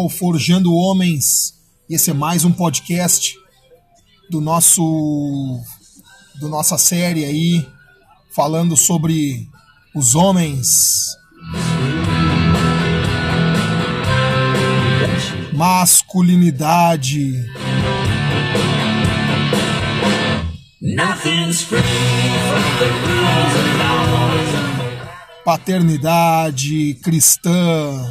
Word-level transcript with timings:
canal 0.00 0.08
Forjando 0.08 0.74
Homens. 0.74 1.54
Esse 1.88 2.10
é 2.10 2.14
mais 2.14 2.44
um 2.44 2.52
podcast 2.52 3.34
do 4.30 4.40
nosso 4.40 5.60
do 6.38 6.48
nossa 6.48 6.78
série 6.78 7.24
aí 7.24 7.66
falando 8.34 8.76
sobre 8.76 9.46
os 9.94 10.14
homens. 10.14 11.08
Masculinidade, 15.52 17.34
paternidade 25.44 26.94
cristã, 27.02 28.06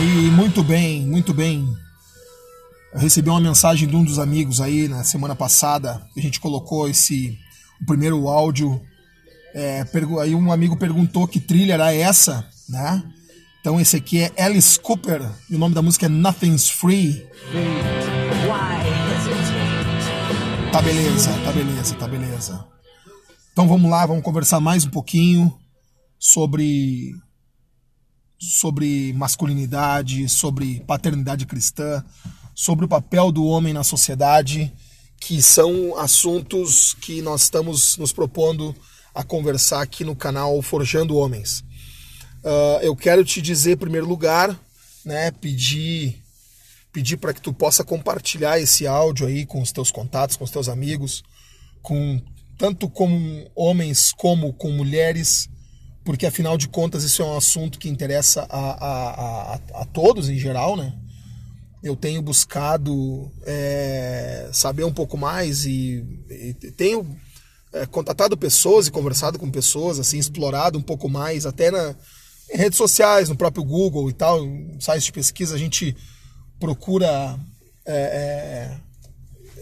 Aí, 0.00 0.30
muito 0.30 0.64
bem, 0.64 1.06
muito 1.06 1.34
bem. 1.34 1.76
Eu 2.94 3.00
recebi 3.00 3.28
uma 3.28 3.38
mensagem 3.38 3.86
de 3.86 3.94
um 3.94 4.02
dos 4.02 4.18
amigos 4.18 4.58
aí 4.58 4.88
na 4.88 5.04
semana 5.04 5.36
passada. 5.36 6.00
A 6.16 6.20
gente 6.22 6.40
colocou 6.40 6.88
esse 6.88 7.38
o 7.82 7.84
primeiro 7.84 8.26
áudio. 8.26 8.80
é, 9.54 9.84
aí 10.22 10.34
um 10.34 10.50
amigo 10.50 10.74
perguntou 10.74 11.28
que 11.28 11.38
trilha 11.38 11.74
era 11.74 11.92
essa, 11.92 12.48
né? 12.66 13.02
Então 13.60 13.78
esse 13.78 13.94
aqui 13.94 14.20
é 14.22 14.42
Alice 14.42 14.80
Cooper 14.80 15.20
e 15.50 15.54
o 15.54 15.58
nome 15.58 15.74
da 15.74 15.82
música 15.82 16.06
é 16.06 16.08
Nothing's 16.08 16.70
Free. 16.70 17.28
Tá 20.72 20.80
beleza, 20.80 21.30
tá 21.44 21.52
beleza, 21.52 21.94
tá 21.96 22.08
beleza. 22.08 22.66
Então 23.52 23.68
vamos 23.68 23.90
lá, 23.90 24.06
vamos 24.06 24.24
conversar 24.24 24.60
mais 24.60 24.86
um 24.86 24.90
pouquinho 24.90 25.54
sobre 26.18 27.12
sobre 28.40 29.12
masculinidade, 29.12 30.28
sobre 30.28 30.80
paternidade 30.80 31.44
cristã, 31.44 32.02
sobre 32.54 32.86
o 32.86 32.88
papel 32.88 33.30
do 33.30 33.44
homem 33.44 33.74
na 33.74 33.84
sociedade, 33.84 34.72
que 35.20 35.42
são 35.42 35.96
assuntos 35.98 36.94
que 36.94 37.20
nós 37.20 37.42
estamos 37.42 37.98
nos 37.98 38.12
propondo 38.12 38.74
a 39.14 39.22
conversar 39.22 39.82
aqui 39.82 40.04
no 40.04 40.16
canal 40.16 40.60
Forjando 40.62 41.16
Homens. 41.16 41.62
Ah, 42.42 42.80
eu 42.82 42.96
quero 42.96 43.24
te 43.24 43.42
dizer, 43.42 43.72
em 43.72 43.76
primeiro 43.76 44.06
lugar, 44.06 44.58
né, 45.04 45.30
pedir 45.30 46.20
pedir 46.92 47.18
para 47.18 47.32
que 47.32 47.40
tu 47.40 47.52
possa 47.52 47.84
compartilhar 47.84 48.58
esse 48.58 48.84
áudio 48.84 49.26
aí 49.26 49.46
com 49.46 49.62
os 49.62 49.70
teus 49.70 49.92
contatos, 49.92 50.36
com 50.36 50.42
os 50.42 50.50
teus 50.50 50.68
amigos, 50.68 51.22
com 51.82 52.20
tanto 52.58 52.88
com 52.90 53.48
homens 53.54 54.12
como 54.12 54.52
com 54.52 54.72
mulheres, 54.72 55.48
porque 56.04 56.26
afinal 56.26 56.56
de 56.56 56.68
contas 56.68 57.04
isso 57.04 57.22
é 57.22 57.24
um 57.24 57.36
assunto 57.36 57.78
que 57.78 57.88
interessa 57.88 58.46
a, 58.48 58.70
a, 58.70 59.54
a, 59.54 59.60
a 59.82 59.84
todos 59.84 60.28
em 60.28 60.38
geral, 60.38 60.76
né? 60.76 60.92
Eu 61.82 61.96
tenho 61.96 62.20
buscado 62.20 63.30
é, 63.46 64.50
saber 64.52 64.84
um 64.84 64.92
pouco 64.92 65.16
mais 65.16 65.64
e, 65.64 66.04
e 66.28 66.54
tenho 66.72 67.06
é, 67.72 67.86
contatado 67.86 68.36
pessoas 68.36 68.86
e 68.86 68.90
conversado 68.90 69.38
com 69.38 69.50
pessoas, 69.50 69.98
assim, 69.98 70.18
explorado 70.18 70.78
um 70.78 70.82
pouco 70.82 71.08
mais, 71.08 71.46
até 71.46 71.70
na, 71.70 71.94
em 72.52 72.56
redes 72.56 72.76
sociais, 72.76 73.28
no 73.28 73.36
próprio 73.36 73.64
Google 73.64 74.10
e 74.10 74.12
tal, 74.12 74.44
em 74.44 74.78
sites 74.80 75.04
de 75.04 75.12
pesquisa, 75.12 75.54
a 75.54 75.58
gente 75.58 75.96
procura 76.58 77.38
é, 77.86 77.94
é, 77.94 78.76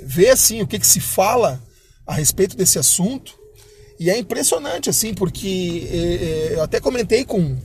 ver 0.02 0.30
assim 0.30 0.60
o 0.62 0.66
que, 0.66 0.78
que 0.78 0.86
se 0.86 1.00
fala 1.00 1.62
a 2.06 2.14
respeito 2.14 2.56
desse 2.56 2.78
assunto 2.78 3.37
e 3.98 4.10
é 4.10 4.18
impressionante 4.18 4.88
assim 4.88 5.12
porque 5.12 5.88
é, 5.90 5.96
é, 5.96 6.54
eu 6.54 6.62
até 6.62 6.80
comentei 6.80 7.24
com 7.24 7.56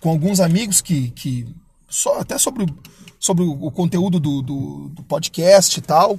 com 0.00 0.10
alguns 0.10 0.40
amigos 0.40 0.80
que, 0.80 1.10
que 1.10 1.46
só 1.88 2.18
até 2.18 2.36
sobre 2.38 2.66
sobre 3.20 3.44
o, 3.44 3.70
conteúdo 3.70 4.18
do, 4.18 4.42
do, 4.42 4.88
do 4.88 5.02
podcast 5.04 5.78
e 5.78 5.82
tal 5.82 6.18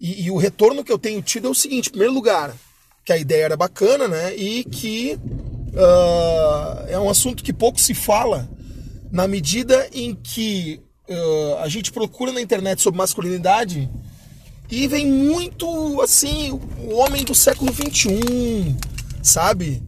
e, 0.00 0.24
e 0.24 0.30
o 0.30 0.36
retorno 0.36 0.82
que 0.82 0.90
eu 0.90 0.98
tenho 0.98 1.22
tido 1.22 1.46
é 1.46 1.50
o 1.50 1.54
seguinte 1.54 1.88
em 1.88 1.92
primeiro 1.92 2.12
lugar 2.12 2.52
que 3.04 3.12
a 3.12 3.18
ideia 3.18 3.44
era 3.44 3.56
bacana 3.56 4.08
né 4.08 4.34
e 4.34 4.64
que 4.64 5.18
ah, 5.76 6.84
é 6.88 6.98
um 6.98 7.08
assunto 7.08 7.44
que 7.44 7.52
pouco 7.52 7.80
se 7.80 7.94
fala 7.94 8.48
na 9.10 9.28
medida 9.28 9.88
em 9.92 10.14
que 10.14 10.80
ah, 11.08 11.62
a 11.62 11.68
gente 11.68 11.92
procura 11.92 12.32
na 12.32 12.40
internet 12.40 12.82
sobre 12.82 12.98
masculinidade 12.98 13.88
e 14.74 14.86
vem 14.88 15.06
muito 15.06 16.00
assim 16.00 16.58
o 16.78 16.94
homem 16.94 17.24
do 17.24 17.34
século 17.34 17.70
XXI, 17.72 18.74
sabe? 19.22 19.82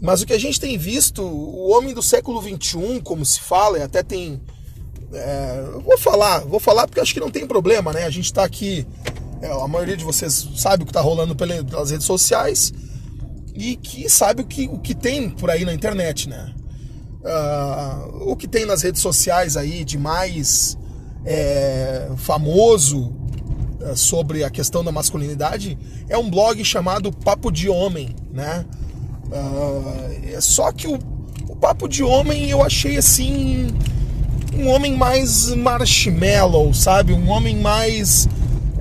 Mas 0.00 0.22
o 0.22 0.26
que 0.26 0.32
a 0.32 0.38
gente 0.38 0.60
tem 0.60 0.78
visto, 0.78 1.22
o 1.22 1.70
homem 1.70 1.92
do 1.92 2.02
século 2.02 2.40
XXI, 2.40 3.00
como 3.02 3.24
se 3.24 3.40
fala, 3.40 3.82
até 3.82 4.02
tem. 4.02 4.40
é, 5.12 5.64
vou 5.84 5.98
falar, 5.98 6.40
vou 6.40 6.60
falar 6.60 6.86
porque 6.86 7.00
acho 7.00 7.12
que 7.14 7.20
não 7.20 7.30
tem 7.30 7.46
problema, 7.46 7.92
né? 7.92 8.04
A 8.04 8.10
gente 8.10 8.26
está 8.26 8.44
aqui, 8.44 8.86
é, 9.42 9.50
a 9.50 9.66
maioria 9.66 9.96
de 9.96 10.04
vocês 10.04 10.46
sabe 10.56 10.82
o 10.82 10.86
que 10.86 10.90
está 10.90 11.00
rolando 11.00 11.34
pela- 11.34 11.64
pelas 11.64 11.90
redes 11.90 12.06
sociais 12.06 12.72
e 13.54 13.76
que 13.76 14.08
sabe 14.08 14.42
o 14.42 14.46
que, 14.46 14.66
o 14.68 14.78
que 14.78 14.94
tem 14.94 15.30
por 15.30 15.50
aí 15.50 15.64
na 15.64 15.72
internet, 15.74 16.28
né? 16.28 16.54
Ah, 17.24 18.06
o 18.26 18.36
que 18.36 18.46
tem 18.46 18.66
nas 18.66 18.82
redes 18.82 19.00
sociais 19.00 19.56
aí 19.56 19.84
de 19.84 19.96
mais 19.96 20.76
é, 21.24 22.10
famoso 22.18 23.16
sobre 23.94 24.44
a 24.44 24.50
questão 24.50 24.82
da 24.84 24.90
masculinidade 24.90 25.78
é 26.08 26.16
um 26.16 26.30
blog 26.30 26.64
chamado 26.64 27.12
Papo 27.12 27.50
de 27.50 27.68
Homem, 27.68 28.14
né? 28.32 28.64
É 30.32 30.40
só 30.40 30.70
que 30.72 30.86
o, 30.86 30.98
o 31.48 31.56
Papo 31.56 31.88
de 31.88 32.02
Homem 32.02 32.48
eu 32.48 32.62
achei 32.62 32.96
assim 32.96 33.68
um 34.56 34.68
homem 34.68 34.96
mais 34.96 35.54
marshmallow, 35.54 36.72
sabe? 36.72 37.12
Um 37.12 37.28
homem 37.28 37.56
mais 37.58 38.28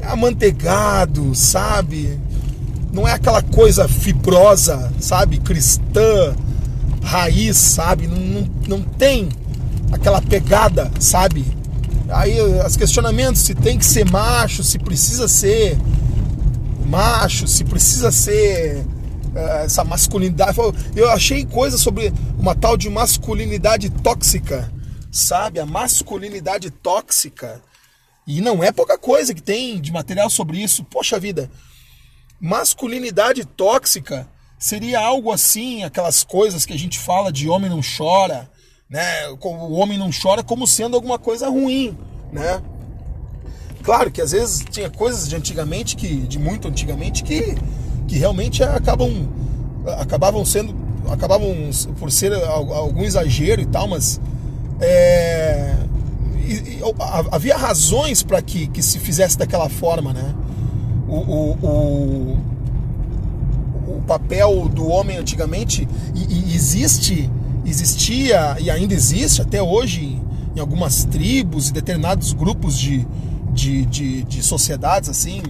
amanteigado, 0.04 1.34
sabe? 1.34 2.20
Não 2.92 3.08
é 3.08 3.14
aquela 3.14 3.42
coisa 3.42 3.88
fibrosa, 3.88 4.92
sabe? 5.00 5.40
Cristã, 5.40 6.36
raiz, 7.02 7.58
sabe? 7.58 8.08
Não, 8.08 8.18
não, 8.18 8.50
não 8.68 8.82
tem 8.82 9.30
aquela 9.92 10.22
pegada, 10.22 10.92
sabe? 11.00 11.46
Aí 12.14 12.40
os 12.40 12.78
questionamentos 12.78 13.42
se 13.42 13.56
tem 13.56 13.78
que 13.78 13.86
ser 13.86 14.10
macho, 14.10 14.64
se 14.64 14.78
precisa 14.78 15.28
ser 15.28 15.78
macho, 16.86 17.48
se 17.48 17.64
precisa 17.64 18.12
ser 18.12 18.86
eh, 19.36 19.64
essa 19.66 19.84
masculinidade. 19.84 20.56
Eu 20.96 21.10
achei 21.10 21.44
coisas 21.44 21.82
sobre 21.82 22.14
uma 22.38 22.54
tal 22.54 22.78
de 22.78 22.88
masculinidade 22.90 23.90
tóxica, 23.90 24.72
sabe? 25.12 25.60
A 25.60 25.66
masculinidade 25.66 26.70
tóxica. 26.70 27.62
E 28.28 28.42
não 28.42 28.64
é 28.64 28.72
pouca 28.72 28.98
coisa 28.98 29.34
que 29.34 29.42
tem 29.42 29.82
de 29.82 29.92
material 29.92 30.30
sobre 30.30 30.62
isso. 30.62 30.84
Poxa 30.84 31.20
vida, 31.20 31.50
masculinidade 32.40 33.44
tóxica 33.44 34.28
seria 34.60 35.00
algo 35.00 35.32
assim, 35.32 35.84
aquelas 35.84 36.24
coisas 36.24 36.66
que 36.66 36.74
a 36.74 36.80
gente 36.80 37.00
fala 37.00 37.32
de 37.32 37.50
homem 37.50 37.70
não 37.70 37.82
chora, 37.82 38.50
né? 38.90 39.28
O 39.30 39.74
homem 39.74 39.98
não 39.98 40.10
chora 40.12 40.44
como 40.44 40.68
sendo 40.68 40.96
alguma 40.96 41.18
coisa 41.18 41.50
ruim, 41.50 41.98
né? 42.32 42.62
Claro 43.84 44.12
que 44.12 44.22
às 44.22 44.32
vezes 44.32 44.64
tinha 44.70 44.90
coisas 44.90 45.28
de 45.28 45.36
antigamente 45.36 45.96
que 45.96 46.08
de 46.16 46.40
muito 46.40 46.68
antigamente 46.68 47.24
que, 47.24 47.56
que 48.08 48.18
realmente 48.18 48.64
acabam 48.64 49.28
acabavam 50.00 50.46
sendo 50.46 50.74
acabavam 51.12 51.70
por 52.00 52.10
ser 52.12 52.32
al- 52.34 52.74
algum 52.74 53.04
exagero 53.04 53.62
e 53.62 53.66
tal, 53.66 53.88
mas 53.90 54.22
é, 54.80 55.76
havia 57.32 57.58
razões 57.58 58.24
para 58.24 58.42
que, 58.42 58.68
que 58.68 58.82
se 58.82 59.00
fizesse 59.00 59.38
daquela 59.38 59.68
forma, 59.70 60.14
né? 60.14 60.34
O, 61.08 61.16
o, 61.18 61.58
o, 61.62 62.38
o 63.98 64.02
papel 64.08 64.70
do 64.70 64.88
homem 64.88 65.18
antigamente 65.18 65.88
e, 66.16 66.52
e 66.52 66.56
existe, 66.56 67.30
existia 67.66 68.58
e 68.60 68.70
ainda 68.70 68.94
existe 68.94 69.42
até 69.42 69.62
hoje 69.62 70.22
em 70.56 70.60
algumas 70.60 71.06
tribos 71.06 71.70
e 71.70 71.74
determinados 71.74 72.34
grupos 72.34 72.78
de, 72.78 73.06
de, 73.52 73.86
de, 73.86 74.24
de 74.24 74.44
sociedades 74.44 75.10
assim 75.10 75.42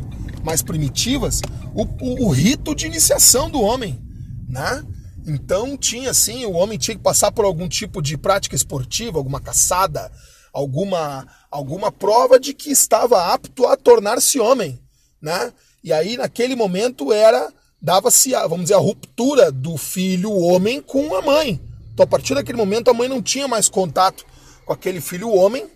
mais 0.43 0.61
primitivas 0.61 1.41
o, 1.73 1.83
o, 1.83 2.27
o 2.27 2.29
rito 2.29 2.75
de 2.75 2.85
iniciação 2.85 3.49
do 3.49 3.61
homem, 3.61 3.99
né? 4.47 4.83
Então 5.25 5.77
tinha 5.77 6.11
assim, 6.11 6.45
o 6.45 6.53
homem 6.53 6.77
tinha 6.77 6.95
que 6.95 7.03
passar 7.03 7.31
por 7.31 7.45
algum 7.45 7.67
tipo 7.67 8.01
de 8.01 8.17
prática 8.17 8.55
esportiva, 8.55 9.17
alguma 9.17 9.39
caçada, 9.39 10.11
alguma 10.53 11.25
alguma 11.49 11.91
prova 11.91 12.39
de 12.39 12.53
que 12.53 12.71
estava 12.71 13.33
apto 13.33 13.65
a 13.65 13.77
tornar-se 13.77 14.39
homem, 14.39 14.79
né? 15.21 15.51
E 15.83 15.91
aí 15.91 16.17
naquele 16.17 16.55
momento 16.55 17.11
era 17.11 17.51
dava-se, 17.81 18.31
vamos 18.31 18.61
dizer, 18.61 18.75
a 18.75 18.79
ruptura 18.79 19.51
do 19.51 19.75
filho 19.77 20.31
homem 20.31 20.81
com 20.81 21.15
a 21.15 21.21
mãe. 21.21 21.59
Então 21.93 22.03
a 22.03 22.07
partir 22.07 22.33
daquele 22.35 22.57
momento 22.57 22.89
a 22.89 22.93
mãe 22.93 23.07
não 23.07 23.21
tinha 23.21 23.47
mais 23.47 23.69
contato 23.69 24.25
com 24.65 24.73
aquele 24.73 24.99
filho 24.99 25.29
homem, 25.29 25.67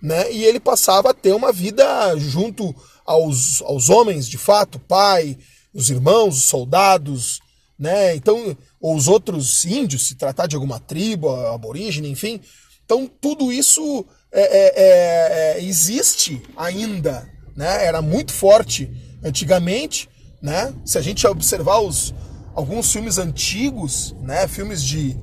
né? 0.00 0.30
E 0.32 0.44
ele 0.44 0.60
passava 0.60 1.10
a 1.10 1.14
ter 1.14 1.32
uma 1.32 1.52
vida 1.52 2.16
junto 2.16 2.74
aos, 3.04 3.62
aos 3.62 3.88
homens, 3.88 4.28
de 4.28 4.38
fato, 4.38 4.78
pai, 4.78 5.36
os 5.72 5.90
irmãos, 5.90 6.36
os 6.36 6.44
soldados, 6.44 7.40
né? 7.78 8.14
Então, 8.14 8.56
ou 8.80 8.94
os 8.94 9.08
outros 9.08 9.64
índios, 9.64 10.06
se 10.06 10.14
tratar 10.14 10.46
de 10.46 10.54
alguma 10.54 10.78
tribo, 10.78 11.28
aborígene, 11.46 12.08
enfim. 12.08 12.40
Então 12.84 13.10
tudo 13.20 13.52
isso 13.52 14.06
é, 14.30 14.42
é, 14.42 14.72
é, 14.76 15.58
é 15.58 15.64
existe 15.64 16.40
ainda, 16.56 17.28
né? 17.56 17.84
Era 17.84 18.00
muito 18.00 18.32
forte 18.32 18.90
antigamente, 19.24 20.08
né? 20.40 20.72
Se 20.84 20.96
a 20.98 21.02
gente 21.02 21.26
observar 21.26 21.80
os 21.80 22.14
alguns 22.54 22.90
filmes 22.90 23.18
antigos, 23.18 24.14
né? 24.22 24.46
Filmes 24.48 24.82
de 24.82 25.16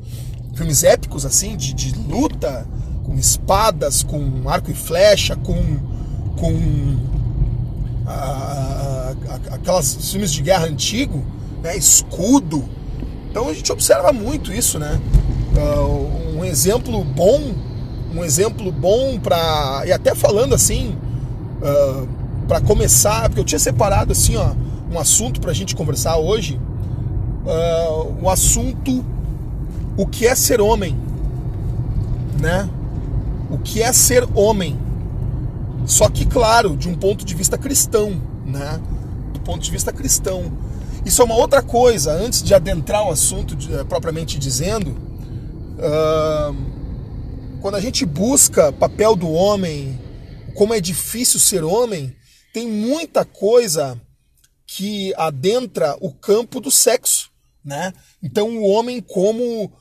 filmes 0.54 0.84
épicos 0.84 1.26
assim, 1.26 1.56
de, 1.58 1.74
de 1.74 1.94
luta, 2.08 2.68
com 3.04 3.16
espadas, 3.16 4.04
com 4.04 4.48
arco 4.48 4.72
e 4.72 4.74
flecha, 4.74 5.36
com 5.36 5.94
com 6.38 6.98
a, 8.06 9.14
a, 9.30 9.56
aquelas 9.56 10.12
filmes 10.12 10.32
de 10.34 10.42
guerra 10.42 10.66
antigo, 10.66 11.24
né? 11.62 11.78
Escudo. 11.78 12.64
Então 13.30 13.50
a 13.50 13.54
gente 13.54 13.72
observa 13.72 14.12
muito 14.12 14.52
isso, 14.52 14.78
né? 14.80 15.00
Uh, 15.56 16.40
um 16.40 16.46
exemplo 16.46 17.04
bom, 17.04 17.54
um 18.14 18.24
exemplo 18.24 18.72
bom 18.72 19.20
para 19.20 19.84
e 19.86 19.92
até 19.92 20.14
falando 20.16 20.54
assim, 20.54 20.96
uh, 21.62 22.08
para 22.48 22.60
começar, 22.62 23.30
porque 23.30 23.40
eu 23.40 23.46
tinha 23.46 23.60
separado 23.60 24.12
assim, 24.12 24.36
ó, 24.36 24.54
um 24.92 25.00
assunto 25.00 25.40
para 25.40 25.52
a 25.52 25.54
gente 25.54 25.76
conversar 25.76 26.18
hoje, 26.18 26.60
uh, 27.46 28.16
o 28.22 28.30
assunto 28.30 29.04
o 29.98 30.08
que 30.08 30.26
é 30.28 30.36
ser 30.36 30.60
homem, 30.60 30.98
né? 32.40 32.70
O 33.50 33.58
que 33.60 33.82
é 33.82 33.94
ser 33.94 34.28
homem? 34.34 34.80
Só 35.86 36.10
que 36.10 36.26
claro, 36.26 36.76
de 36.76 36.90
um 36.90 36.96
ponto 36.96 37.24
de 37.24 37.36
vista 37.36 37.58
cristão, 37.58 38.22
né? 38.46 38.82
Do 39.34 39.40
ponto 39.42 39.62
de 39.62 39.72
vista 39.72 39.92
cristão. 39.92 40.52
Isso 41.06 41.22
é 41.22 41.26
uma 41.26 41.36
outra 41.36 41.62
coisa. 41.62 42.14
Antes 42.14 42.42
de 42.42 42.54
adentrar 42.54 43.06
o 43.06 43.12
assunto 43.12 43.56
de, 43.56 43.74
eh, 43.74 43.84
propriamente 43.84 44.40
dizendo, 44.40 44.92
uh, 45.78 46.56
quando 47.62 47.76
a 47.76 47.82
gente 47.82 48.06
busca 48.06 48.72
papel 48.72 49.16
do 49.16 49.30
homem, 49.30 50.00
como 50.56 50.74
é 50.74 50.80
difícil 50.80 51.40
ser 51.40 51.64
homem, 51.64 52.16
tem 52.54 52.68
muita 52.68 53.26
coisa 53.26 54.00
que 54.66 55.14
adentra 55.18 55.96
o 56.00 56.12
campo 56.14 56.62
do 56.62 56.72
sexo, 56.72 57.30
né? 57.64 57.94
Então 58.22 58.58
o 58.58 58.64
homem 58.64 59.02
como 59.02 59.72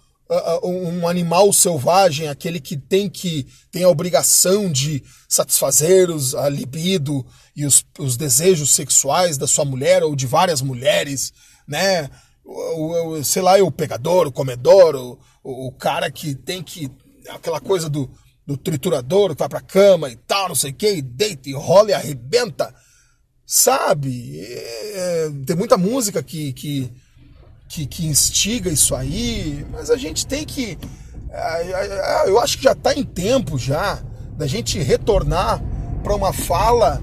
um 0.63 1.09
animal 1.09 1.53
selvagem, 1.53 2.29
aquele 2.29 2.61
que 2.61 2.77
tem 2.77 3.09
que 3.09 3.47
tem 3.71 3.85
a 3.85 3.89
obrigação 3.89 4.71
de 4.71 5.03
satisfazer 5.29 6.11
os, 6.11 6.35
a 6.35 6.49
libido 6.49 7.25
e 7.55 7.65
os, 7.65 7.85
os 7.99 8.17
desejos 8.17 8.71
sexuais 8.71 9.37
da 9.37 9.47
sua 9.47 9.65
mulher 9.65 10.03
ou 10.03 10.15
de 10.17 10.27
várias 10.27 10.63
mulheres, 10.63 11.33
né? 11.67 12.09
O, 12.45 13.13
o, 13.13 13.25
sei 13.25 13.43
lá, 13.43 13.57
o 13.63 13.71
pegador, 13.71 14.27
o 14.27 14.33
comedor, 14.33 14.97
o, 14.97 15.19
o 15.43 15.73
cara 15.73 16.11
que 16.11 16.35
tem 16.35 16.63
que 16.63 16.91
aquela 17.29 17.61
coisa 17.61 17.89
do 17.89 18.11
do 18.47 18.57
triturador 18.57 19.31
que 19.31 19.39
vai 19.39 19.49
pra 19.49 19.61
cama 19.61 20.11
e 20.11 20.17
tal, 20.17 20.49
não 20.49 20.55
sei 20.55 20.71
o 20.71 20.75
que, 20.75 20.95
e 20.95 21.03
deita 21.03 21.49
e 21.49 21.53
rola 21.53 21.91
e 21.91 21.95
arrebenta. 21.95 22.75
Sabe? 23.47 24.41
É, 24.41 25.31
tem 25.47 25.57
muita 25.57 25.77
música 25.77 26.23
que, 26.23 26.53
que, 26.53 26.91
que, 27.73 27.87
que, 27.87 28.07
instiga 28.07 28.71
isso 28.71 28.95
aí, 28.95 29.65
mas 29.73 29.91
a 29.91 29.97
gente 29.97 30.27
tem 30.27 30.45
que. 30.45 30.79
É, 31.31 32.25
é, 32.25 32.29
eu 32.29 32.39
acho 32.39 32.59
que 32.59 32.65
já 32.65 32.73
está 32.73 32.93
em 32.93 33.03
tempo 33.03 33.59
já 33.59 33.99
da 34.37 34.47
gente 34.47 34.79
retornar 34.79 35.63
para 36.03 36.15
uma 36.15 36.33
fala 36.33 37.03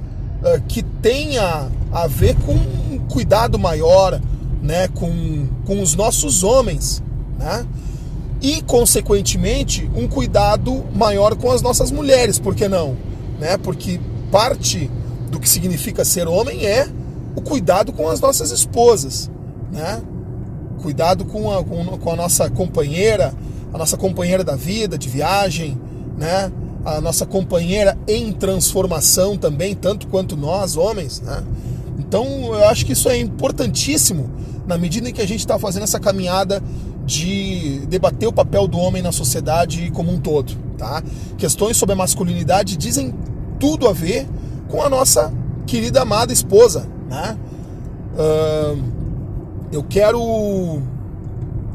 que 0.68 0.82
tenha 0.82 1.70
a 1.92 2.08
ver 2.08 2.36
com 2.46 2.54
um 2.54 3.00
cuidado 3.10 3.58
maior 3.60 4.22
né, 4.62 4.88
com, 4.90 5.48
com 5.66 5.82
os 5.82 5.96
nossos 5.96 6.44
homens. 6.44 7.02
Né? 7.38 7.66
e, 8.42 8.62
consequentemente, 8.62 9.90
um 9.96 10.08
cuidado 10.08 10.86
maior 10.96 11.36
com 11.36 11.52
as 11.52 11.62
nossas 11.62 11.92
mulheres, 11.92 12.40
por 12.40 12.56
que 12.56 12.68
não? 12.68 12.96
Né? 13.40 13.58
Porque 13.58 14.00
parte 14.32 14.90
do 15.30 15.40
que 15.40 15.50
significa 15.50 16.06
ser 16.06 16.28
homem 16.28 16.66
é 16.66 16.88
o 17.36 17.42
cuidado 17.42 17.92
com 17.92 18.10
as 18.10 18.20
nossas 18.20 18.52
esposas, 18.52 19.30
né? 19.72 20.02
Cuidado 20.82 21.26
com 21.26 21.52
a, 21.52 21.64
com, 21.64 22.12
a 22.12 22.16
nossa 22.16 22.50
companheira, 22.50 23.34
a 23.74 23.78
nossa 23.78 23.98
companheira 23.98 24.44
da 24.44 24.56
vida, 24.56 24.98
de 24.98 25.10
viagem, 25.10 25.80
né? 26.18 26.52
A 26.86 27.02
nossa 27.02 27.26
companheira 27.26 27.98
em 28.08 28.32
transformação 28.32 29.38
também, 29.38 29.76
tanto 29.76 30.08
quanto 30.08 30.38
nós, 30.38 30.78
homens, 30.78 31.22
né? 31.22 31.44
Então, 32.00 32.26
eu 32.54 32.68
acho 32.68 32.86
que 32.86 32.94
isso 32.94 33.10
é 33.10 33.18
importantíssimo 33.18 34.30
na 34.66 34.78
medida 34.78 35.10
em 35.10 35.14
que 35.14 35.22
a 35.22 35.28
gente 35.28 35.42
está 35.42 35.60
fazendo 35.60 35.84
essa 35.84 36.00
caminhada 36.00 36.62
de 37.06 37.86
debater 37.88 38.30
o 38.30 38.34
papel 38.34 38.68
do 38.68 38.78
homem 38.78 39.02
na 39.02 39.12
sociedade 39.12 39.90
como 39.92 40.12
um 40.12 40.20
todo, 40.20 40.56
tá? 40.78 41.04
Questões 41.38 41.76
sobre 41.76 41.94
a 41.94 41.96
masculinidade 41.96 42.78
dizem 42.78 43.14
tudo 43.60 43.88
a 43.88 43.94
ver 43.94 44.28
com 44.68 44.82
a 44.82 44.90
nossa 44.90 45.34
querida 45.66 46.02
amada 46.02 46.32
esposa, 46.32 46.88
né? 47.10 47.38
Uh, 48.14 48.99
eu 49.72 49.84
quero 49.84 50.82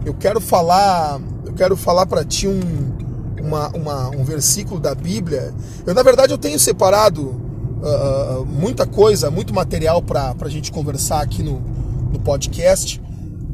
eu 0.05 0.15
quero 0.15 0.41
falar 0.41 1.21
eu 1.45 1.53
quero 1.55 1.77
falar 1.77 2.07
para 2.07 2.25
ti 2.25 2.49
um, 2.49 2.61
uma, 3.41 3.69
uma, 3.69 4.09
um 4.11 4.25
versículo 4.25 4.81
da 4.81 4.95
Bíblia. 4.95 5.55
Eu 5.87 5.95
na 5.95 6.03
verdade 6.03 6.33
eu 6.33 6.39
tenho 6.39 6.59
separado 6.59 7.23
uh, 7.23 8.45
muita 8.47 8.87
coisa, 8.87 9.31
muito 9.31 9.55
material 9.55 10.03
para 10.03 10.35
a 10.39 10.49
gente 10.49 10.73
conversar 10.73 11.21
aqui 11.21 11.43
no, 11.43 11.61
no 12.13 12.19
podcast. 12.21 13.01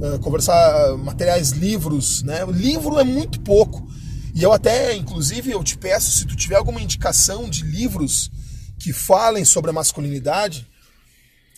Eh, 0.03 0.19
conversar 0.19 0.97
materiais, 0.97 1.51
livros, 1.51 2.23
né? 2.23 2.43
O 2.45 2.51
livro 2.51 2.99
é 2.99 3.05
muito 3.05 3.39
pouco. 3.41 3.87
E 4.35 4.43
eu 4.43 4.51
até, 4.51 4.97
inclusive, 4.97 5.51
eu 5.51 5.63
te 5.63 5.77
peço, 5.77 6.11
se 6.11 6.25
tu 6.25 6.35
tiver 6.35 6.57
alguma 6.57 6.81
indicação 6.81 7.51
de 7.51 7.65
livros 7.65 8.31
que 8.79 8.95
falem 8.95 9.45
sobre 9.45 9.71
a 9.71 9.75
masculinidade, 9.75 10.67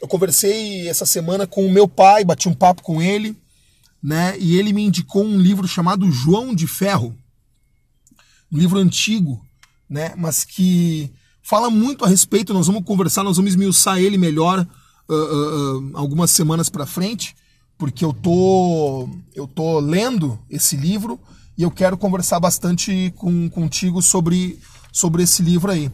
eu 0.03 0.09
conversei 0.09 0.89
essa 0.89 1.07
semana 1.07 1.47
com 1.47 1.65
o 1.65 1.71
meu 1.71 1.89
pai, 1.89 2.25
bati 2.25 2.49
um 2.49 2.55
papo 2.55 2.83
com 2.83 3.01
ele, 3.01 3.35
né? 4.03 4.37
E 4.39 4.59
ele 4.59 4.73
me 4.73 4.83
indicou 4.83 5.25
um 5.25 5.39
livro 5.39 5.67
chamado 5.67 6.11
João 6.11 6.55
de 6.55 6.67
Ferro, 6.67 7.17
um 8.51 8.59
livro 8.59 8.79
antigo, 8.79 9.41
né? 9.89 10.13
Mas 10.17 10.45
que 10.45 11.11
fala 11.43 11.71
muito 11.71 12.05
a 12.05 12.09
respeito. 12.09 12.53
Nós 12.53 12.67
vamos 12.67 12.85
conversar, 12.85 13.23
nós 13.23 13.37
vamos 13.37 13.53
esmiuçar 13.53 13.99
ele 13.99 14.19
melhor 14.19 14.67
uh, 15.09 15.15
uh, 15.15 15.79
uh, 15.79 15.91
algumas 15.95 16.31
semanas 16.31 16.69
para 16.69 16.85
frente 16.85 17.35
porque 17.83 18.05
eu 18.05 18.13
tô 18.13 19.09
eu 19.35 19.45
tô 19.45 19.81
lendo 19.81 20.39
esse 20.49 20.77
livro 20.77 21.19
e 21.59 21.65
eu 21.65 21.71
quero 21.71 21.99
conversar 21.99 22.39
bastante 22.39 23.13
com, 23.17 23.51
contigo 23.51 24.01
sobre, 24.01 24.57
sobre 24.93 25.25
esse 25.25 25.43
livro 25.43 25.71
aí, 25.71 25.91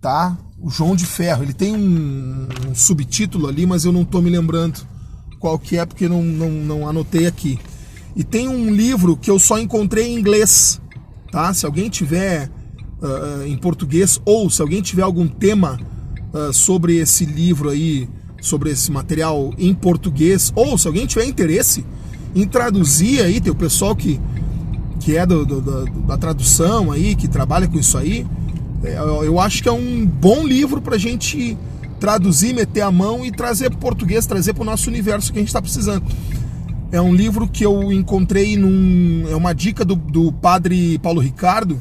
tá? 0.00 0.36
O 0.60 0.70
João 0.70 0.96
de 0.96 1.06
Ferro, 1.06 1.42
ele 1.42 1.52
tem 1.52 1.74
um, 1.74 2.48
um 2.68 2.74
subtítulo 2.74 3.46
ali, 3.46 3.66
mas 3.66 3.84
eu 3.84 3.92
não 3.92 4.04
tô 4.04 4.20
me 4.20 4.30
lembrando 4.30 4.80
qual 5.38 5.58
que 5.58 5.76
é 5.76 5.86
porque 5.86 6.08
não, 6.08 6.22
não, 6.22 6.50
não 6.50 6.88
anotei 6.88 7.26
aqui. 7.26 7.58
E 8.16 8.24
tem 8.24 8.48
um 8.48 8.70
livro 8.70 9.16
que 9.16 9.30
eu 9.30 9.38
só 9.38 9.58
encontrei 9.58 10.08
em 10.08 10.18
inglês, 10.18 10.80
tá? 11.30 11.54
Se 11.54 11.64
alguém 11.64 11.88
tiver 11.88 12.50
uh, 13.00 13.46
em 13.46 13.56
português 13.56 14.20
ou 14.24 14.50
se 14.50 14.60
alguém 14.60 14.82
tiver 14.82 15.02
algum 15.02 15.28
tema 15.28 15.78
uh, 16.32 16.52
sobre 16.52 16.96
esse 16.96 17.24
livro 17.24 17.68
aí 17.68 18.08
sobre 18.40 18.70
esse 18.70 18.90
material 18.90 19.52
em 19.58 19.74
português, 19.74 20.52
ou 20.54 20.78
se 20.78 20.86
alguém 20.86 21.06
tiver 21.06 21.26
interesse 21.26 21.84
em 22.34 22.46
traduzir 22.46 23.22
aí, 23.22 23.40
tem 23.40 23.50
o 23.50 23.56
pessoal 23.56 23.96
que, 23.96 24.20
que 25.00 25.16
é 25.16 25.26
do, 25.26 25.44
do, 25.44 25.60
do, 25.60 25.84
da 26.02 26.16
tradução 26.16 26.92
aí, 26.92 27.14
que 27.14 27.26
trabalha 27.26 27.66
com 27.66 27.78
isso 27.78 27.96
aí, 27.98 28.26
eu 28.82 29.40
acho 29.40 29.62
que 29.62 29.68
é 29.68 29.72
um 29.72 30.06
bom 30.06 30.46
livro 30.46 30.80
para 30.80 30.94
a 30.94 30.98
gente 30.98 31.56
traduzir, 31.98 32.54
meter 32.54 32.82
a 32.82 32.90
mão 32.90 33.24
e 33.24 33.32
trazer 33.32 33.74
português, 33.74 34.26
trazer 34.26 34.54
para 34.54 34.62
o 34.62 34.66
nosso 34.66 34.88
universo 34.88 35.32
que 35.32 35.38
a 35.38 35.42
gente 35.42 35.48
está 35.48 35.60
precisando. 35.60 36.04
É 36.90 37.00
um 37.00 37.14
livro 37.14 37.46
que 37.48 37.64
eu 37.64 37.92
encontrei 37.92 38.56
num. 38.56 39.26
É 39.28 39.36
uma 39.36 39.52
dica 39.52 39.84
do, 39.84 39.94
do 39.94 40.32
padre 40.32 40.98
Paulo 40.98 41.20
Ricardo. 41.20 41.80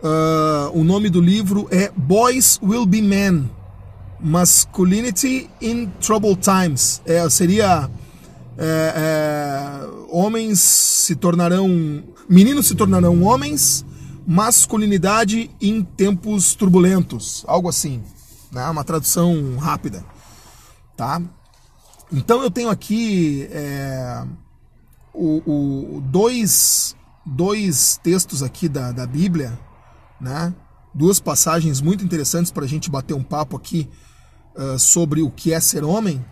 Uh, 0.00 0.78
o 0.78 0.84
nome 0.84 1.10
do 1.10 1.20
livro 1.20 1.66
é 1.70 1.90
Boys 1.96 2.58
Will 2.62 2.86
Be 2.86 3.02
Men 3.02 3.50
Masculinity 4.20 5.50
in 5.60 5.90
Troubled 6.00 6.40
Times. 6.40 7.02
É, 7.04 7.28
seria 7.28 7.90
é, 8.56 8.94
é, 8.96 9.86
homens 10.08 10.60
se 10.60 11.14
tornarão. 11.14 12.02
Meninos 12.28 12.66
se 12.66 12.74
tornarão 12.74 13.22
homens, 13.22 13.84
masculinidade 14.26 15.50
em 15.60 15.82
tempos 15.82 16.54
turbulentos. 16.54 17.44
Algo 17.46 17.68
assim. 17.68 18.02
Né? 18.50 18.64
Uma 18.68 18.84
tradução 18.84 19.56
rápida. 19.56 20.04
tá? 20.96 21.20
Então 22.12 22.42
eu 22.42 22.50
tenho 22.50 22.70
aqui 22.70 23.48
é, 23.50 24.24
o, 25.12 25.96
o, 25.96 26.00
dois, 26.00 26.96
dois 27.24 27.98
textos 28.02 28.42
aqui 28.42 28.68
da, 28.68 28.92
da 28.92 29.06
Bíblia, 29.06 29.58
né? 30.20 30.54
Duas 30.92 31.18
passagens 31.18 31.80
muito 31.80 32.04
interessantes 32.04 32.52
para 32.52 32.64
a 32.64 32.68
gente 32.68 32.88
bater 32.88 33.14
um 33.14 33.22
papo 33.22 33.56
aqui 33.56 33.90
uh, 34.54 34.78
sobre 34.78 35.22
o 35.22 35.30
que 35.30 35.52
é 35.52 35.58
ser 35.58 35.82
homem. 35.82 36.24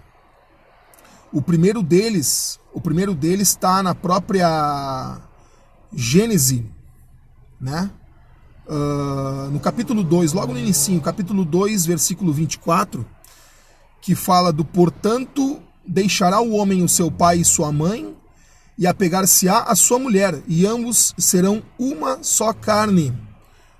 O 1.33 1.43
primeiro 1.43 1.83
deles, 1.83 2.61
o 2.73 2.81
primeiro 2.81 3.13
deles 3.13 3.49
está 3.49 3.83
na 3.83 3.93
própria 3.93 5.21
Gênese, 5.93 6.71
né? 7.63 7.89
Uh, 8.67 9.51
no 9.51 9.61
capítulo 9.61 10.03
2, 10.03 10.33
logo 10.33 10.53
no 10.53 10.59
início, 10.59 11.01
capítulo 11.01 11.45
2, 11.45 11.87
versículo 11.87 12.33
24, 12.33 13.07
que 14.01 14.17
fala 14.17 14.53
do 14.53 14.65
portanto 14.65 15.63
deixará 15.87 16.41
o 16.41 16.53
homem 16.53 16.83
o 16.83 16.89
seu 16.89 17.11
pai 17.11 17.39
e 17.39 17.45
sua 17.45 17.71
mãe 17.71 18.17
e 18.77 18.87
apegar-se-á 18.87 19.65
a 19.65 19.77
sua 19.77 19.99
mulher, 19.99 20.43
e 20.49 20.67
ambos 20.67 21.15
serão 21.19 21.63
uma 21.79 22.23
só 22.23 22.53
carne, 22.53 23.13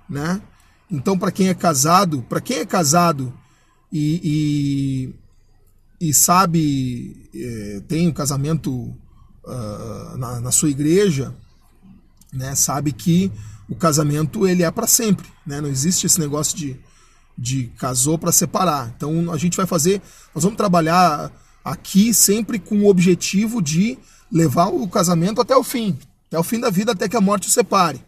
né? 0.09 0.41
Então, 0.89 1.17
para 1.17 1.31
quem 1.31 1.49
é 1.49 1.53
casado, 1.53 2.21
para 2.29 2.39
quem 2.39 2.57
é 2.57 2.65
casado 2.65 3.33
e, 3.91 5.13
e, 5.99 6.07
e 6.09 6.13
sabe, 6.13 7.29
é, 7.33 7.81
tem 7.87 8.07
um 8.07 8.13
casamento 8.13 8.71
uh, 8.71 10.17
na, 10.17 10.39
na, 10.39 10.51
sua 10.51 10.69
igreja, 10.69 11.35
né, 12.31 12.53
sabe 12.53 12.91
que 12.91 13.31
o 13.69 13.75
casamento 13.75 14.47
ele 14.47 14.63
é 14.63 14.71
para 14.71 14.87
sempre, 14.87 15.27
né? 15.45 15.61
Não 15.61 15.69
existe 15.69 16.05
esse 16.05 16.19
negócio 16.19 16.57
de, 16.57 16.79
de 17.37 17.71
casou 17.77 18.17
para 18.17 18.31
separar. 18.31 18.93
Então, 18.95 19.31
a 19.31 19.37
gente 19.37 19.57
vai 19.57 19.65
fazer, 19.65 20.01
nós 20.33 20.43
vamos 20.43 20.57
trabalhar 20.57 21.31
aqui 21.63 22.13
sempre 22.13 22.59
com 22.59 22.79
o 22.79 22.89
objetivo 22.89 23.61
de 23.61 23.97
levar 24.31 24.67
o 24.67 24.87
casamento 24.87 25.39
até 25.39 25.55
o 25.55 25.63
fim, 25.63 25.97
até 26.27 26.37
o 26.37 26.43
fim 26.43 26.59
da 26.59 26.69
vida, 26.69 26.91
até 26.91 27.07
que 27.07 27.15
a 27.15 27.21
morte 27.21 27.47
o 27.47 27.51
separe, 27.51 28.03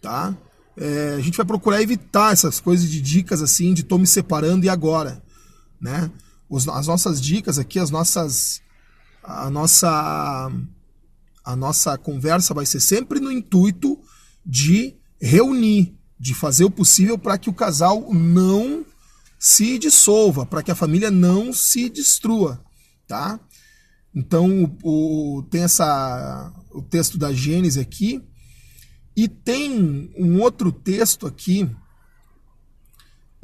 tá? 0.00 0.34
É, 0.76 1.14
a 1.16 1.20
gente 1.20 1.36
vai 1.36 1.46
procurar 1.46 1.82
evitar 1.82 2.32
essas 2.32 2.60
coisas 2.60 2.88
de 2.88 3.00
dicas 3.00 3.42
assim, 3.42 3.74
de 3.74 3.82
tô 3.82 3.98
me 3.98 4.06
separando 4.06 4.64
e 4.64 4.68
agora, 4.68 5.22
né? 5.80 6.10
Os, 6.48 6.68
as 6.68 6.86
nossas 6.86 7.20
dicas 7.20 7.58
aqui, 7.58 7.78
as 7.78 7.90
nossas, 7.90 8.62
a 9.22 9.50
nossa, 9.50 10.50
a 11.44 11.56
nossa 11.56 11.98
conversa 11.98 12.54
vai 12.54 12.64
ser 12.64 12.80
sempre 12.80 13.18
no 13.18 13.32
intuito 13.32 13.98
de 14.46 14.94
reunir, 15.20 15.98
de 16.18 16.32
fazer 16.34 16.64
o 16.64 16.70
possível 16.70 17.18
para 17.18 17.36
que 17.36 17.50
o 17.50 17.54
casal 17.54 18.12
não 18.14 18.86
se 19.38 19.78
dissolva, 19.78 20.46
para 20.46 20.62
que 20.62 20.70
a 20.70 20.76
família 20.76 21.10
não 21.10 21.52
se 21.52 21.90
destrua, 21.90 22.64
tá? 23.06 23.40
Então 24.14 24.72
o, 24.82 25.44
tem 25.50 25.62
essa, 25.62 26.52
o 26.70 26.80
texto 26.80 27.18
da 27.18 27.32
Gênesis 27.32 27.76
aqui 27.76 28.22
e 29.14 29.28
tem 29.28 30.10
um 30.16 30.40
outro 30.40 30.72
texto 30.72 31.26
aqui 31.26 31.68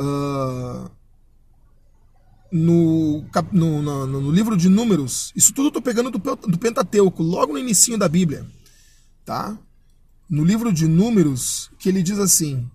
uh, 0.01 0.91
no, 2.51 3.25
no, 3.53 3.83
no, 3.83 4.07
no, 4.07 4.31
livro 4.31 4.57
de 4.57 4.69
Números. 4.69 5.33
Isso 5.35 5.53
tudo 5.53 5.67
eu 5.67 5.69
estou 5.69 5.83
pegando 5.83 6.11
do, 6.11 6.19
do 6.19 6.59
Pentateuco, 6.59 7.23
logo 7.23 7.53
no 7.53 7.59
início 7.59 7.99
da 7.99 8.09
Bíblia, 8.09 8.47
tá? 9.25 9.59
No 10.33 10.47
livro 10.47 10.73
de 10.73 10.89
Números, 10.89 11.71
que 11.79 11.91
ele 11.91 12.03
diz 12.03 12.19
assim: 12.19 12.67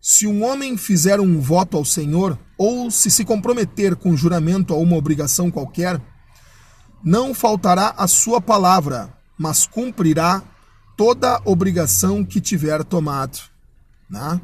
se 0.00 0.26
um 0.26 0.42
homem 0.42 0.78
fizer 0.78 1.20
um 1.20 1.38
voto 1.38 1.76
ao 1.76 1.84
Senhor, 1.84 2.38
ou 2.56 2.90
se 2.90 3.10
se 3.10 3.22
comprometer 3.22 3.94
com 3.94 4.16
juramento 4.16 4.72
a 4.72 4.78
uma 4.78 4.96
obrigação 4.96 5.50
qualquer, 5.50 6.00
não 7.04 7.34
faltará 7.34 7.92
a 7.98 8.06
sua 8.06 8.40
palavra, 8.40 9.12
mas 9.36 9.66
cumprirá 9.66 10.42
toda 10.96 11.38
obrigação 11.44 12.24
que 12.24 12.40
tiver 12.40 12.82
tomado. 12.82 13.38
Né? 14.08 14.40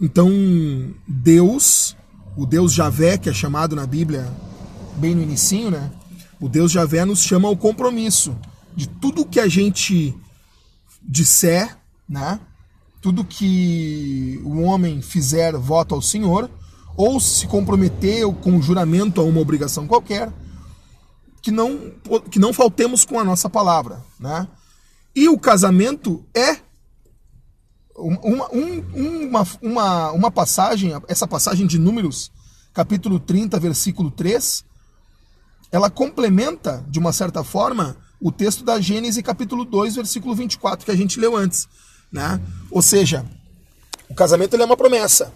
Então, 0.00 0.30
Deus, 1.08 1.96
o 2.36 2.46
Deus 2.46 2.72
Javé, 2.72 3.18
que 3.18 3.28
é 3.28 3.34
chamado 3.34 3.74
na 3.74 3.86
Bíblia 3.88 4.32
bem 4.98 5.16
no 5.16 5.22
inicinho, 5.22 5.72
né? 5.72 5.90
O 6.38 6.48
Deus 6.48 6.70
Javé 6.70 7.04
nos 7.04 7.24
chama 7.24 7.48
ao 7.48 7.56
compromisso 7.56 8.38
de 8.76 8.88
tudo 8.88 9.26
que 9.26 9.40
a 9.40 9.48
gente 9.48 10.16
disser, 11.10 11.76
né? 12.08 12.38
tudo 13.00 13.24
que 13.24 14.40
o 14.44 14.60
homem 14.60 15.02
fizer 15.02 15.56
voto 15.56 15.94
ao 15.94 16.00
Senhor, 16.00 16.48
ou 16.96 17.18
se 17.18 17.46
comprometer 17.48 18.24
com 18.36 18.62
juramento 18.62 19.20
a 19.20 19.24
uma 19.24 19.40
obrigação 19.40 19.88
qualquer, 19.88 20.32
que 21.42 21.50
não, 21.50 21.92
que 22.30 22.38
não 22.38 22.52
faltemos 22.52 23.04
com 23.04 23.18
a 23.18 23.24
nossa 23.24 23.50
palavra. 23.50 24.04
Né? 24.20 24.46
E 25.14 25.28
o 25.28 25.38
casamento 25.38 26.24
é 26.34 26.58
uma, 27.96 28.48
um, 28.52 29.26
uma, 29.26 29.46
uma, 29.60 30.12
uma 30.12 30.30
passagem, 30.30 30.92
essa 31.08 31.26
passagem 31.26 31.66
de 31.66 31.78
Números, 31.78 32.30
capítulo 32.72 33.18
30, 33.18 33.58
versículo 33.58 34.10
3, 34.10 34.64
ela 35.72 35.90
complementa, 35.90 36.84
de 36.88 36.98
uma 36.98 37.12
certa 37.12 37.42
forma, 37.42 37.96
o 38.20 38.30
texto 38.30 38.62
da 38.62 38.80
Gênesis, 38.80 39.22
capítulo 39.22 39.64
2, 39.64 39.96
versículo 39.96 40.34
24, 40.34 40.84
que 40.84 40.90
a 40.90 40.96
gente 40.96 41.18
leu 41.18 41.36
antes. 41.36 41.66
Né? 42.12 42.40
Ou 42.70 42.82
seja, 42.82 43.24
o 44.08 44.14
casamento 44.14 44.56
é 44.56 44.64
uma 44.64 44.76
promessa. 44.76 45.32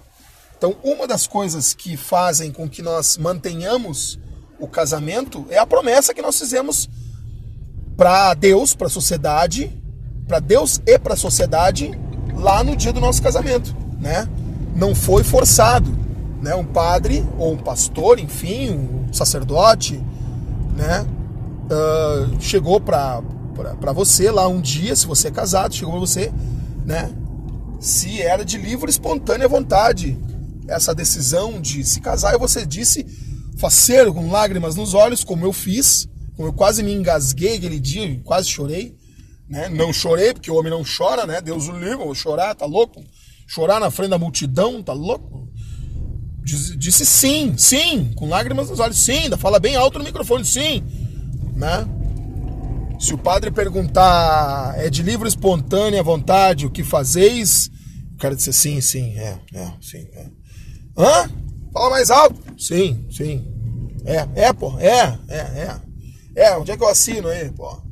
Então, 0.57 0.77
uma 0.83 1.07
das 1.07 1.27
coisas 1.27 1.73
que 1.73 1.97
fazem 1.97 2.53
com 2.53 2.69
que 2.69 2.83
nós 2.83 3.17
mantenhamos 3.17 4.19
o 4.59 4.69
casamento 4.69 5.47
é 5.51 5.59
a 5.59 5.67
promessa 5.67 6.15
que 6.15 6.23
nós 6.23 6.39
fizemos 6.39 6.89
para 7.97 8.35
Deus, 8.35 8.75
para 8.75 8.87
a 8.87 8.91
sociedade, 8.91 9.71
para 10.27 10.41
Deus 10.41 10.81
e 10.87 10.99
para 10.99 11.15
a 11.15 11.17
sociedade 11.17 11.91
lá 12.35 12.65
no 12.65 12.77
dia 12.77 12.93
do 12.93 13.01
nosso 13.01 13.23
casamento, 13.23 13.75
né? 14.01 14.29
Não 14.75 14.95
foi 14.95 15.23
forçado, 15.23 15.91
né? 16.41 16.55
Um 16.55 16.65
padre 16.65 17.25
ou 17.39 17.53
um 17.53 17.59
pastor, 17.59 18.19
enfim, 18.19 18.71
um 18.71 19.13
sacerdote, 19.13 20.03
né? 20.77 21.07
Uh, 21.65 22.41
chegou 22.41 22.81
para 22.81 23.23
para 23.81 23.93
você 23.93 24.33
lá 24.33 24.49
um 24.49 24.61
dia, 24.61 24.97
se 24.97 25.07
você 25.07 25.29
é 25.29 25.31
casado, 25.31 25.75
chegou 25.75 25.93
para 25.93 26.01
você 26.01 26.33
né? 26.85 27.11
Se 27.81 28.21
era 28.21 28.45
de 28.45 28.59
livre 28.59 28.91
espontânea 28.91 29.49
vontade 29.49 30.19
essa 30.69 30.95
decisão 30.95 31.61
de 31.61 31.85
se 31.85 32.01
casar 32.01 32.35
e 32.35 32.39
você 32.39 32.65
disse 32.65 33.07
faceiro 33.59 34.13
com 34.13 34.31
lágrimas 34.31 34.77
nos 34.77 34.95
olhos, 34.95 35.23
como 35.23 35.45
eu 35.45 35.53
fiz, 35.53 36.09
como 36.37 36.49
eu 36.49 36.53
quase 36.53 36.83
me 36.83 36.93
engasguei 36.93 37.57
aquele 37.57 37.79
dia, 37.79 38.21
quase 38.25 38.49
chorei, 38.49 38.97
né? 39.49 39.69
Não 39.69 39.93
chorei 39.93 40.33
porque 40.33 40.51
o 40.51 40.57
homem 40.57 40.71
não 40.71 40.83
chora, 40.85 41.27
né? 41.27 41.41
Deus 41.41 41.69
o 41.69 41.73
livre, 41.73 41.97
vou 41.97 42.15
chorar, 42.15 42.55
tá 42.55 42.67
louco? 42.67 43.03
Chorar 43.47 43.79
na 43.79 43.91
frente 43.91 44.11
da 44.11 44.19
multidão, 44.19 44.83
tá 44.83 44.93
louco? 44.93 45.49
Disse, 46.43 46.77
disse 46.77 47.07
sim, 47.07 47.55
sim, 47.57 48.13
com 48.15 48.29
lágrimas 48.29 48.69
nos 48.69 48.81
olhos, 48.81 48.99
sim, 48.99 49.21
ainda 49.21 49.37
fala 49.37 49.59
bem 49.59 49.77
alto 49.77 49.99
no 49.99 50.05
microfone, 50.05 50.45
sim, 50.45 50.83
né? 51.55 51.87
Se 52.99 53.13
o 53.13 53.19
padre 53.19 53.51
perguntar, 53.51 54.75
é 54.79 54.89
de 54.89 55.03
livre 55.03 55.29
espontânea 55.29 56.03
vontade 56.03 56.67
o 56.67 56.71
que 56.71 56.83
fazeis? 56.83 57.71
O 58.15 58.19
cara 58.19 58.35
dizer 58.35 58.53
sim, 58.53 58.81
sim, 58.81 59.19
é, 59.19 59.39
é, 59.53 59.73
sim, 59.81 60.09
é. 60.15 60.27
Hã? 60.97 61.31
Fala 61.73 61.91
mais 61.91 62.11
alto. 62.11 62.41
Sim, 62.57 63.07
sim. 63.11 63.47
É, 64.05 64.45
é, 64.47 64.53
pô, 64.53 64.79
é, 64.79 65.19
é, 65.29 65.39
é. 65.39 65.81
É, 66.37 66.57
onde 66.57 66.71
é 66.71 66.77
que 66.77 66.83
eu 66.83 66.89
assino 66.89 67.29
aí, 67.29 67.51
pô? 67.51 67.83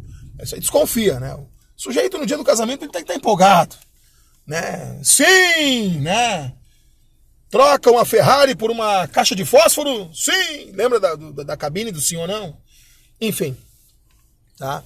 Isso 0.41 0.55
aí 0.55 0.61
desconfia, 0.61 1.19
né? 1.21 1.35
O 1.35 1.49
sujeito 1.77 2.19
no 2.19 2.27
dia 2.27 2.37
do 2.37 2.45
casamento 2.45 2.85
ele 2.85 2.93
tem 2.93 3.03
que 3.03 3.11
estar 3.11 3.19
empolgado, 3.19 3.77
né? 4.47 4.99
Sim, 5.03 6.01
né? 6.01 6.53
Troca 7.51 7.91
uma 7.91 8.05
Ferrari 8.05 8.55
por 8.55 8.71
uma 8.71 9.07
caixa 9.09 9.35
de 9.35 9.45
fósforo? 9.45 10.11
Sim! 10.15 10.73
Lembra 10.73 10.99
da, 10.99 11.15
da, 11.15 11.43
da 11.43 11.57
cabine 11.57 11.93
do 11.93 12.01
sim 12.01 12.17
ou 12.17 12.27
não? 12.27 12.57
Enfim, 13.23 13.57
tá? 14.59 14.83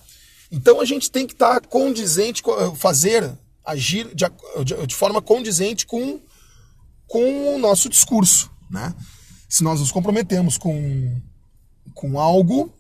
Então 0.53 0.79
a 0.79 0.85
gente 0.85 1.11
tem 1.11 1.27
que 1.27 1.33
estar 1.33 1.59
tá 1.59 1.69
condizente, 1.69 2.43
fazer, 2.77 3.33
agir 3.65 4.15
de, 4.15 4.27
de, 4.63 4.87
de, 4.87 4.95
forma 4.95 5.23
condizente 5.23 5.87
com, 5.87 6.21
com 7.07 7.55
o 7.55 7.59
nosso 7.59 7.89
discurso. 7.89 8.51
Né? 8.71 8.95
Se 9.49 9.65
nós 9.65 9.81
nos 9.81 9.91
comprometemos 9.91 10.59
com, 10.59 11.19
com 11.95 12.21
algo, 12.21 12.71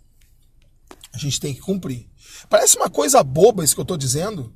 a 1.11 1.17
gente 1.17 1.41
tem 1.41 1.55
que 1.55 1.61
cumprir. 1.63 2.07
Parece 2.51 2.77
uma 2.77 2.91
coisa 2.91 3.23
boba 3.25 3.65
isso 3.65 3.75
que 3.75 3.81
eu 3.81 3.83
estou 3.85 3.97
dizendo, 3.97 4.53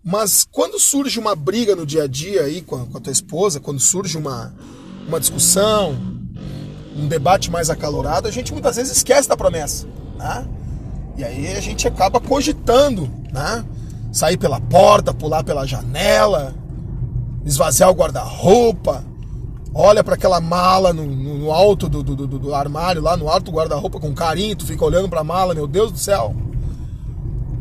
mas 0.00 0.46
quando 0.48 0.78
surge 0.78 1.18
uma 1.18 1.34
briga 1.34 1.74
no 1.74 1.84
dia 1.84 2.04
a 2.04 2.06
dia 2.06 2.42
aí 2.42 2.62
com 2.62 2.76
a, 2.76 2.86
com 2.86 2.98
a 2.98 3.00
tua 3.00 3.12
esposa, 3.12 3.58
quando 3.58 3.80
surge 3.80 4.16
uma, 4.16 4.54
uma 5.08 5.18
discussão, 5.18 5.92
um 6.94 7.08
debate 7.08 7.50
mais 7.50 7.68
acalorado, 7.68 8.28
a 8.28 8.30
gente 8.30 8.52
muitas 8.52 8.76
vezes 8.76 8.96
esquece 8.96 9.28
da 9.28 9.36
promessa. 9.36 9.88
Né? 10.16 10.46
E 11.16 11.24
aí 11.24 11.52
a 11.56 11.60
gente 11.60 11.86
acaba 11.88 12.20
cogitando, 12.20 13.08
né? 13.32 13.64
Sair 14.12 14.36
pela 14.36 14.60
porta, 14.60 15.12
pular 15.12 15.44
pela 15.44 15.66
janela, 15.66 16.54
esvaziar 17.44 17.90
o 17.90 17.94
guarda-roupa, 17.94 19.04
olha 19.74 20.02
para 20.02 20.14
aquela 20.14 20.40
mala 20.40 20.92
no, 20.92 21.04
no 21.04 21.52
alto 21.52 21.88
do, 21.88 22.02
do, 22.02 22.16
do, 22.16 22.38
do, 22.38 22.54
armário, 22.54 23.02
lá 23.02 23.16
no 23.16 23.28
alto 23.28 23.50
do 23.50 23.56
guarda-roupa 23.56 24.00
com 24.00 24.14
carinho, 24.14 24.56
tu 24.56 24.64
fica 24.64 24.84
olhando 24.84 25.08
para 25.08 25.20
a 25.20 25.24
mala, 25.24 25.54
meu 25.54 25.66
Deus 25.66 25.92
do 25.92 25.98
céu. 25.98 26.34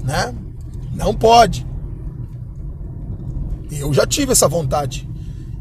Né? 0.03 0.33
Não 0.93 1.13
pode. 1.13 1.67
Eu 3.69 3.93
já 3.93 4.05
tive 4.05 4.31
essa 4.31 4.47
vontade. 4.47 5.07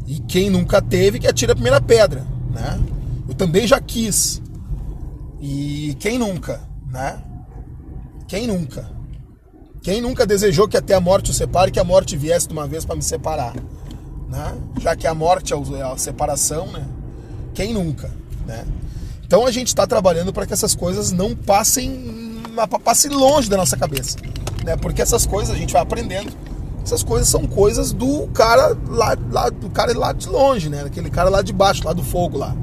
E 0.07 0.19
quem 0.19 0.49
nunca 0.49 0.81
teve, 0.81 1.19
que 1.19 1.27
atira 1.27 1.51
a 1.51 1.55
primeira 1.55 1.81
pedra, 1.81 2.25
né? 2.51 2.79
Eu 3.27 3.33
também 3.33 3.67
já 3.67 3.79
quis. 3.79 4.41
E 5.41 5.97
quem 5.99 6.17
nunca, 6.17 6.61
né? 6.95 7.17
Quem 8.25 8.47
nunca? 8.47 8.89
Quem 9.83 10.01
nunca 10.01 10.25
desejou 10.25 10.65
que 10.67 10.77
até 10.77 10.95
a 10.95 11.01
morte 11.01 11.29
o 11.29 11.33
separe, 11.33 11.69
que 11.69 11.79
a 11.79 11.83
morte 11.83 12.15
viesse 12.15 12.47
de 12.47 12.53
uma 12.53 12.65
vez 12.65 12.85
para 12.85 12.95
me 12.95 13.03
separar? 13.03 13.53
Né? 14.29 14.57
Já 14.79 14.95
que 14.95 15.05
a 15.05 15.13
morte 15.13 15.53
é, 15.53 15.57
é 15.57 15.81
a 15.83 15.97
separação, 15.97 16.67
né? 16.71 16.87
Quem 17.53 17.73
nunca, 17.73 18.09
né? 18.47 18.65
Então 19.27 19.45
a 19.45 19.51
gente 19.51 19.67
está 19.67 19.85
trabalhando 19.85 20.31
para 20.31 20.45
que 20.45 20.53
essas 20.53 20.73
coisas 20.73 21.11
não 21.11 21.35
passem, 21.35 22.41
passem 22.83 23.11
longe 23.11 23.49
da 23.49 23.57
nossa 23.57 23.75
cabeça, 23.75 24.17
né? 24.63 24.77
Porque 24.77 25.01
essas 25.01 25.25
coisas 25.25 25.53
a 25.53 25.57
gente 25.57 25.73
vai 25.73 25.81
aprendendo. 25.81 26.31
Essas 26.81 27.03
coisas 27.03 27.27
são 27.27 27.45
coisas 27.45 27.91
do 27.91 28.27
cara 28.27 28.77
lá, 28.87 29.17
lá 29.31 29.49
do 29.49 29.69
cara 29.69 29.97
lá 29.97 30.13
de 30.13 30.29
longe, 30.29 30.69
né? 30.69 30.83
Aquele 30.83 31.09
cara 31.09 31.29
lá 31.29 31.41
de 31.41 31.51
baixo, 31.51 31.83
lá 31.83 31.93
do 31.93 32.03
fogo 32.03 32.37
lá. 32.37 32.55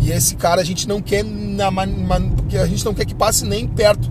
E 0.00 0.10
esse 0.10 0.36
cara 0.36 0.62
a 0.62 0.64
gente 0.64 0.88
não 0.88 1.02
quer 1.02 1.24
na, 1.24 1.70
a 2.54 2.66
gente 2.66 2.84
não 2.84 2.94
quer 2.94 3.04
que 3.04 3.14
passe 3.14 3.44
nem 3.44 3.66
perto, 3.66 4.10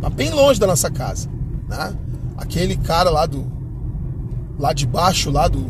mas 0.00 0.12
bem 0.12 0.30
longe 0.30 0.60
da 0.60 0.66
nossa 0.66 0.90
casa, 0.90 1.28
né? 1.68 1.94
Aquele 2.36 2.76
cara 2.76 3.08
lá 3.08 3.24
do 3.24 3.46
lá 4.58 4.72
de 4.72 4.86
baixo, 4.86 5.30
lá 5.30 5.48
do 5.48 5.64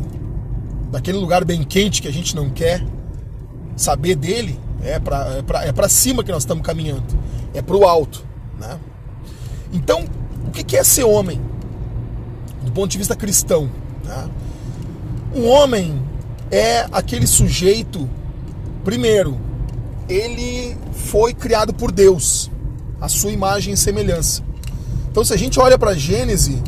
daquele 0.91 1.17
lugar 1.17 1.43
bem 1.45 1.63
quente 1.63 2.01
que 2.01 2.07
a 2.07 2.13
gente 2.13 2.35
não 2.35 2.49
quer 2.49 2.83
saber 3.75 4.15
dele, 4.15 4.59
é 4.81 4.99
para 4.99 5.37
é 5.37 5.41
pra, 5.41 5.65
é 5.65 5.89
cima 5.89 6.23
que 6.23 6.31
nós 6.31 6.43
estamos 6.43 6.65
caminhando, 6.65 7.05
é 7.53 7.61
para 7.61 7.75
o 7.75 7.85
alto. 7.85 8.25
Né? 8.59 8.79
Então, 9.71 10.05
o 10.47 10.51
que 10.51 10.75
é 10.75 10.83
ser 10.83 11.03
homem? 11.03 11.39
Do 12.63 12.71
ponto 12.71 12.89
de 12.89 12.97
vista 12.97 13.15
cristão. 13.15 13.69
Né? 14.03 14.29
Um 15.35 15.47
homem 15.47 16.01
é 16.49 16.87
aquele 16.91 17.27
sujeito, 17.27 18.09
primeiro, 18.83 19.37
ele 20.07 20.77
foi 20.91 21.33
criado 21.33 21.73
por 21.73 21.91
Deus, 21.91 22.49
a 22.99 23.07
sua 23.07 23.31
imagem 23.31 23.73
e 23.73 23.77
semelhança. 23.77 24.43
Então, 25.11 25.23
se 25.23 25.33
a 25.33 25.37
gente 25.37 25.59
olha 25.59 25.77
para 25.77 25.93
Gênesis, 25.93 26.61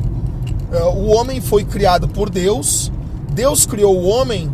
é, 0.72 0.84
o 0.84 1.08
homem 1.08 1.42
foi 1.42 1.64
criado 1.64 2.08
por 2.08 2.30
Deus 2.30 2.92
Deus 3.40 3.66
criou 3.66 3.96
o 3.96 4.06
homem 4.06 4.52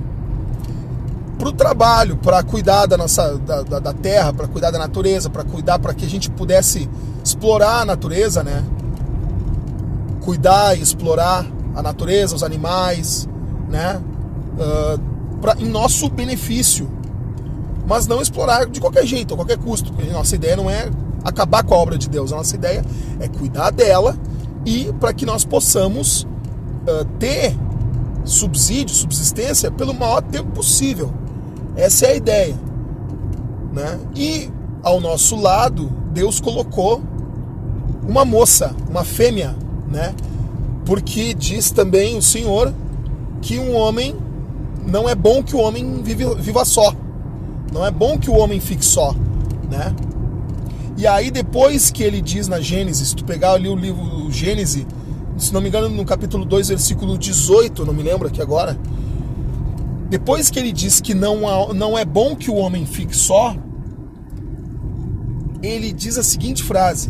para 1.40 1.50
o 1.50 1.52
trabalho, 1.52 2.18
para 2.18 2.44
cuidar 2.44 2.86
da 2.86 2.96
nossa 2.96 3.38
da, 3.38 3.64
da, 3.64 3.80
da 3.80 3.94
terra, 3.94 4.32
para 4.32 4.48
cuidar 4.48 4.72
da 4.72 4.78
natureza, 4.78 5.30
para 5.30 5.44
cuidar 5.44 5.80
para 5.80 5.94
que 5.94 6.06
a 6.06 6.10
gente 6.10 6.30
pudesse 6.30 6.90
explorar 7.24 7.82
a 7.82 7.86
natureza, 7.86 8.44
né? 8.44 8.64
Cuidar 10.22 10.78
e 10.78 10.82
explorar 10.82 11.46
a 11.76 11.82
natureza, 11.82 12.36
os 12.36 12.44
animais, 12.44 13.28
né? 13.70 14.02
Uh, 14.54 15.40
pra, 15.40 15.56
em 15.60 15.68
nosso 15.68 16.10
benefício, 16.10 16.88
mas 17.88 18.08
não 18.08 18.22
explorar 18.22 18.66
de 18.66 18.80
qualquer 18.80 19.06
jeito, 19.06 19.34
a 19.34 19.38
qualquer 19.38 19.58
custo. 19.58 19.92
Porque 19.94 20.10
a 20.10 20.14
nossa 20.14 20.36
ideia 20.36 20.56
não 20.56 20.70
é 20.70 20.90
acabar 21.24 21.64
com 21.64 21.74
a 21.74 21.78
obra 21.78 21.98
de 21.98 22.10
Deus, 22.10 22.32
a 22.32 22.38
nossa 22.38 22.56
ideia 22.56 22.84
é 23.20 23.28
cuidar 23.28 23.72
dela 23.72 24.18
e 24.66 24.92
para 25.00 25.14
que 25.14 25.26
nós 25.26 25.44
possamos 25.44 26.24
uh, 26.24 27.06
ter 27.20 27.56
subsídio, 28.24 28.96
subsistência 28.96 29.70
pelo 29.72 29.94
maior 29.94 30.22
tempo 30.22 30.52
possível. 30.52 31.12
Essa 31.76 32.08
é 32.08 32.12
a 32.12 32.16
ideia. 32.16 32.56
Né? 33.74 34.00
E 34.16 34.50
ao 34.82 35.00
nosso 35.00 35.36
lado, 35.36 35.92
Deus 36.12 36.40
colocou 36.40 37.02
uma 38.08 38.24
moça, 38.24 38.76
uma 38.90 39.04
fêmea, 39.04 39.56
né? 39.90 40.14
Porque 40.86 41.34
diz 41.34 41.72
também 41.72 42.18
o 42.18 42.22
Senhor 42.22 42.74
que 43.42 43.58
um 43.58 43.76
homem 43.76 44.16
não 44.86 45.10
é 45.10 45.16
bom 45.16 45.44
que 45.44 45.56
o 45.56 45.60
homem 45.60 46.02
vive, 46.04 46.24
viva 46.36 46.64
só. 46.64 46.94
Não 47.76 47.86
é 47.86 47.92
bom 47.92 48.18
que 48.18 48.30
o 48.30 48.36
homem 48.36 48.62
fique 48.62 48.86
só, 48.86 49.14
né? 49.70 49.94
E 50.96 51.06
aí 51.06 51.30
depois 51.30 51.92
que 51.92 52.04
ele 52.04 52.22
diz 52.22 52.48
na 52.48 52.62
Gênesis, 52.62 53.10
se 53.10 53.16
tu 53.18 53.26
pegar 53.26 53.52
ali 53.52 53.68
o 53.68 53.76
livro 53.76 54.32
Gênesis, 54.32 54.88
se 55.38 55.54
não 55.54 55.60
me 55.60 55.68
engano, 55.68 55.90
no 55.90 56.06
capítulo 56.06 56.46
2, 56.46 56.70
versículo 56.70 57.18
18, 57.18 57.86
não 57.86 57.94
me 57.94 58.02
lembro 58.02 58.30
aqui 58.30 58.42
agora. 58.42 58.80
Depois 60.10 60.50
que 60.50 60.58
ele 60.58 60.72
diz 60.72 61.02
que 61.02 61.14
não, 61.14 61.74
não 61.74 61.98
é 61.98 62.06
bom 62.06 62.34
que 62.34 62.50
o 62.50 62.56
homem 62.56 62.86
fique 62.86 63.14
só, 63.14 63.54
ele 65.62 65.92
diz 65.92 66.18
a 66.18 66.24
seguinte 66.24 66.64
frase: 66.64 67.10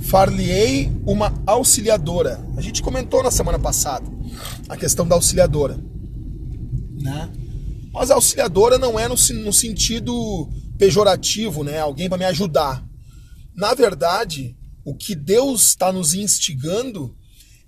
Far-lhe-ei 0.00 0.92
uma 1.06 1.32
auxiliadora. 1.46 2.46
A 2.58 2.60
gente 2.60 2.82
comentou 2.82 3.22
na 3.22 3.30
semana 3.30 3.58
passada 3.58 4.04
a 4.68 4.76
questão 4.76 5.08
da 5.08 5.14
auxiliadora. 5.14 5.78
Né? 7.00 7.30
Mas 7.92 8.10
auxiliadora 8.10 8.78
não 8.78 8.98
é 8.98 9.06
no, 9.06 9.14
no 9.14 9.52
sentido 9.52 10.48
pejorativo, 10.78 11.62
né? 11.62 11.78
Alguém 11.78 12.08
para 12.08 12.18
me 12.18 12.24
ajudar. 12.24 12.84
Na 13.54 13.74
verdade, 13.74 14.56
o 14.84 14.94
que 14.94 15.14
Deus 15.14 15.68
está 15.68 15.92
nos 15.92 16.14
instigando 16.14 17.14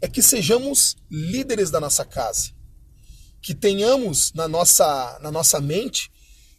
é 0.00 0.08
que 0.08 0.22
sejamos 0.22 0.96
líderes 1.10 1.70
da 1.70 1.78
nossa 1.78 2.04
casa. 2.04 2.50
Que 3.42 3.54
tenhamos 3.54 4.32
na 4.32 4.48
nossa, 4.48 5.18
na 5.22 5.30
nossa 5.30 5.60
mente 5.60 6.10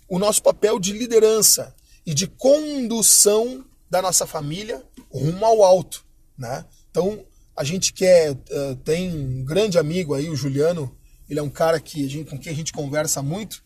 o 0.07 0.19
nosso 0.19 0.41
papel 0.43 0.79
de 0.79 0.93
liderança 0.93 1.75
e 2.05 2.13
de 2.13 2.27
condução 2.27 3.65
da 3.89 4.01
nossa 4.01 4.27
família 4.27 4.83
rumo 5.11 5.43
ao 5.43 5.63
alto. 5.63 6.05
Né? 6.37 6.65
Então, 6.91 7.25
a 7.55 7.63
gente 7.63 7.93
quer, 7.93 8.31
uh, 8.31 8.75
tem 8.83 9.11
um 9.11 9.43
grande 9.43 9.79
amigo 9.79 10.13
aí, 10.13 10.29
o 10.29 10.35
Juliano, 10.35 10.95
ele 11.29 11.39
é 11.39 11.43
um 11.43 11.49
cara 11.49 11.79
que 11.79 12.07
gente, 12.07 12.29
com 12.29 12.37
quem 12.37 12.51
a 12.51 12.55
gente 12.55 12.73
conversa 12.73 13.21
muito. 13.21 13.63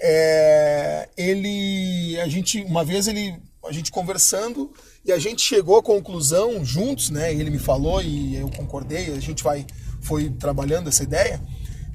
É, 0.00 1.08
ele, 1.16 2.18
a 2.20 2.28
gente, 2.28 2.62
uma 2.62 2.84
vez 2.84 3.08
ele, 3.08 3.36
a 3.64 3.72
gente 3.72 3.90
conversando, 3.90 4.72
e 5.04 5.12
a 5.12 5.18
gente 5.18 5.42
chegou 5.42 5.76
à 5.76 5.82
conclusão 5.82 6.64
juntos, 6.64 7.10
né? 7.10 7.32
Ele 7.32 7.50
me 7.50 7.58
falou 7.58 8.02
e 8.02 8.36
eu 8.36 8.50
concordei, 8.50 9.12
a 9.12 9.20
gente 9.20 9.42
vai 9.42 9.66
foi 10.00 10.30
trabalhando 10.30 10.88
essa 10.88 11.02
ideia 11.02 11.40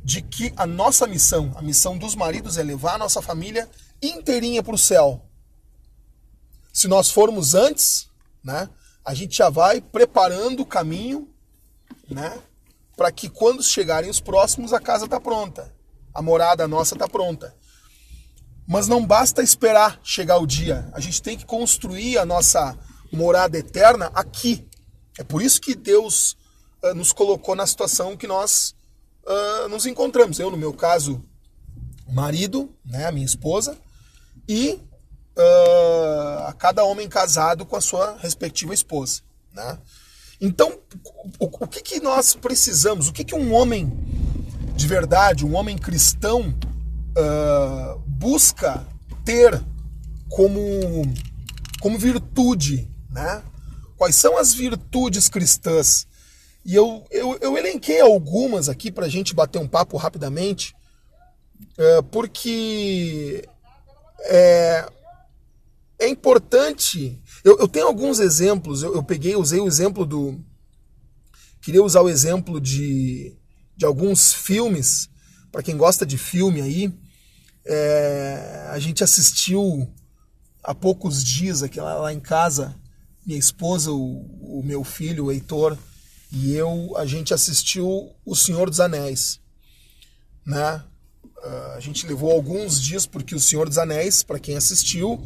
de 0.03 0.21
que 0.21 0.53
a 0.57 0.65
nossa 0.65 1.07
missão, 1.07 1.53
a 1.55 1.61
missão 1.61 1.97
dos 1.97 2.15
maridos 2.15 2.57
é 2.57 2.63
levar 2.63 2.95
a 2.95 2.97
nossa 2.97 3.21
família 3.21 3.69
inteirinha 4.01 4.61
para 4.61 4.75
o 4.75 4.77
céu. 4.77 5.23
Se 6.73 6.87
nós 6.87 7.09
formos 7.09 7.55
antes, 7.55 8.09
né, 8.43 8.69
a 9.05 9.13
gente 9.13 9.37
já 9.37 9.49
vai 9.49 9.79
preparando 9.79 10.61
o 10.61 10.65
caminho, 10.65 11.29
né, 12.09 12.37
para 12.95 13.11
que 13.11 13.29
quando 13.29 13.63
chegarem 13.63 14.09
os 14.09 14.19
próximos 14.19 14.73
a 14.73 14.79
casa 14.79 15.05
está 15.05 15.19
pronta, 15.19 15.73
a 16.13 16.21
morada 16.21 16.67
nossa 16.67 16.95
está 16.95 17.07
pronta. 17.07 17.55
Mas 18.67 18.87
não 18.87 19.05
basta 19.05 19.43
esperar 19.43 19.99
chegar 20.03 20.37
o 20.37 20.47
dia, 20.47 20.89
a 20.93 20.99
gente 20.99 21.21
tem 21.21 21.37
que 21.37 21.45
construir 21.45 22.17
a 22.17 22.25
nossa 22.25 22.77
morada 23.11 23.57
eterna 23.57 24.11
aqui. 24.13 24.67
É 25.17 25.23
por 25.23 25.41
isso 25.41 25.61
que 25.61 25.75
Deus 25.75 26.35
uh, 26.83 26.93
nos 26.95 27.11
colocou 27.11 27.55
na 27.55 27.67
situação 27.67 28.17
que 28.17 28.25
nós 28.25 28.73
uh, 29.25 29.67
nos 29.67 29.85
encontramos. 29.85 30.39
Eu, 30.39 30.49
no 30.49 30.57
meu 30.57 30.73
caso, 30.73 31.23
marido, 32.07 32.73
né, 32.85 33.05
a 33.05 33.11
minha 33.11 33.25
esposa, 33.25 33.77
e 34.47 34.79
uh, 35.37 36.47
a 36.47 36.53
cada 36.53 36.83
homem 36.83 37.07
casado 37.07 37.65
com 37.65 37.75
a 37.75 37.81
sua 37.81 38.17
respectiva 38.17 38.73
esposa. 38.73 39.21
Né? 39.53 39.79
Então, 40.41 40.79
o, 41.39 41.45
o 41.45 41.67
que, 41.67 41.81
que 41.81 41.99
nós 41.99 42.35
precisamos? 42.35 43.07
O 43.07 43.13
que, 43.13 43.23
que 43.23 43.35
um 43.35 43.53
homem 43.53 43.91
de 44.75 44.87
verdade, 44.87 45.45
um 45.45 45.55
homem 45.55 45.77
cristão, 45.77 46.53
busca 48.07 48.85
ter 49.23 49.63
como, 50.29 50.59
como 51.79 51.97
virtude 51.97 52.89
né? 53.13 53.43
Quais 53.95 54.15
são 54.15 54.37
as 54.37 54.53
virtudes 54.53 55.29
cristãs? 55.29 56.07
E 56.65 56.75
eu, 56.75 57.05
eu, 57.11 57.37
eu 57.39 57.57
elenquei 57.57 58.01
algumas 58.01 58.67
aqui 58.67 58.91
para 58.91 59.05
a 59.05 59.09
gente 59.09 59.35
bater 59.35 59.59
um 59.59 59.67
papo 59.67 59.95
rapidamente, 59.97 60.75
é, 61.77 62.01
porque 62.01 63.47
é, 64.21 64.89
é 65.99 66.07
importante. 66.07 67.21
Eu, 67.43 67.59
eu, 67.59 67.67
tenho 67.67 67.87
alguns 67.87 68.19
exemplos, 68.19 68.83
eu, 68.83 68.95
eu 68.95 69.03
peguei, 69.03 69.35
usei 69.35 69.59
o 69.59 69.67
exemplo 69.67 70.05
do. 70.05 70.39
Queria 71.61 71.83
usar 71.83 72.01
o 72.01 72.09
exemplo 72.09 72.59
de, 72.59 73.35
de 73.75 73.85
alguns 73.85 74.33
filmes, 74.33 75.09
para 75.51 75.63
quem 75.63 75.77
gosta 75.77 76.05
de 76.05 76.17
filme 76.17 76.61
aí. 76.61 76.93
É, 77.65 78.67
a 78.69 78.79
gente 78.79 79.03
assistiu 79.03 79.87
há 80.61 80.75
poucos 80.75 81.23
dias 81.23 81.63
aqui 81.63 81.79
lá, 81.79 81.95
lá 81.95 82.13
em 82.13 82.19
casa 82.19 82.75
minha 83.25 83.39
esposa, 83.39 83.91
o, 83.91 84.59
o 84.59 84.63
meu 84.63 84.83
filho, 84.83 85.25
o 85.25 85.31
Heitor, 85.31 85.77
e 86.31 86.53
eu, 86.53 86.93
a 86.97 87.05
gente 87.05 87.33
assistiu 87.33 88.13
O 88.25 88.35
Senhor 88.35 88.69
dos 88.69 88.79
Anéis, 88.79 89.39
né? 90.45 90.83
Uh, 91.43 91.75
a 91.75 91.79
gente 91.81 92.07
levou 92.07 92.31
alguns 92.31 92.81
dias 92.81 93.05
porque 93.05 93.35
O 93.35 93.39
Senhor 93.39 93.67
dos 93.67 93.77
Anéis, 93.77 94.23
para 94.23 94.39
quem 94.39 94.55
assistiu, 94.55 95.21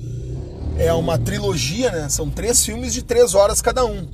é 0.75 0.91
uma 0.91 1.17
trilogia, 1.19 1.91
né? 1.91 2.09
São 2.09 2.27
três 2.27 2.65
filmes 2.65 2.91
de 2.91 3.03
três 3.03 3.35
horas 3.35 3.61
cada 3.61 3.85
um. 3.85 4.09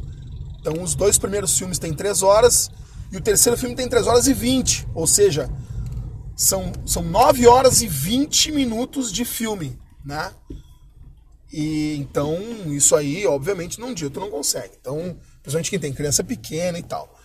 Então 0.59 0.83
os 0.83 0.95
dois 0.95 1.17
primeiros 1.17 1.57
filmes 1.57 1.79
têm 1.79 1.93
três 1.93 2.21
horas 2.21 2.69
e 3.09 3.15
o 3.15 3.21
terceiro 3.21 3.57
filme 3.57 3.73
tem 3.73 3.87
três 3.87 4.05
horas 4.05 4.27
e 4.27 4.33
vinte. 4.33 4.85
Ou 4.93 5.07
seja, 5.07 5.49
são, 6.35 6.73
são 6.85 7.03
nove 7.03 7.47
horas 7.47 7.81
e 7.81 7.87
vinte 7.87 8.51
minutos 8.51 9.09
de 9.09 9.23
filme, 9.23 9.79
né? 10.03 10.33
E 11.53 11.95
então 11.97 12.37
isso 12.67 12.97
aí, 12.97 13.25
obviamente, 13.25 13.79
num 13.79 13.93
dia 13.93 14.09
tu 14.09 14.19
não 14.19 14.29
consegue. 14.29 14.73
Então, 14.81 15.15
principalmente 15.41 15.69
quem 15.69 15.79
tem 15.79 15.93
criança 15.93 16.21
pequena 16.21 16.77
e 16.77 16.83
tal. 16.83 17.17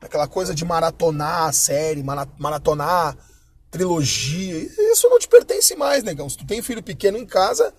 Aquela 0.00 0.26
coisa 0.26 0.54
de 0.54 0.64
maratonar 0.64 1.48
a 1.48 1.52
série, 1.52 2.02
maratonar 2.38 3.16
trilogia, 3.72 4.68
isso 4.92 5.08
não 5.08 5.18
te 5.18 5.26
pertence 5.26 5.74
mais, 5.74 6.04
negão. 6.04 6.28
Se 6.28 6.36
tu 6.36 6.46
tem 6.46 6.60
filho 6.60 6.82
pequeno 6.82 7.16
em 7.16 7.24
casa, 7.24 7.72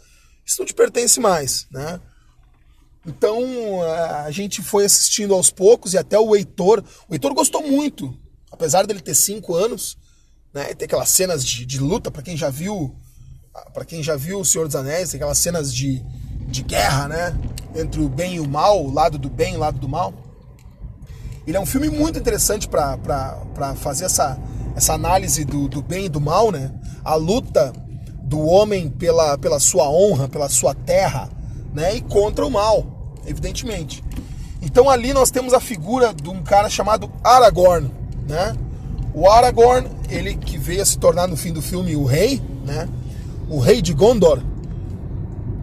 isso 0.43 0.60
não 0.60 0.65
te 0.65 0.73
pertence 0.73 1.19
mais, 1.19 1.67
né? 1.71 2.01
Então 3.06 3.43
a 4.25 4.32
gente 4.32 4.63
foi 4.63 4.86
assistindo 4.86 5.36
aos 5.36 5.51
poucos 5.51 5.93
e 5.93 5.97
até 5.97 6.17
o 6.17 6.36
Heitor. 6.36 6.84
O 7.08 7.13
Heitor 7.13 7.34
gostou 7.36 7.62
muito, 7.62 8.17
apesar 8.51 8.88
dele 8.88 9.01
ter 9.01 9.13
cinco 9.13 9.53
anos, 9.53 9.95
né? 10.51 10.71
E 10.71 10.75
ter 10.75 10.86
aquelas 10.86 11.10
cenas 11.10 11.45
de, 11.45 11.63
de 11.63 11.79
luta, 11.79 12.10
para 12.10 12.23
quem 12.23 12.36
já 12.36 12.49
viu. 12.49 12.95
para 13.71 13.86
quem 13.86 14.01
já 14.01 14.15
viu 14.15 14.39
O 14.39 14.45
Senhor 14.45 14.65
dos 14.65 14.75
Anéis, 14.75 15.13
aquelas 15.13 15.38
cenas 15.38 15.71
de, 15.71 16.03
de 16.47 16.63
guerra, 16.63 17.08
né? 17.08 17.39
Entre 17.75 18.01
o 18.01 18.10
bem 18.10 18.36
e 18.36 18.39
o 18.39 18.49
mal, 18.49 18.84
o 18.84 18.91
lado 18.91 19.19
do 19.19 19.29
bem 19.29 19.53
e 19.53 19.58
o 19.58 19.60
lado 19.60 19.77
do 19.77 19.88
mal. 19.88 20.12
Ele 21.45 21.58
é 21.58 21.60
um 21.60 21.67
filme 21.67 21.89
muito 21.89 22.17
interessante 22.17 22.67
para 22.67 23.75
fazer 23.75 24.06
essa, 24.06 24.39
essa 24.75 24.93
análise 24.93 25.45
do, 25.45 25.67
do 25.67 25.81
bem 25.81 26.05
e 26.05 26.09
do 26.09 26.19
mal, 26.19 26.51
né? 26.51 26.71
A 27.03 27.15
luta 27.15 27.73
do 28.23 28.39
homem 28.41 28.89
pela, 28.89 29.38
pela 29.38 29.59
sua 29.59 29.89
honra, 29.89 30.27
pela 30.27 30.49
sua 30.49 30.73
terra, 30.73 31.29
né? 31.73 31.95
E 31.95 32.01
contra 32.01 32.45
o 32.45 32.49
mal, 32.49 33.15
evidentemente. 33.25 34.03
Então 34.62 34.89
ali 34.89 35.13
nós 35.13 35.29
temos 35.29 35.53
a 35.53 35.59
figura 35.59 36.13
de 36.13 36.29
um 36.29 36.41
cara 36.41 36.69
chamado 36.69 37.12
Aragorn, 37.23 37.91
né? 38.27 38.55
O 39.13 39.29
Aragorn, 39.29 39.88
ele 40.09 40.36
que 40.36 40.57
veio 40.57 40.81
a 40.81 40.86
se 40.86 40.97
tornar 40.97 41.27
no 41.27 41.38
fim 41.38 41.53
do 41.53 41.62
filme 41.62 41.95
o 41.95 42.05
rei, 42.05 42.41
né? 42.65 42.88
O 43.49 43.59
rei 43.59 43.81
de 43.81 43.93
Gondor. 43.93 44.41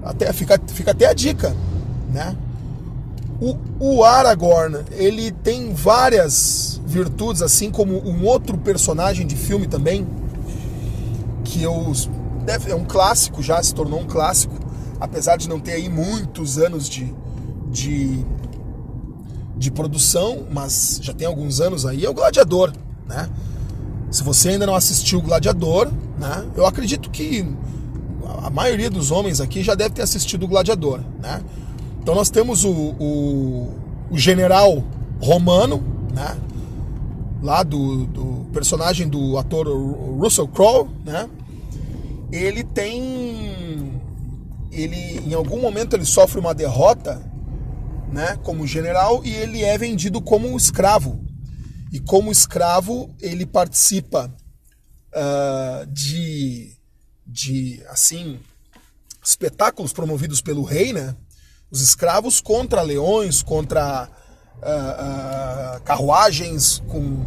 Até 0.05 0.33
fica, 0.33 0.61
fica 0.69 0.93
até 0.93 1.07
a 1.07 1.13
dica, 1.13 1.55
né? 2.13 2.37
O, 3.41 3.57
o 3.79 4.05
Aragorn, 4.05 4.85
ele 4.93 5.31
tem 5.31 5.73
várias 5.73 6.81
virtudes, 6.87 7.41
assim 7.41 7.71
como 7.71 7.97
um 8.07 8.27
outro 8.27 8.59
personagem 8.59 9.27
de 9.27 9.35
filme 9.35 9.67
também, 9.67 10.07
que 11.45 11.63
eu 11.63 11.93
é 12.69 12.75
um 12.75 12.85
clássico 12.85 13.43
já, 13.43 13.63
se 13.63 13.75
tornou 13.75 14.01
um 14.01 14.07
clássico, 14.07 14.55
apesar 14.99 15.37
de 15.37 15.49
não 15.49 15.61
ter 15.61 15.73
aí 15.73 15.89
muitos 15.89 16.59
anos 16.59 16.89
de, 16.89 17.15
de, 17.71 18.25
de 19.57 19.71
produção, 19.71 20.47
mas 20.51 20.99
já 21.01 21.13
tem 21.13 21.27
alguns 21.27 21.61
anos 21.61 21.87
aí, 21.87 22.05
é 22.05 22.11
o 22.11 22.15
Gladiador, 22.15 22.73
né? 23.07 23.29
Se 24.11 24.25
você 24.25 24.51
ainda 24.51 24.67
não 24.67 24.75
assistiu 24.75 25.21
o 25.21 25.23
Gladiador, 25.23 25.91
né? 26.19 26.45
Eu 26.57 26.67
acredito 26.67 27.09
que 27.11 27.47
a 28.43 28.51
maioria 28.51 28.91
dos 28.91 29.11
homens 29.11 29.41
aqui 29.41 29.63
já 29.63 29.75
deve 29.75 29.91
ter 29.91 30.03
assistido 30.03 30.45
o 30.45 30.49
Gladiador, 30.49 31.01
né? 31.21 31.41
Então 32.01 32.15
nós 32.15 32.31
temos 32.31 32.65
o, 32.65 32.73
o, 32.73 33.79
o 34.11 34.19
general 34.19 34.83
romano, 35.21 35.83
né? 36.15 36.39
Lá 37.43 37.63
do, 37.63 38.07
do, 38.07 38.51
personagem 38.53 39.09
do 39.09 39.39
ator 39.39 39.67
Russell 40.19 40.49
Crowe, 40.49 40.89
né? 41.05 41.29
Ele 42.33 42.65
tem, 42.65 44.01
ele 44.71 45.21
em 45.27 45.35
algum 45.35 45.61
momento 45.61 45.95
ele 45.95 46.05
sofre 46.05 46.41
uma 46.41 46.55
derrota, 46.55 47.23
né? 48.11 48.39
Como 48.43 48.67
general 48.67 49.23
e 49.25 49.33
ele 49.35 49.63
é 49.63 49.77
vendido 49.77 50.21
como 50.21 50.57
escravo. 50.57 51.21
E 51.93 52.01
como 52.01 52.33
escravo 52.33 53.15
ele 53.21 53.45
participa 53.45 54.33
uh, 55.13 55.87
de, 55.87 56.77
de 57.27 57.83
assim 57.89 58.39
espetáculos 59.23 59.93
promovidos 59.93 60.41
pelo 60.41 60.63
rei, 60.63 60.93
né? 60.93 61.15
Os 61.71 61.81
escravos 61.81 62.41
contra 62.41 62.83
leões, 62.83 63.43
contra 63.43 64.09
uh, 64.63 65.77
uh, 65.77 65.83
carruagens 65.83 66.83
com, 66.89 67.25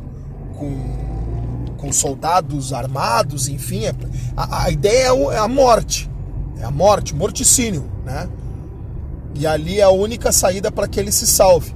com, 0.57 1.75
com, 1.77 1.93
soldados 1.93 2.73
armados, 2.73 3.47
enfim. 3.47 3.85
É, 3.85 3.95
a, 4.35 4.65
a 4.65 4.69
ideia 4.69 5.07
é, 5.07 5.35
é 5.35 5.37
a 5.37 5.47
morte, 5.47 6.09
é 6.59 6.63
a 6.63 6.71
morte, 6.71 7.15
morticínio, 7.15 7.89
né? 8.03 8.29
E 9.35 9.47
ali 9.47 9.79
é 9.79 9.83
a 9.83 9.89
única 9.89 10.31
saída 10.31 10.71
para 10.71 10.87
que 10.87 10.99
ele 10.99 11.11
se 11.11 11.25
salve. 11.25 11.73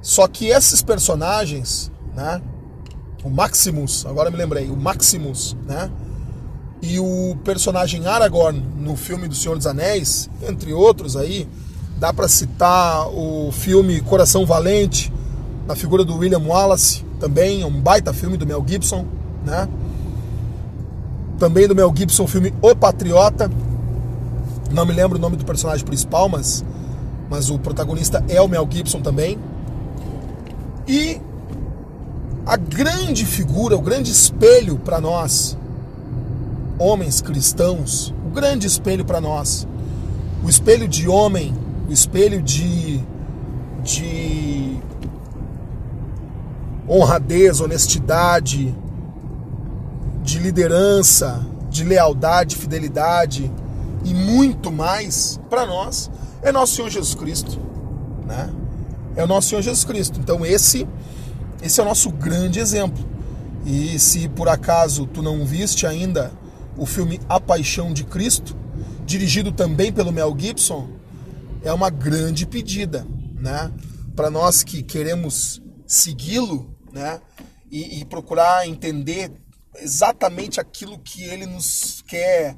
Só 0.00 0.28
que 0.28 0.48
esses 0.48 0.82
personagens, 0.82 1.90
né? 2.14 2.40
O 3.24 3.30
Maximus, 3.30 4.04
agora 4.04 4.30
me 4.30 4.36
lembrei, 4.36 4.68
o 4.68 4.76
Maximus, 4.76 5.56
né? 5.64 5.90
E 6.82 6.98
o 6.98 7.36
personagem 7.44 8.08
Aragorn 8.08 8.60
no 8.76 8.96
filme 8.96 9.28
do 9.28 9.36
Senhor 9.36 9.56
dos 9.56 9.68
Anéis, 9.68 10.28
entre 10.42 10.72
outros 10.72 11.16
aí, 11.16 11.48
dá 11.96 12.12
para 12.12 12.26
citar 12.26 13.06
o 13.08 13.52
filme 13.52 14.00
Coração 14.00 14.44
Valente, 14.44 15.12
na 15.64 15.76
figura 15.76 16.04
do 16.04 16.16
William 16.16 16.40
Wallace, 16.40 17.04
também 17.20 17.64
um 17.64 17.80
baita 17.80 18.12
filme 18.12 18.36
do 18.36 18.44
Mel 18.44 18.64
Gibson, 18.66 19.06
né? 19.46 19.68
Também 21.38 21.68
do 21.68 21.74
Mel 21.74 21.92
Gibson 21.96 22.24
o 22.24 22.28
filme 22.28 22.52
O 22.60 22.74
Patriota. 22.74 23.48
Não 24.72 24.84
me 24.84 24.92
lembro 24.92 25.18
o 25.18 25.20
nome 25.20 25.36
do 25.36 25.44
personagem 25.44 25.86
principal, 25.86 26.28
mas 26.28 26.64
mas 27.30 27.48
o 27.48 27.58
protagonista 27.58 28.22
é 28.28 28.42
o 28.42 28.48
Mel 28.48 28.68
Gibson 28.70 29.00
também. 29.00 29.38
E 30.86 31.20
a 32.44 32.56
grande 32.56 33.24
figura, 33.24 33.76
o 33.76 33.80
grande 33.80 34.10
espelho 34.10 34.76
para 34.76 35.00
nós 35.00 35.56
homens 36.82 37.20
cristãos, 37.20 38.12
o 38.26 38.30
grande 38.30 38.66
espelho 38.66 39.04
para 39.04 39.20
nós. 39.20 39.66
O 40.44 40.48
espelho 40.48 40.88
de 40.88 41.08
homem, 41.08 41.54
o 41.88 41.92
espelho 41.92 42.42
de, 42.42 43.00
de 43.84 44.76
honradez, 46.88 47.60
honestidade, 47.60 48.74
de 50.22 50.38
liderança, 50.40 51.46
de 51.70 51.84
lealdade, 51.84 52.56
fidelidade 52.56 53.50
e 54.04 54.12
muito 54.12 54.72
mais 54.72 55.40
para 55.48 55.64
nós 55.64 56.10
é 56.42 56.50
nosso 56.50 56.74
Senhor 56.74 56.90
Jesus 56.90 57.14
Cristo, 57.14 57.58
né? 58.26 58.50
É 59.14 59.22
o 59.22 59.26
nosso 59.26 59.50
Senhor 59.50 59.62
Jesus 59.62 59.84
Cristo. 59.84 60.18
Então 60.18 60.44
esse 60.44 60.86
esse 61.62 61.78
é 61.78 61.82
o 61.82 61.86
nosso 61.86 62.10
grande 62.10 62.58
exemplo. 62.58 63.04
E 63.64 63.96
se 63.98 64.28
por 64.28 64.48
acaso 64.48 65.06
tu 65.06 65.22
não 65.22 65.44
viste 65.46 65.86
ainda 65.86 66.32
o 66.76 66.86
filme 66.86 67.20
A 67.28 67.40
Paixão 67.40 67.92
de 67.92 68.04
Cristo, 68.04 68.56
dirigido 69.04 69.52
também 69.52 69.92
pelo 69.92 70.12
Mel 70.12 70.34
Gibson, 70.38 70.88
é 71.62 71.72
uma 71.72 71.90
grande 71.90 72.46
pedida, 72.46 73.06
né? 73.34 73.72
Para 74.16 74.30
nós 74.30 74.62
que 74.62 74.82
queremos 74.82 75.60
segui-lo, 75.86 76.74
né? 76.92 77.20
E, 77.70 78.00
e, 78.00 78.04
procurar 78.04 78.66
entender 78.66 79.32
exatamente 79.76 80.60
aquilo 80.60 80.98
que 80.98 81.24
ele 81.24 81.46
nos 81.46 82.02
quer 82.06 82.56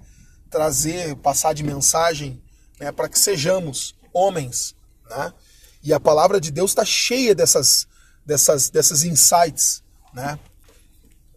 trazer, 0.50 1.14
passar 1.16 1.52
de 1.52 1.62
mensagem, 1.62 2.42
né? 2.80 2.90
Para 2.90 3.08
que 3.08 3.18
sejamos 3.18 3.94
homens, 4.12 4.74
né? 5.08 5.32
E 5.82 5.92
a 5.92 6.00
palavra 6.00 6.40
de 6.40 6.50
Deus 6.50 6.70
está 6.70 6.84
cheia 6.84 7.34
dessas, 7.34 7.86
dessas, 8.24 8.70
dessas 8.70 9.04
insights, 9.04 9.82
né? 10.12 10.38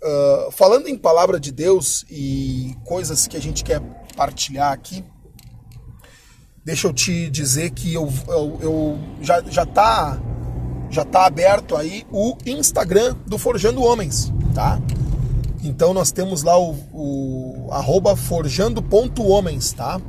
Uh, 0.01 0.51
falando 0.51 0.87
em 0.87 0.95
palavra 0.95 1.39
de 1.39 1.51
Deus 1.51 2.05
e 2.09 2.75
coisas 2.85 3.25
que 3.25 3.35
a 3.35 3.41
gente 3.41 3.63
quer 3.63 3.81
partilhar 4.15 4.71
aqui, 4.71 5.03
deixa 6.63 6.87
eu 6.87 6.93
te 6.93 7.29
dizer 7.29 7.71
que 7.71 7.93
eu, 7.93 8.11
eu, 8.27 8.59
eu 8.61 8.99
já, 9.21 9.41
já 9.41 9.65
tá 9.65 10.21
já 10.89 11.03
tá 11.03 11.25
aberto 11.25 11.75
aí 11.75 12.05
o 12.11 12.37
Instagram 12.45 13.15
do 13.25 13.37
Forjando 13.37 13.83
Homens, 13.83 14.31
tá? 14.53 14.79
Então 15.63 15.93
nós 15.93 16.11
temos 16.11 16.43
lá 16.43 16.57
o, 16.57 16.75
o 16.93 17.67
arroba 17.71 18.15
forjando.homens, 18.15 19.73
tá? 19.73 19.99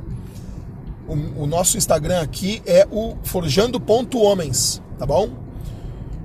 O, 1.09 1.43
o 1.43 1.47
nosso 1.47 1.77
Instagram 1.77 2.21
aqui 2.21 2.63
é 2.67 2.87
o 2.91 3.17
forjando.homens, 3.23 4.83
tá 4.99 5.07
bom? 5.07 5.31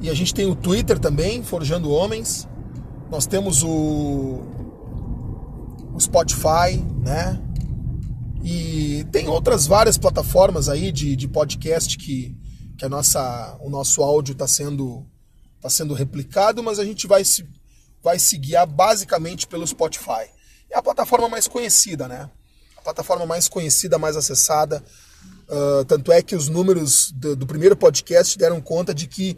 E 0.01 0.09
a 0.09 0.13
gente 0.13 0.33
tem 0.33 0.45
o 0.45 0.53
Twitter 0.53 0.99
também, 0.99 1.41
Forjando 1.41 1.89
Homens. 1.89 2.45
Nós 3.13 3.27
temos 3.27 3.61
o, 3.61 4.41
o 5.93 5.99
Spotify, 5.99 6.83
né? 6.99 7.39
E 8.43 9.05
tem 9.11 9.27
outras 9.27 9.67
várias 9.67 9.99
plataformas 9.99 10.67
aí 10.67 10.91
de, 10.91 11.15
de 11.15 11.27
podcast 11.27 11.95
que, 11.95 12.35
que 12.75 12.83
a 12.83 12.89
nossa, 12.89 13.55
o 13.61 13.69
nosso 13.69 14.01
áudio 14.01 14.31
está 14.31 14.47
sendo, 14.47 15.05
tá 15.61 15.69
sendo 15.69 15.93
replicado, 15.93 16.63
mas 16.63 16.79
a 16.79 16.83
gente 16.83 17.05
vai 17.05 17.23
se 17.23 17.47
vai 18.01 18.17
se 18.17 18.35
guiar 18.35 18.65
basicamente 18.65 19.45
pelo 19.45 19.67
Spotify. 19.67 20.27
É 20.67 20.75
a 20.75 20.81
plataforma 20.81 21.29
mais 21.29 21.47
conhecida, 21.47 22.07
né? 22.07 22.31
A 22.75 22.81
plataforma 22.81 23.27
mais 23.27 23.47
conhecida, 23.47 23.99
mais 23.99 24.17
acessada. 24.17 24.83
Uh, 25.47 25.85
tanto 25.85 26.11
é 26.11 26.23
que 26.23 26.35
os 26.35 26.49
números 26.49 27.11
do, 27.11 27.35
do, 27.35 27.45
primeiro 27.45 27.77
podcast 27.77 28.35
deram 28.39 28.59
conta 28.59 28.91
de 28.91 29.05
que 29.05 29.37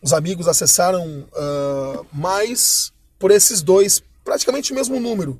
os 0.00 0.12
amigos 0.12 0.46
acessaram 0.46 1.26
uh, 1.32 2.06
mais 2.12 2.92
por 3.20 3.30
esses 3.30 3.60
dois, 3.60 4.02
praticamente 4.24 4.72
o 4.72 4.74
mesmo 4.74 4.98
número. 4.98 5.38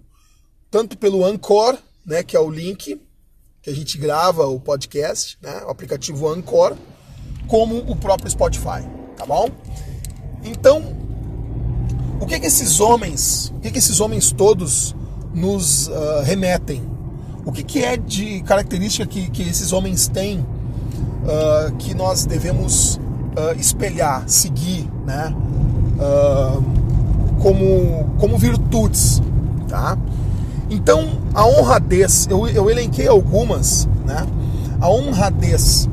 Tanto 0.71 0.97
pelo 0.99 1.25
Anchor, 1.25 1.79
né, 2.07 2.23
que 2.23 2.37
é 2.37 2.41
o 2.41 2.51
link 2.51 3.01
que 3.63 3.71
a 3.71 3.75
gente 3.75 3.99
grava 3.99 4.47
o 4.47 4.61
podcast, 4.61 5.37
né, 5.43 5.63
o 5.67 5.71
aplicativo 5.71 6.29
Anchor, 6.29 6.77
como 7.49 7.79
o 7.79 7.97
próprio 7.97 8.31
Spotify, 8.31 8.87
tá 9.17 9.27
bom? 9.27 9.51
Então, 10.45 10.97
o 12.21 12.27
que 12.27 12.39
que 12.39 12.47
esses 12.47 12.81
homens, 12.81 13.53
o 13.57 13.61
que 13.61 13.71
que 13.71 13.79
esses 13.79 13.99
homens 13.99 14.31
todos 14.31 14.95
nos 15.35 15.89
uh, 15.89 16.23
remetem? 16.23 16.83
O 17.45 17.53
que, 17.53 17.63
que 17.63 17.83
é 17.83 17.97
de 17.97 18.43
característica 18.43 19.07
que, 19.07 19.31
que 19.31 19.43
esses 19.43 19.73
homens 19.73 20.07
têm 20.07 20.41
uh, 20.41 21.75
que 21.79 21.95
nós 21.95 22.27
devemos 22.27 22.97
uh, 22.97 23.59
espelhar, 23.59 24.29
seguir, 24.29 24.87
né? 25.07 25.35
Como, 27.41 28.05
como 28.19 28.39
virtudes, 28.39 29.21
tá? 29.69 29.99
Então, 30.71 31.21
a 31.35 31.45
honradez, 31.45 32.29
eu, 32.31 32.47
eu 32.49 32.71
elenquei 32.71 33.09
algumas, 33.09 33.87
né? 34.05 34.27
A 34.81 34.89
honradez. 34.89 35.89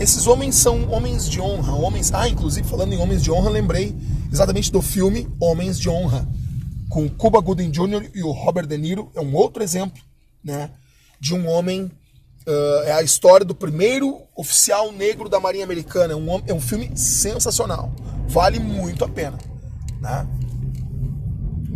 Esses 0.00 0.26
homens 0.26 0.56
são 0.56 0.90
homens 0.90 1.28
de 1.28 1.40
honra, 1.40 1.74
homens. 1.74 2.12
Ah, 2.12 2.28
inclusive 2.28 2.66
falando 2.66 2.92
em 2.92 2.98
homens 2.98 3.22
de 3.22 3.30
honra, 3.30 3.50
lembrei 3.50 3.94
exatamente 4.32 4.72
do 4.72 4.80
filme 4.80 5.28
Homens 5.38 5.78
de 5.78 5.88
Honra, 5.88 6.26
com 6.88 7.08
Cuba 7.08 7.40
Gooding 7.40 7.70
Jr. 7.70 8.10
e 8.14 8.22
o 8.22 8.30
Robert 8.30 8.66
De 8.66 8.78
Niro. 8.78 9.10
É 9.14 9.20
um 9.20 9.34
outro 9.34 9.62
exemplo, 9.62 10.02
né? 10.42 10.70
De 11.20 11.34
um 11.34 11.46
homem. 11.48 11.90
Uh, 12.46 12.82
é 12.84 12.92
a 12.92 13.02
história 13.02 13.44
do 13.44 13.54
primeiro 13.54 14.22
oficial 14.34 14.90
negro 14.90 15.28
da 15.28 15.38
Marinha 15.38 15.64
Americana. 15.64 16.14
É 16.14 16.16
um, 16.16 16.42
é 16.46 16.54
um 16.54 16.60
filme 16.60 16.90
sensacional. 16.96 17.92
Vale 18.26 18.58
muito 18.58 19.04
a 19.04 19.08
pena, 19.08 19.38
né? 20.00 20.26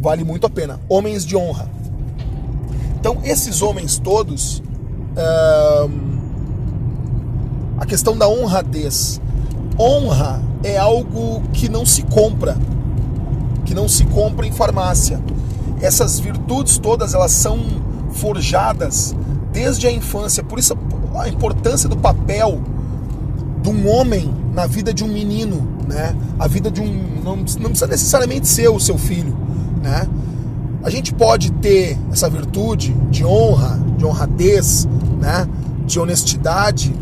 Vale 0.05 0.23
muito 0.23 0.47
a 0.47 0.51
pena. 0.51 0.79
Homens 0.87 1.25
de 1.25 1.35
honra. 1.35 1.67
Então, 3.01 3.17
esses 3.25 3.63
homens 3.63 3.99
todos, 3.99 4.63
a 7.79 7.87
questão 7.87 8.15
da 8.15 8.29
honradez. 8.29 9.19
Honra 9.81 10.43
é 10.63 10.77
algo 10.77 11.43
que 11.55 11.71
não 11.71 11.87
se 11.87 12.03
compra, 12.03 12.55
que 13.65 13.73
não 13.73 13.89
se 13.89 14.05
compra 14.05 14.47
em 14.47 14.53
farmácia. 14.53 15.19
Essas 15.81 16.21
virtudes 16.21 16.77
todas, 16.77 17.15
elas 17.15 17.33
são 17.33 17.61
forjadas 18.11 19.17
desde 19.55 19.87
a 19.87 19.91
infância. 19.91 20.45
Por 20.45 20.59
isso 20.59 20.77
a 21.15 21.31
importância 21.31 21.89
do 21.89 21.97
papel 21.97 22.61
de 23.63 23.71
um 23.71 23.89
homem 23.89 24.31
na 24.53 24.67
vida 24.67 24.93
de 24.93 25.03
um 25.03 25.09
menino, 25.09 25.67
né? 25.89 26.15
A 26.39 26.47
vida 26.47 26.71
de 26.71 26.83
um 26.83 27.23
não, 27.25 27.37
não 27.37 27.71
precisa 27.71 27.87
necessariamente 27.87 28.47
ser 28.47 28.69
o 28.69 28.79
seu 28.79 28.99
filho, 28.99 29.35
né? 29.85 30.09
a 30.85 30.91
gente 30.91 31.15
pode 31.15 31.51
ter 31.51 31.99
essa 32.13 32.29
virtude 32.29 32.93
de 33.11 33.25
honra, 33.25 33.81
de 33.97 34.05
honradez, 34.05 34.87
né, 35.19 35.49
de 35.87 35.99
honestidade 35.99 36.95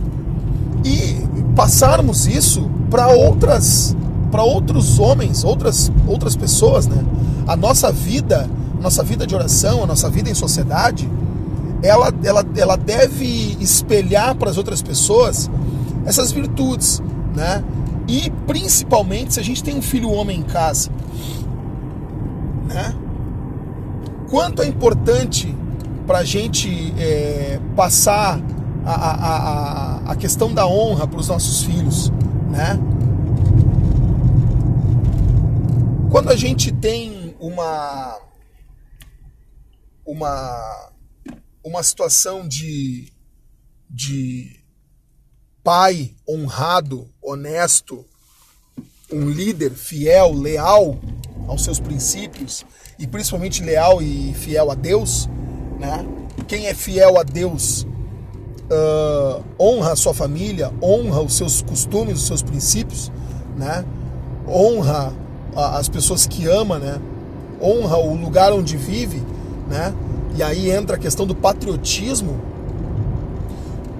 e 0.85 1.17
passarmos 1.57 2.27
isso 2.27 2.71
para 2.89 3.09
outras 3.09 3.97
para 4.31 4.45
outros 4.45 4.99
homens, 4.99 5.45
outras 5.45 5.93
outras 6.07 6.35
pessoas, 6.37 6.87
né? 6.87 7.05
A 7.47 7.55
nossa 7.55 7.93
vida, 7.93 8.49
nossa 8.81 9.03
vida 9.03 9.27
de 9.27 9.35
oração, 9.35 9.83
a 9.83 9.87
nossa 9.87 10.09
vida 10.09 10.31
em 10.31 10.35
sociedade, 10.35 11.11
ela 11.83 12.11
ela, 12.25 12.45
ela 12.57 12.77
deve 12.77 13.59
espelhar 13.61 14.35
para 14.37 14.49
as 14.49 14.57
outras 14.57 14.81
pessoas 14.81 15.51
essas 16.07 16.31
virtudes, 16.31 17.03
né? 17.35 17.63
E 18.09 18.31
principalmente 18.47 19.35
se 19.35 19.41
a 19.41 19.43
gente 19.43 19.63
tem 19.63 19.77
um 19.77 19.83
filho 19.83 20.11
homem 20.11 20.39
em 20.39 20.43
casa, 20.43 20.89
né? 22.73 22.95
quanto 24.33 24.63
é 24.63 24.67
importante 24.67 25.55
para 26.07 26.21
a 26.21 26.25
gente 26.25 26.95
é, 26.99 27.61
passar 27.77 28.41
a, 28.83 28.95
a, 28.95 29.37
a, 30.09 30.13
a 30.13 30.17
questão 30.17 30.55
da 30.55 30.67
honra 30.67 31.07
para 31.07 31.21
os 31.21 31.29
nossos 31.29 31.63
filhos, 31.63 32.09
né? 32.51 32.79
Quando 36.11 36.31
a 36.31 36.37
gente 36.37 36.73
tem 36.73 37.37
uma 37.39 38.19
uma 40.07 40.93
uma 41.63 41.83
situação 41.83 42.49
de 42.49 43.13
de 43.89 44.65
pai 45.63 46.17
honrado, 46.27 47.07
honesto, 47.23 48.07
um 49.13 49.29
líder 49.29 49.71
fiel, 49.73 50.33
leal 50.33 50.97
aos 51.47 51.65
seus 51.65 51.79
princípios, 51.79 52.65
e 52.99 53.07
principalmente 53.07 53.63
leal 53.63 54.01
e 54.01 54.33
fiel 54.35 54.71
a 54.71 54.75
Deus, 54.75 55.29
né? 55.79 56.05
Quem 56.47 56.67
é 56.67 56.75
fiel 56.75 57.19
a 57.19 57.23
Deus 57.23 57.87
uh, 58.71 59.43
honra 59.59 59.93
a 59.93 59.97
sua 59.97 60.15
família, 60.15 60.73
honra 60.83 61.21
os 61.21 61.35
seus 61.35 61.63
costumes, 61.63 62.19
os 62.19 62.27
seus 62.27 62.43
princípios, 62.43 63.11
né? 63.57 63.85
Honra 64.49 65.13
as 65.55 65.89
pessoas 65.89 66.27
que 66.27 66.47
ama, 66.47 66.79
né? 66.79 67.01
Honra 67.61 67.99
o 67.99 68.15
lugar 68.15 68.53
onde 68.53 68.77
vive, 68.77 69.23
né? 69.69 69.95
E 70.35 70.43
aí 70.43 70.71
entra 70.71 70.97
a 70.97 70.99
questão 70.99 71.27
do 71.27 71.35
patriotismo. 71.35 72.41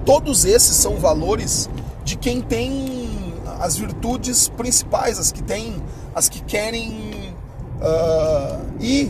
Todos 0.05 0.45
esses 0.45 0.75
são 0.75 0.97
valores 0.97 1.69
de 2.03 2.17
quem 2.17 2.41
tem 2.41 3.02
as 3.63 3.77
virtudes 3.77 4.49
principais, 4.49 5.17
as 5.17 5.31
que 5.31 5.41
tem, 5.41 5.81
as 6.13 6.27
que 6.27 6.43
querem 6.43 7.33
uh, 7.79 8.83
ir 8.83 9.09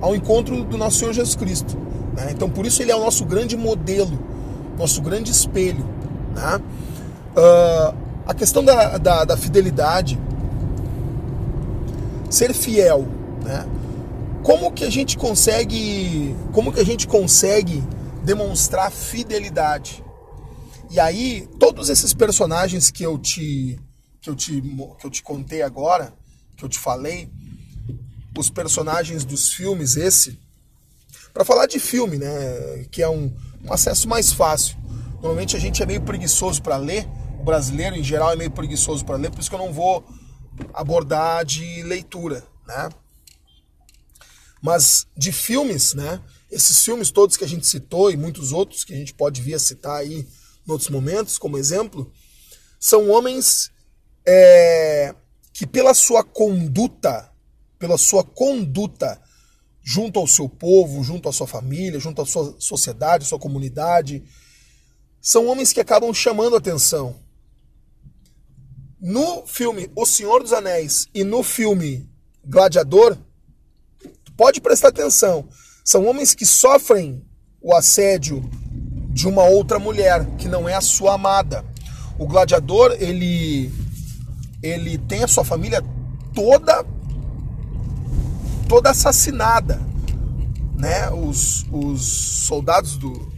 ao 0.00 0.16
encontro 0.16 0.64
do 0.64 0.78
nosso 0.78 1.00
Senhor 1.00 1.12
Jesus 1.12 1.36
Cristo. 1.36 1.76
Né? 2.16 2.28
Então, 2.30 2.48
por 2.48 2.64
isso, 2.64 2.80
ele 2.80 2.90
é 2.90 2.96
o 2.96 3.00
nosso 3.00 3.26
grande 3.26 3.54
modelo, 3.54 4.18
nosso 4.78 5.02
grande 5.02 5.30
espelho. 5.30 5.84
Né? 6.34 6.60
Uh, 7.36 7.94
a 8.26 8.32
questão 8.32 8.64
da, 8.64 8.96
da, 8.96 9.24
da, 9.24 9.36
fidelidade, 9.36 10.18
ser 12.30 12.54
fiel, 12.54 13.06
né? 13.44 13.66
Como 14.42 14.72
que 14.72 14.84
a 14.84 14.90
gente 14.90 15.18
consegue, 15.18 16.34
como 16.52 16.72
que 16.72 16.80
a 16.80 16.84
gente 16.84 17.06
consegue 17.06 17.84
demonstrar 18.24 18.90
fidelidade? 18.90 20.02
E 20.92 21.00
aí, 21.00 21.48
todos 21.58 21.88
esses 21.88 22.12
personagens 22.12 22.90
que 22.90 23.02
eu 23.02 23.16
te 23.16 23.80
que 24.20 24.28
eu 24.28 24.36
te 24.36 24.60
que 24.60 25.06
eu 25.06 25.10
te 25.10 25.22
contei 25.22 25.62
agora, 25.62 26.12
que 26.54 26.62
eu 26.62 26.68
te 26.68 26.78
falei, 26.78 27.30
os 28.36 28.50
personagens 28.50 29.24
dos 29.24 29.54
filmes 29.54 29.96
esse, 29.96 30.38
para 31.32 31.46
falar 31.46 31.64
de 31.64 31.80
filme, 31.80 32.18
né, 32.18 32.86
que 32.90 33.00
é 33.00 33.08
um, 33.08 33.34
um 33.64 33.72
acesso 33.72 34.06
mais 34.06 34.34
fácil. 34.34 34.76
Normalmente 35.14 35.56
a 35.56 35.58
gente 35.58 35.82
é 35.82 35.86
meio 35.86 36.02
preguiçoso 36.02 36.62
para 36.62 36.76
ler, 36.76 37.08
o 37.40 37.42
brasileiro 37.42 37.96
em 37.96 38.04
geral 38.04 38.30
é 38.30 38.36
meio 38.36 38.50
preguiçoso 38.50 39.02
para 39.02 39.16
ler, 39.16 39.30
por 39.30 39.40
isso 39.40 39.48
que 39.48 39.56
eu 39.56 39.60
não 39.60 39.72
vou 39.72 40.04
abordar 40.74 41.42
de 41.46 41.82
leitura, 41.84 42.46
né? 42.68 42.90
Mas 44.60 45.06
de 45.16 45.32
filmes, 45.32 45.94
né? 45.94 46.20
Esses 46.50 46.84
filmes 46.84 47.10
todos 47.10 47.38
que 47.38 47.44
a 47.44 47.48
gente 47.48 47.66
citou 47.66 48.10
e 48.10 48.16
muitos 48.16 48.52
outros 48.52 48.84
que 48.84 48.92
a 48.92 48.96
gente 48.96 49.14
pode 49.14 49.40
vir 49.40 49.54
a 49.54 49.58
citar 49.58 49.96
aí 49.96 50.28
em 50.66 50.70
outros 50.70 50.90
momentos, 50.90 51.38
como 51.38 51.58
exemplo, 51.58 52.12
são 52.78 53.10
homens 53.10 53.70
é, 54.26 55.14
que 55.52 55.66
pela 55.66 55.94
sua 55.94 56.22
conduta 56.24 57.32
pela 57.82 57.98
sua 57.98 58.22
conduta 58.22 59.20
junto 59.82 60.20
ao 60.20 60.26
seu 60.28 60.48
povo, 60.48 61.02
junto 61.02 61.28
à 61.28 61.32
sua 61.32 61.48
família, 61.48 61.98
junto 61.98 62.22
à 62.22 62.24
sua 62.24 62.54
sociedade, 62.60 63.26
sua 63.26 63.40
comunidade. 63.40 64.22
São 65.20 65.48
homens 65.48 65.72
que 65.72 65.80
acabam 65.80 66.14
chamando 66.14 66.54
atenção. 66.54 67.16
No 69.00 69.44
filme 69.48 69.90
O 69.96 70.06
Senhor 70.06 70.44
dos 70.44 70.52
Anéis 70.52 71.08
e 71.12 71.24
no 71.24 71.42
filme 71.42 72.08
Gladiador, 72.44 73.18
pode 74.36 74.60
prestar 74.60 74.88
atenção. 74.88 75.48
São 75.84 76.06
homens 76.06 76.36
que 76.36 76.46
sofrem 76.46 77.26
o 77.60 77.74
assédio 77.74 78.48
de 79.12 79.28
uma 79.28 79.44
outra 79.44 79.78
mulher 79.78 80.24
que 80.38 80.48
não 80.48 80.68
é 80.68 80.74
a 80.74 80.80
sua 80.80 81.14
amada. 81.14 81.64
O 82.18 82.26
gladiador, 82.26 82.96
ele 82.98 83.72
ele 84.62 84.96
tem 84.96 85.24
a 85.24 85.28
sua 85.28 85.44
família 85.44 85.84
toda 86.34 86.84
toda 88.68 88.90
assassinada. 88.90 89.80
Né? 90.76 91.10
Os, 91.10 91.66
os 91.70 92.02
soldados 92.46 92.96
do, 92.96 93.32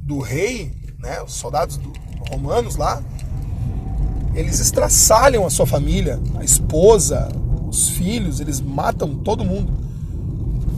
do 0.00 0.20
rei, 0.20 0.72
né? 0.98 1.22
os 1.22 1.32
soldados 1.32 1.76
do, 1.76 1.92
romanos 2.30 2.76
lá, 2.76 3.02
eles 4.34 4.60
estraçalham 4.60 5.46
a 5.46 5.50
sua 5.50 5.66
família, 5.66 6.20
a 6.38 6.44
esposa, 6.44 7.28
os 7.68 7.88
filhos, 7.90 8.40
eles 8.40 8.60
matam 8.60 9.14
todo 9.16 9.44
mundo, 9.44 9.72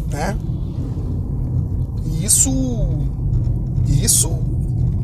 né? 0.09 0.37
E 2.07 2.25
isso, 2.25 2.51
e 3.89 4.05
isso 4.05 4.31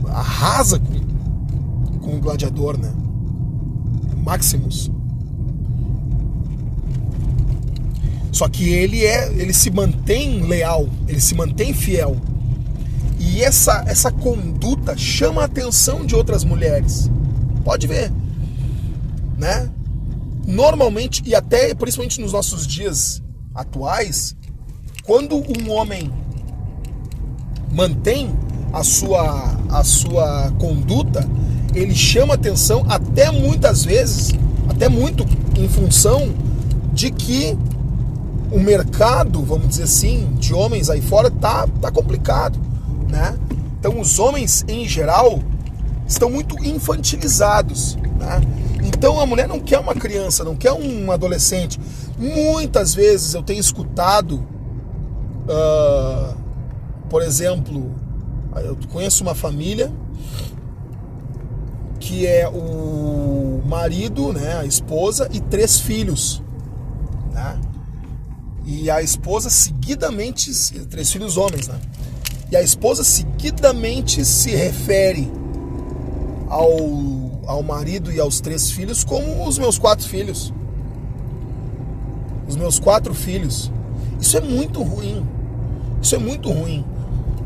arrasa 0.08 0.78
com, 0.78 1.98
com 1.98 2.16
o 2.16 2.20
gladiador, 2.20 2.78
né? 2.78 2.92
Maximus. 4.22 4.90
Só 8.30 8.48
que 8.48 8.68
ele 8.68 9.04
é, 9.04 9.32
ele 9.32 9.54
se 9.54 9.70
mantém 9.70 10.42
leal, 10.42 10.88
ele 11.08 11.20
se 11.20 11.34
mantém 11.34 11.72
fiel. 11.72 12.16
E 13.18 13.42
essa 13.42 13.84
essa 13.86 14.10
conduta 14.10 14.96
chama 14.96 15.42
a 15.42 15.44
atenção 15.44 16.04
de 16.04 16.14
outras 16.14 16.44
mulheres. 16.44 17.10
Pode 17.64 17.86
ver, 17.86 18.12
né? 19.38 19.70
Normalmente 20.46 21.22
e 21.24 21.34
até 21.34 21.74
principalmente 21.74 22.20
nos 22.20 22.32
nossos 22.32 22.66
dias 22.66 23.22
atuais, 23.54 24.36
quando 25.04 25.36
um 25.36 25.70
homem 25.70 26.12
mantém 27.72 28.34
a 28.74 28.82
sua 28.82 29.56
a 29.70 29.84
sua 29.84 30.52
conduta, 30.58 31.26
ele 31.74 31.94
chama 31.94 32.34
atenção 32.34 32.84
até 32.88 33.30
muitas 33.30 33.84
vezes, 33.84 34.32
até 34.68 34.88
muito 34.88 35.24
em 35.56 35.68
função 35.68 36.32
de 36.92 37.10
que 37.10 37.56
o 38.50 38.58
mercado, 38.60 39.42
vamos 39.42 39.68
dizer 39.68 39.84
assim, 39.84 40.28
de 40.38 40.52
homens 40.52 40.90
aí 40.90 41.00
fora 41.00 41.30
tá, 41.30 41.66
tá 41.80 41.90
complicado, 41.90 42.58
né? 43.08 43.36
Então 43.78 44.00
os 44.00 44.18
homens 44.18 44.64
em 44.68 44.86
geral 44.88 45.40
estão 46.06 46.30
muito 46.30 46.56
infantilizados, 46.64 47.96
né? 48.18 48.40
Então 48.84 49.20
a 49.20 49.26
mulher 49.26 49.48
não 49.48 49.60
quer 49.60 49.78
uma 49.78 49.94
criança, 49.94 50.44
não 50.44 50.54
quer 50.56 50.72
um 50.72 51.10
adolescente. 51.10 51.80
Muitas 52.18 52.94
vezes 52.94 53.34
eu 53.34 53.42
tenho 53.42 53.60
escutado, 53.60 54.36
uh, 55.48 56.36
por 57.08 57.22
exemplo, 57.22 57.90
eu 58.62 58.76
conheço 58.90 59.22
uma 59.22 59.34
família 59.34 59.92
que 61.98 62.26
é 62.26 62.46
o 62.46 63.62
marido, 63.66 64.32
né, 64.32 64.58
a 64.58 64.64
esposa 64.64 65.28
e 65.32 65.40
três 65.40 65.80
filhos, 65.80 66.42
né? 67.32 67.58
E 68.66 68.90
a 68.90 69.02
esposa 69.02 69.48
seguidamente, 69.48 70.52
três 70.90 71.10
filhos 71.10 71.36
homens, 71.36 71.68
né? 71.68 71.78
E 72.50 72.56
a 72.56 72.62
esposa 72.62 73.02
seguidamente 73.02 74.24
se 74.24 74.50
refere 74.50 75.30
ao, 76.48 76.70
ao 77.46 77.62
marido 77.62 78.12
e 78.12 78.20
aos 78.20 78.40
três 78.40 78.70
filhos 78.70 79.02
como 79.02 79.46
os 79.46 79.58
meus 79.58 79.78
quatro 79.78 80.06
filhos. 80.06 80.52
Os 82.46 82.56
meus 82.56 82.78
quatro 82.78 83.14
filhos. 83.14 83.72
Isso 84.20 84.36
é 84.36 84.40
muito 84.40 84.82
ruim. 84.82 85.26
Isso 86.00 86.14
é 86.14 86.18
muito 86.18 86.50
ruim. 86.50 86.84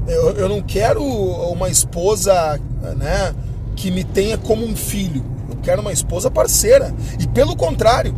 Eu, 0.09 0.31
eu 0.33 0.49
não 0.49 0.62
quero 0.62 1.05
uma 1.05 1.68
esposa, 1.68 2.59
né, 2.97 3.35
que 3.77 3.90
me 3.90 4.03
tenha 4.03 4.38
como 4.38 4.64
um 4.64 4.75
filho. 4.75 5.23
Eu 5.51 5.57
quero 5.57 5.83
uma 5.83 5.92
esposa 5.92 6.31
parceira. 6.31 6.94
E 7.21 7.27
pelo 7.29 7.55
contrário, 7.55 8.14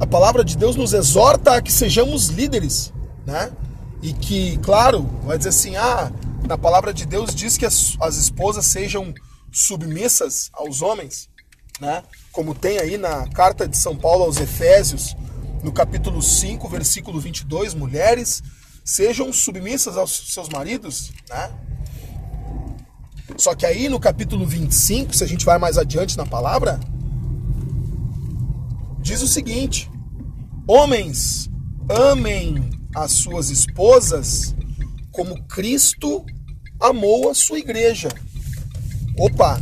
a 0.00 0.06
palavra 0.06 0.42
de 0.42 0.56
Deus 0.56 0.74
nos 0.74 0.94
exorta 0.94 1.56
a 1.56 1.62
que 1.62 1.70
sejamos 1.70 2.28
líderes, 2.28 2.92
né? 3.26 3.50
E 4.00 4.12
que, 4.12 4.56
claro, 4.58 5.02
vai 5.24 5.36
dizer 5.36 5.50
assim: 5.50 5.76
ah, 5.76 6.10
na 6.46 6.56
palavra 6.56 6.94
de 6.94 7.04
Deus 7.04 7.34
diz 7.34 7.58
que 7.58 7.66
as, 7.66 7.96
as 8.00 8.16
esposas 8.16 8.64
sejam 8.64 9.12
submissas 9.52 10.50
aos 10.54 10.80
homens, 10.80 11.28
né? 11.78 12.02
Como 12.32 12.54
tem 12.54 12.78
aí 12.78 12.96
na 12.96 13.28
carta 13.28 13.68
de 13.68 13.76
São 13.76 13.96
Paulo 13.96 14.24
aos 14.24 14.40
Efésios, 14.40 15.14
no 15.62 15.72
capítulo 15.72 16.22
5, 16.22 16.68
versículo 16.68 17.20
22, 17.20 17.74
mulheres 17.74 18.42
sejam 18.88 19.30
submissas 19.30 19.98
aos 19.98 20.32
seus 20.32 20.48
maridos, 20.48 21.12
né? 21.28 21.50
Só 23.36 23.54
que 23.54 23.66
aí 23.66 23.86
no 23.86 24.00
capítulo 24.00 24.46
25, 24.46 25.14
se 25.14 25.22
a 25.22 25.26
gente 25.26 25.44
vai 25.44 25.58
mais 25.58 25.76
adiante 25.76 26.16
na 26.16 26.24
palavra, 26.24 26.80
diz 28.98 29.20
o 29.20 29.28
seguinte: 29.28 29.90
Homens, 30.66 31.50
amem 31.86 32.70
as 32.94 33.12
suas 33.12 33.50
esposas 33.50 34.54
como 35.12 35.42
Cristo 35.42 36.24
amou 36.80 37.28
a 37.28 37.34
sua 37.34 37.58
igreja. 37.58 38.08
Opa! 39.18 39.60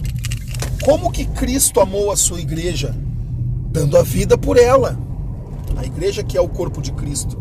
Como 0.84 1.10
que 1.10 1.26
Cristo 1.26 1.80
amou 1.80 2.12
a 2.12 2.16
sua 2.16 2.40
igreja? 2.40 2.94
Dando 3.72 3.98
a 3.98 4.04
vida 4.04 4.38
por 4.38 4.56
ela. 4.56 4.96
A 5.76 5.84
igreja 5.84 6.22
que 6.22 6.38
é 6.38 6.40
o 6.40 6.48
corpo 6.48 6.80
de 6.80 6.92
Cristo. 6.92 7.36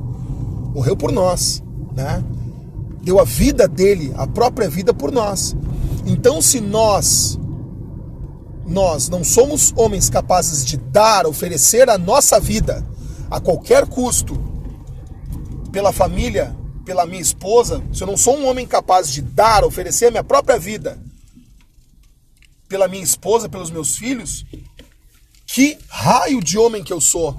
Morreu 0.74 0.98
por 0.98 1.12
nós, 1.12 1.62
né? 1.95 2.23
Deu 3.01 3.19
a 3.19 3.23
vida 3.23 3.67
dele, 3.67 4.13
a 4.17 4.27
própria 4.27 4.69
vida 4.69 4.93
por 4.93 5.12
nós. 5.12 5.55
Então, 6.05 6.41
se 6.41 6.60
nós 6.60 7.39
nós 8.67 9.10
não 9.10 9.23
somos 9.23 9.71
homens 9.75 10.10
capazes 10.10 10.65
de 10.65 10.77
dar, 10.77 11.27
oferecer 11.27 11.88
a 11.88 11.99
nossa 11.99 12.39
vida 12.39 12.84
a 13.29 13.39
qualquer 13.39 13.86
custo 13.86 14.36
pela 15.71 15.93
família, 15.93 16.55
pela 16.84 17.05
minha 17.05 17.21
esposa, 17.21 17.84
se 17.93 18.01
eu 18.01 18.08
não 18.08 18.17
sou 18.17 18.38
um 18.38 18.47
homem 18.47 18.65
capaz 18.65 19.12
de 19.12 19.21
dar, 19.21 19.63
oferecer 19.63 20.08
a 20.08 20.12
minha 20.12 20.23
própria 20.23 20.58
vida 20.58 20.99
pela 22.67 22.88
minha 22.88 23.03
esposa, 23.03 23.47
pelos 23.47 23.69
meus 23.69 23.95
filhos, 23.95 24.45
que 25.45 25.77
raio 25.88 26.43
de 26.43 26.58
homem 26.58 26.84
que 26.84 26.91
eu 26.91 26.99
sou? 26.99 27.36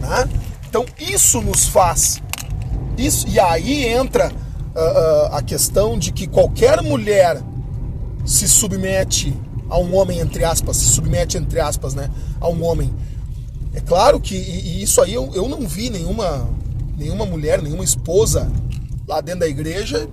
Né? 0.00 0.28
Então 0.68 0.86
isso 0.98 1.40
nos 1.40 1.66
faz. 1.66 2.20
Isso, 2.96 3.28
e 3.28 3.38
aí 3.38 3.84
entra 3.86 4.30
uh, 4.30 5.30
uh, 5.30 5.34
a 5.34 5.42
questão 5.42 5.98
de 5.98 6.12
que 6.12 6.26
qualquer 6.26 6.82
mulher 6.82 7.42
se 8.24 8.48
submete 8.48 9.34
a 9.68 9.78
um 9.78 9.94
homem, 9.94 10.20
entre 10.20 10.44
aspas, 10.44 10.76
se 10.76 10.86
submete, 10.86 11.36
entre 11.36 11.60
aspas, 11.60 11.94
né, 11.94 12.10
a 12.40 12.48
um 12.48 12.64
homem. 12.64 12.92
É 13.74 13.80
claro 13.80 14.18
que 14.18 14.34
e, 14.34 14.78
e 14.78 14.82
isso 14.82 15.00
aí 15.02 15.12
eu, 15.12 15.30
eu 15.34 15.48
não 15.48 15.66
vi 15.66 15.90
nenhuma, 15.90 16.48
nenhuma 16.96 17.26
mulher, 17.26 17.62
nenhuma 17.62 17.84
esposa 17.84 18.50
lá 19.06 19.20
dentro 19.20 19.40
da 19.40 19.48
igreja 19.48 20.08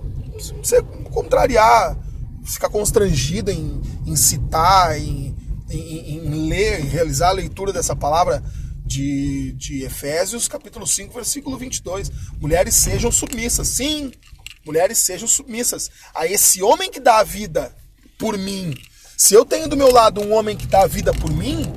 se 0.62 0.82
contrariar, 1.10 1.96
ficar 2.44 2.68
constrangida 2.68 3.52
em, 3.52 3.80
em 4.06 4.16
citar, 4.16 4.98
em, 4.98 5.34
em, 5.70 6.16
em 6.16 6.48
ler, 6.48 6.80
em 6.80 6.88
realizar 6.88 7.28
a 7.28 7.32
leitura 7.32 7.72
dessa 7.72 7.96
palavra 7.96 8.42
de, 8.84 9.52
de 9.52 9.82
Efésios, 9.82 10.46
capítulo 10.46 10.86
5, 10.86 11.14
versículo 11.14 11.56
22. 11.56 12.10
Mulheres 12.40 12.74
sejam 12.74 13.10
submissas. 13.10 13.68
Sim, 13.68 14.12
mulheres 14.64 14.98
sejam 14.98 15.26
submissas 15.26 15.90
a 16.14 16.26
esse 16.26 16.62
homem 16.62 16.90
que 16.90 17.00
dá 17.00 17.18
a 17.18 17.24
vida 17.24 17.74
por 18.18 18.36
mim. 18.36 18.74
Se 19.16 19.34
eu 19.34 19.44
tenho 19.44 19.68
do 19.68 19.76
meu 19.76 19.92
lado 19.92 20.20
um 20.20 20.32
homem 20.34 20.56
que 20.56 20.66
dá 20.66 20.82
a 20.82 20.86
vida 20.86 21.12
por 21.14 21.30
mim, 21.30 21.72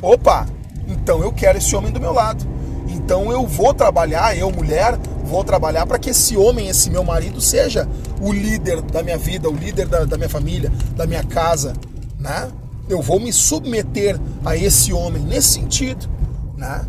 opa, 0.00 0.46
então 0.88 1.22
eu 1.22 1.32
quero 1.32 1.58
esse 1.58 1.74
homem 1.74 1.92
do 1.92 2.00
meu 2.00 2.12
lado. 2.12 2.44
Então 2.88 3.30
eu 3.30 3.46
vou 3.46 3.74
trabalhar, 3.74 4.36
eu 4.36 4.50
mulher, 4.50 4.96
vou 5.24 5.42
trabalhar 5.42 5.86
para 5.86 5.98
que 5.98 6.10
esse 6.10 6.36
homem, 6.36 6.68
esse 6.68 6.90
meu 6.90 7.02
marido, 7.02 7.40
seja 7.40 7.88
o 8.20 8.32
líder 8.32 8.80
da 8.82 9.02
minha 9.02 9.18
vida, 9.18 9.48
o 9.48 9.54
líder 9.54 9.86
da, 9.86 10.04
da 10.04 10.16
minha 10.16 10.28
família, 10.28 10.70
da 10.94 11.06
minha 11.06 11.24
casa, 11.24 11.74
né? 12.18 12.50
Eu 12.88 13.00
vou 13.00 13.18
me 13.18 13.32
submeter 13.32 14.20
a 14.44 14.56
esse 14.56 14.92
homem 14.92 15.22
nesse 15.22 15.48
sentido, 15.48 16.08
né? 16.56 16.88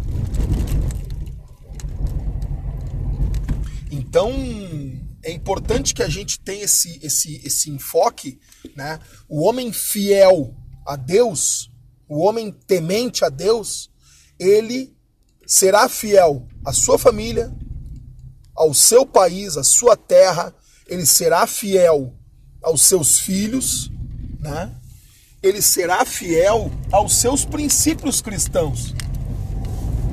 Então, 3.92 4.32
é 5.24 5.32
importante 5.32 5.94
que 5.94 6.04
a 6.04 6.10
gente 6.10 6.40
tenha 6.40 6.66
esse, 6.66 7.00
esse, 7.04 7.42
esse 7.46 7.70
enfoque, 7.70 8.40
né? 8.76 9.00
O 9.28 9.44
homem 9.44 9.72
fiel 9.72 10.56
a 10.86 10.96
Deus, 10.96 11.72
o 12.08 12.20
homem 12.20 12.52
temente 12.52 13.26
a 13.26 13.30
Deus, 13.30 13.90
ele 14.40 14.96
será 15.48 15.90
fiel 15.90 16.48
à 16.64 16.72
sua 16.72 16.98
família, 16.98 17.54
ao 18.56 18.74
seu 18.74 19.06
país, 19.06 19.58
à 19.58 19.64
sua 19.64 19.98
terra, 19.98 20.54
ele 20.88 21.06
será 21.06 21.48
fiel 21.48 22.14
aos 22.62 22.82
seus 22.82 23.20
filhos, 23.20 23.92
né? 24.40 24.74
Ele 25.42 25.62
será 25.62 26.06
fiel 26.06 26.72
aos 26.92 27.16
seus 27.16 27.46
princípios 27.46 28.22
cristãos. 28.22 28.94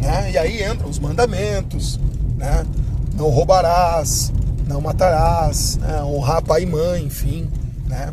Né? 0.03 0.33
E 0.33 0.39
aí 0.39 0.65
entram 0.65 0.91
os 0.91 0.99
mandamentos, 0.99 1.99
né? 2.37 2.67
Não 3.15 3.29
roubarás, 3.29 4.33
não 4.67 4.81
matarás, 4.81 5.77
né? 5.77 6.03
honrar 6.03 6.43
pai 6.43 6.65
e 6.65 6.67
mãe, 6.67 7.05
enfim, 7.05 7.49
né? 7.87 8.13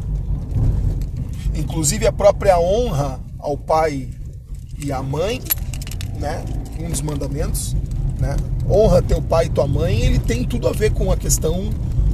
Inclusive 1.55 2.05
a 2.05 2.11
própria 2.11 2.59
honra 2.59 3.19
ao 3.39 3.57
pai 3.57 4.09
e 4.77 4.91
à 4.91 5.01
mãe, 5.01 5.41
né? 6.19 6.45
Um 6.79 6.89
dos 6.89 7.01
mandamentos, 7.01 7.75
né? 8.19 8.35
Honra 8.69 9.01
teu 9.01 9.19
pai 9.19 9.47
e 9.47 9.49
tua 9.49 9.67
mãe, 9.67 9.99
ele 10.01 10.19
tem 10.19 10.43
tudo 10.43 10.67
a 10.67 10.71
ver 10.71 10.93
com 10.93 11.11
a 11.11 11.17
questão 11.17 11.71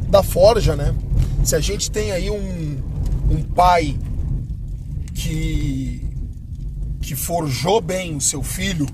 da 0.08 0.24
forja, 0.24 0.74
né? 0.74 0.96
Se 1.44 1.54
a 1.54 1.60
gente 1.60 1.92
tem 1.92 2.14
aí 2.14 2.30
um, 2.30 2.78
um 3.30 3.44
pai 3.44 3.98
que 5.14 6.02
que 7.02 7.16
forjou 7.16 7.80
bem 7.82 8.16
o 8.16 8.22
seu 8.22 8.42
filho, 8.42 8.88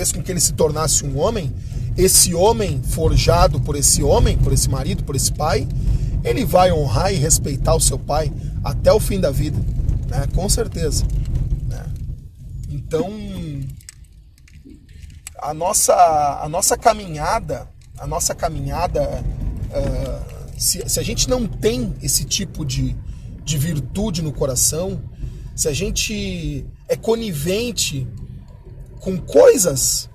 fez 0.00 0.12
com 0.12 0.22
que 0.22 0.32
ele 0.32 0.40
se 0.40 0.54
tornasse 0.54 1.04
um 1.04 1.18
homem, 1.18 1.52
esse 1.94 2.34
homem 2.34 2.82
forjado 2.82 3.60
por 3.60 3.76
esse 3.76 4.02
homem, 4.02 4.38
por 4.38 4.50
esse 4.50 4.66
marido, 4.66 5.04
por 5.04 5.14
esse 5.14 5.30
pai, 5.30 5.68
ele 6.24 6.42
vai 6.42 6.72
honrar 6.72 7.12
e 7.12 7.16
respeitar 7.16 7.74
o 7.74 7.80
seu 7.80 7.98
pai 7.98 8.32
até 8.64 8.90
o 8.90 8.98
fim 8.98 9.20
da 9.20 9.30
vida, 9.30 9.58
né? 10.08 10.26
Com 10.34 10.48
certeza. 10.48 11.04
Né? 11.68 11.84
Então, 12.70 13.10
a 15.38 15.52
nossa, 15.52 15.94
a 16.42 16.48
nossa 16.48 16.78
caminhada, 16.78 17.68
a 17.98 18.06
nossa 18.06 18.34
caminhada, 18.34 19.22
uh, 19.68 20.58
se, 20.58 20.82
se, 20.88 20.98
a 20.98 21.02
gente 21.02 21.28
não 21.28 21.46
tem 21.46 21.94
esse 22.00 22.24
tipo 22.24 22.64
de, 22.64 22.96
de 23.44 23.58
virtude 23.58 24.22
no 24.22 24.32
coração, 24.32 24.98
se 25.54 25.68
a 25.68 25.74
gente 25.74 26.64
é 26.88 26.96
conivente 26.96 28.08
com 29.00 29.16
coisas 29.18 30.08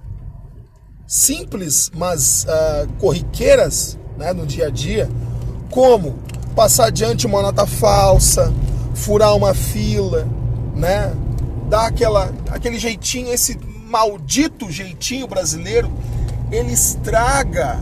simples, 1.08 1.92
mas 1.94 2.46
uh, 2.46 2.92
corriqueiras 3.00 3.98
né, 4.18 4.34
no 4.34 4.46
dia 4.46 4.68
a 4.68 4.70
dia, 4.70 5.10
como 5.70 6.16
passar 6.56 6.88
adiante 6.88 7.26
uma 7.26 7.42
nota 7.42 7.66
falsa, 7.66 8.54
furar 8.94 9.36
uma 9.36 9.54
fila, 9.54 10.28
né? 10.74 11.14
Dar 11.70 11.88
aquela, 11.88 12.32
aquele 12.50 12.80
jeitinho, 12.80 13.34
esse 13.34 13.60
maldito 13.88 14.72
jeitinho 14.72 15.28
brasileiro, 15.28 15.92
ele 16.52 16.72
estraga, 16.72 17.80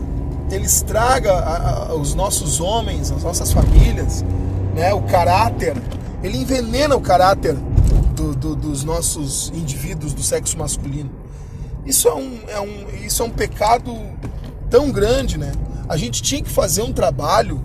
ele 0.50 0.64
estraga 0.64 1.32
a, 1.32 1.90
a, 1.90 1.94
os 1.94 2.14
nossos 2.14 2.60
homens, 2.60 3.12
as 3.12 3.22
nossas 3.22 3.52
famílias, 3.52 4.24
né? 4.74 4.92
O 4.92 5.02
caráter, 5.02 5.76
ele 6.22 6.38
envenena 6.38 6.96
o 6.96 7.00
caráter 7.00 7.56
do, 8.14 8.34
do, 8.34 8.56
dos 8.56 8.84
nossos 8.84 9.50
indivíduos 9.50 10.14
do 10.14 10.22
sexo 10.22 10.56
masculino. 10.56 11.10
Isso 11.84 12.08
é 12.08 12.14
um, 12.14 12.40
é 12.48 12.60
um, 12.60 12.88
isso 13.04 13.22
é 13.22 13.26
um 13.26 13.30
pecado 13.30 13.94
tão 14.70 14.90
grande, 14.90 15.36
né? 15.36 15.52
A 15.88 15.96
gente 15.96 16.22
tinha 16.22 16.42
que 16.42 16.48
fazer 16.48 16.82
um 16.82 16.92
trabalho 16.92 17.62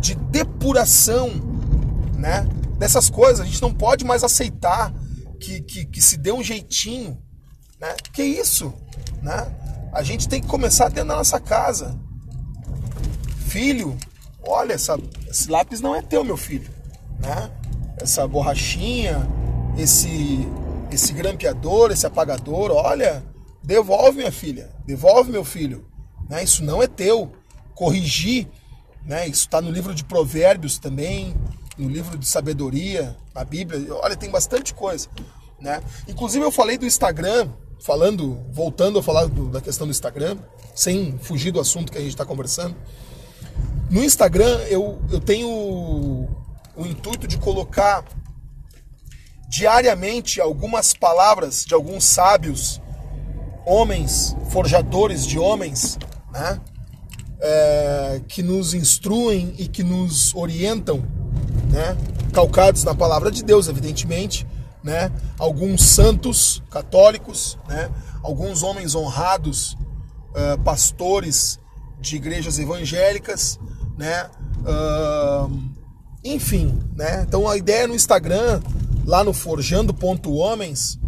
de 0.00 0.14
depuração, 0.14 1.30
né? 2.16 2.48
Dessas 2.78 3.08
coisas. 3.08 3.40
A 3.40 3.44
gente 3.44 3.62
não 3.62 3.72
pode 3.72 4.04
mais 4.04 4.24
aceitar 4.24 4.92
que, 5.38 5.60
que, 5.60 5.86
que 5.86 6.02
se 6.02 6.16
dê 6.16 6.32
um 6.32 6.42
jeitinho, 6.42 7.16
né? 7.80 7.94
Que 8.12 8.22
isso, 8.22 8.72
né? 9.22 9.46
A 9.92 10.02
gente 10.02 10.28
tem 10.28 10.40
que 10.40 10.48
começar 10.48 10.88
dentro 10.88 11.08
da 11.08 11.16
nossa 11.16 11.38
casa. 11.38 11.96
Filho, 13.46 13.96
olha, 14.46 14.72
essa, 14.72 14.98
esse 15.28 15.50
lápis 15.50 15.80
não 15.80 15.94
é 15.94 16.02
teu, 16.02 16.24
meu 16.24 16.36
filho, 16.36 16.70
né? 17.18 17.50
Essa 18.00 18.26
borrachinha, 18.26 19.28
esse 19.76 20.48
esse 20.90 21.12
grampeador, 21.12 21.92
esse 21.92 22.04
apagador, 22.04 22.72
olha, 22.72 23.24
devolve 23.62 24.18
minha 24.18 24.32
filha, 24.32 24.70
devolve 24.84 25.30
meu 25.30 25.44
filho, 25.44 25.86
né? 26.28 26.42
Isso 26.42 26.64
não 26.64 26.82
é 26.82 26.88
teu. 26.88 27.30
Corrigir 27.74 28.48
né? 29.04 29.26
Isso 29.26 29.42
está 29.42 29.60
no 29.60 29.70
livro 29.70 29.94
de 29.94 30.04
Provérbios 30.04 30.78
também, 30.78 31.34
no 31.76 31.88
livro 31.88 32.18
de 32.18 32.26
sabedoria, 32.26 33.16
na 33.34 33.44
Bíblia. 33.44 33.94
Olha, 33.94 34.16
tem 34.16 34.30
bastante 34.30 34.74
coisa. 34.74 35.08
Né? 35.58 35.82
Inclusive 36.08 36.44
eu 36.44 36.50
falei 36.50 36.78
do 36.78 36.86
Instagram, 36.86 37.48
falando, 37.80 38.40
voltando 38.50 38.98
a 38.98 39.02
falar 39.02 39.26
do, 39.26 39.48
da 39.48 39.60
questão 39.60 39.86
do 39.86 39.90
Instagram, 39.90 40.36
sem 40.74 41.18
fugir 41.18 41.50
do 41.50 41.60
assunto 41.60 41.90
que 41.90 41.98
a 41.98 42.00
gente 42.00 42.10
está 42.10 42.24
conversando. 42.24 42.76
No 43.90 44.04
Instagram 44.04 44.58
eu, 44.68 45.00
eu 45.10 45.20
tenho 45.20 45.48
o, 45.48 46.28
o 46.76 46.86
intuito 46.86 47.26
de 47.26 47.38
colocar 47.38 48.04
diariamente 49.50 50.40
algumas 50.40 50.94
palavras 50.94 51.64
de 51.64 51.74
alguns 51.74 52.04
sábios, 52.04 52.80
homens, 53.66 54.36
forjadores 54.48 55.26
de 55.26 55.40
homens, 55.40 55.98
né? 56.32 56.60
é, 57.40 58.20
que 58.28 58.44
nos 58.44 58.74
instruem 58.74 59.52
e 59.58 59.66
que 59.66 59.82
nos 59.82 60.32
orientam, 60.36 61.04
né? 61.68 61.96
calcados 62.32 62.84
na 62.84 62.94
palavra 62.94 63.28
de 63.28 63.42
Deus, 63.42 63.66
evidentemente, 63.66 64.46
né? 64.84 65.10
alguns 65.36 65.82
santos 65.82 66.62
católicos, 66.70 67.58
né? 67.68 67.90
alguns 68.22 68.62
homens 68.62 68.94
honrados, 68.94 69.76
uh, 70.30 70.58
pastores 70.62 71.58
de 72.00 72.14
igrejas 72.14 72.58
evangélicas, 72.58 73.58
né? 73.98 74.30
Uh, 74.60 75.70
enfim, 76.22 76.78
né? 76.94 77.24
Então 77.26 77.48
a 77.48 77.56
ideia 77.56 77.86
no 77.86 77.94
Instagram, 77.94 78.60
lá 79.04 79.24
no 79.24 79.32
forjando.homens, 79.32 80.98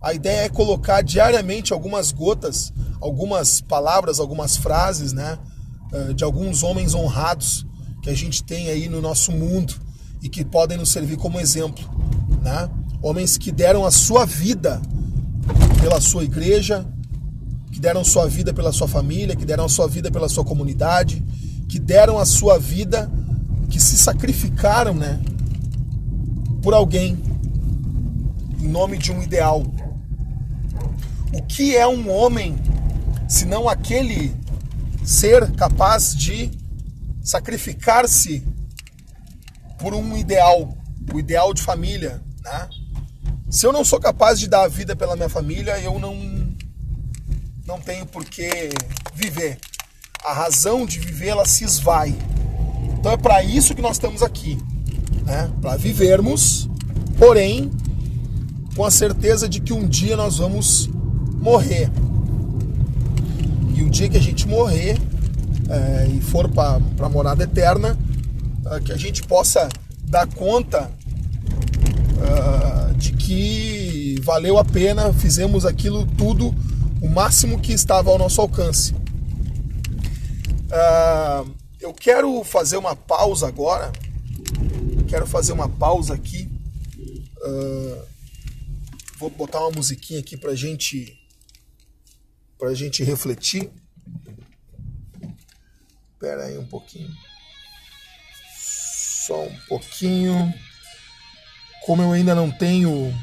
a 0.00 0.14
ideia 0.14 0.46
é 0.46 0.48
colocar 0.48 1.02
diariamente 1.02 1.72
algumas 1.72 2.10
gotas, 2.10 2.72
algumas 3.00 3.60
palavras, 3.60 4.18
algumas 4.18 4.56
frases, 4.56 5.12
né? 5.12 5.38
Eh, 5.92 6.12
de 6.14 6.24
alguns 6.24 6.62
homens 6.62 6.94
honrados 6.94 7.66
que 8.02 8.08
a 8.08 8.14
gente 8.14 8.42
tem 8.42 8.68
aí 8.68 8.88
no 8.88 9.02
nosso 9.02 9.30
mundo 9.32 9.74
e 10.22 10.28
que 10.28 10.44
podem 10.44 10.78
nos 10.78 10.90
servir 10.90 11.16
como 11.16 11.38
exemplo, 11.38 11.84
né? 12.42 12.70
Homens 13.02 13.36
que 13.36 13.52
deram 13.52 13.84
a 13.84 13.90
sua 13.90 14.24
vida 14.24 14.80
pela 15.80 16.00
sua 16.00 16.24
igreja, 16.24 16.86
que 17.72 17.80
deram 17.80 18.04
sua 18.04 18.26
vida 18.26 18.54
pela 18.54 18.72
sua 18.72 18.88
família, 18.88 19.36
que 19.36 19.44
deram 19.44 19.64
a 19.64 19.68
sua 19.68 19.86
vida 19.86 20.10
pela 20.10 20.28
sua 20.28 20.44
comunidade, 20.44 21.22
que 21.68 21.78
deram 21.78 22.18
a 22.18 22.24
sua 22.24 22.58
vida, 22.58 23.10
que 23.68 23.80
se 23.80 23.96
sacrificaram, 23.96 24.94
né, 24.94 25.20
por 26.62 26.74
alguém 26.74 27.29
em 28.60 28.68
nome 28.68 28.98
de 28.98 29.10
um 29.10 29.22
ideal. 29.22 29.64
O 31.32 31.42
que 31.42 31.76
é 31.76 31.86
um 31.86 32.10
homem 32.10 32.58
se 33.28 33.44
não 33.44 33.68
aquele 33.68 34.34
ser 35.04 35.52
capaz 35.52 36.14
de 36.14 36.50
sacrificar-se 37.22 38.46
por 39.78 39.94
um 39.94 40.16
ideal, 40.16 40.76
o 41.12 41.18
ideal 41.18 41.54
de 41.54 41.62
família, 41.62 42.22
né? 42.42 42.68
Se 43.48 43.66
eu 43.66 43.72
não 43.72 43.84
sou 43.84 43.98
capaz 43.98 44.38
de 44.38 44.48
dar 44.48 44.62
a 44.62 44.68
vida 44.68 44.94
pela 44.94 45.16
minha 45.16 45.28
família, 45.28 45.78
eu 45.80 45.98
não 45.98 46.14
não 47.66 47.80
tenho 47.80 48.04
por 48.04 48.24
que 48.24 48.70
viver. 49.14 49.58
A 50.24 50.32
razão 50.32 50.84
de 50.84 50.98
viver 50.98 51.28
ela 51.28 51.46
se 51.46 51.64
esvai. 51.64 52.14
Então 52.98 53.12
é 53.12 53.16
para 53.16 53.42
isso 53.42 53.74
que 53.74 53.82
nós 53.82 53.92
estamos 53.92 54.22
aqui, 54.22 54.58
né? 55.24 55.50
Para 55.60 55.76
vivermos, 55.76 56.68
porém 57.16 57.70
com 58.80 58.86
a 58.86 58.90
certeza 58.90 59.46
de 59.46 59.60
que 59.60 59.74
um 59.74 59.86
dia 59.86 60.16
nós 60.16 60.38
vamos 60.38 60.88
morrer. 61.38 61.90
E 63.76 63.82
o 63.82 63.90
dia 63.90 64.08
que 64.08 64.16
a 64.16 64.20
gente 64.22 64.48
morrer 64.48 64.98
é, 65.68 66.08
e 66.08 66.18
for 66.22 66.48
para 66.48 66.80
a 66.98 67.08
morada 67.10 67.44
eterna, 67.44 67.94
é, 68.64 68.80
que 68.80 68.90
a 68.90 68.96
gente 68.96 69.22
possa 69.24 69.68
dar 70.04 70.26
conta 70.28 70.90
é, 72.22 72.94
de 72.94 73.12
que 73.12 74.18
valeu 74.24 74.56
a 74.56 74.64
pena, 74.64 75.12
fizemos 75.12 75.66
aquilo 75.66 76.06
tudo 76.16 76.54
o 77.02 77.08
máximo 77.10 77.60
que 77.60 77.74
estava 77.74 78.10
ao 78.10 78.16
nosso 78.16 78.40
alcance. 78.40 78.94
É, 80.70 81.44
eu 81.82 81.92
quero 81.92 82.42
fazer 82.44 82.78
uma 82.78 82.96
pausa 82.96 83.46
agora. 83.46 83.92
Quero 85.06 85.26
fazer 85.26 85.52
uma 85.52 85.68
pausa 85.68 86.14
aqui. 86.14 86.50
É, 87.42 88.09
vou 89.20 89.28
botar 89.28 89.60
uma 89.60 89.72
musiquinha 89.72 90.18
aqui 90.18 90.34
para 90.34 90.54
gente 90.54 91.14
para 92.58 92.70
a 92.70 92.74
gente 92.74 93.04
refletir. 93.04 93.70
Espera 96.14 96.44
aí 96.44 96.56
um 96.56 96.66
pouquinho. 96.66 97.14
Só 98.56 99.44
um 99.44 99.58
pouquinho. 99.68 100.52
Como 101.84 102.00
eu 102.00 102.12
ainda 102.12 102.34
não 102.34 102.50
tenho. 102.50 103.14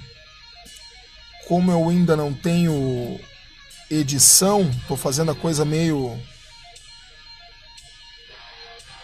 Como 1.47 1.71
eu 1.71 1.89
ainda 1.89 2.15
não 2.15 2.31
tenho 2.31 3.19
edição, 3.89 4.69
tô 4.87 4.95
fazendo 4.95 5.31
a 5.31 5.35
coisa 5.35 5.65
meio. 5.65 6.19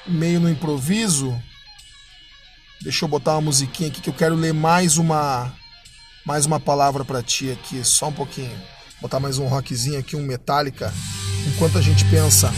meio 0.05 0.39
no 0.39 0.49
improviso. 0.49 1.41
Deixa 2.81 3.05
eu 3.05 3.09
botar 3.09 3.33
uma 3.33 3.41
musiquinha 3.41 3.89
aqui 3.89 4.01
que 4.01 4.09
eu 4.09 4.13
quero 4.13 4.35
ler 4.35 4.53
mais 4.53 4.97
uma 4.97 5.55
mais 6.25 6.45
uma 6.45 6.59
palavra 6.59 7.03
para 7.03 7.21
ti 7.21 7.51
aqui, 7.51 7.83
só 7.83 8.07
um 8.07 8.13
pouquinho. 8.13 8.55
Botar 9.01 9.19
mais 9.19 9.37
um 9.37 9.47
rockzinho 9.47 9.99
aqui, 9.99 10.15
um 10.15 10.23
Metallica, 10.23 10.93
enquanto 11.47 11.77
a 11.77 11.81
gente 11.81 12.05
pensa 12.05 12.51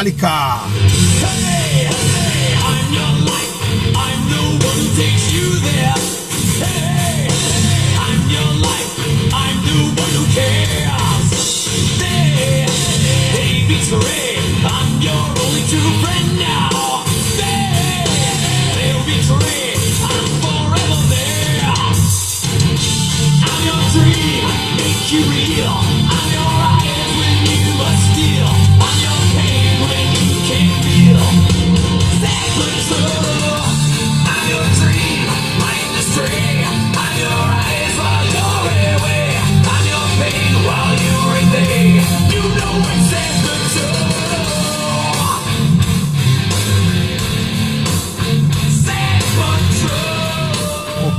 Metallica. 0.00 0.64
Hey, 1.20 1.84
hey, 1.84 2.56
I'm 2.56 2.88
your 2.92 3.14
life. 3.28 3.52
I'm 3.96 4.20
the 4.32 4.42
one 4.66 4.78
who 4.80 4.88
takes 4.96 5.26
you 5.32 5.46
there. 5.60 5.98
Hey, 6.64 7.28
I'm 8.08 8.22
your 8.30 8.52
life. 8.64 8.90
I'm 9.34 9.56
the 9.68 9.78
one 10.00 10.12
who 10.16 10.24
cares. 10.32 11.30
Hey, 12.00 12.64
hey, 13.28 14.29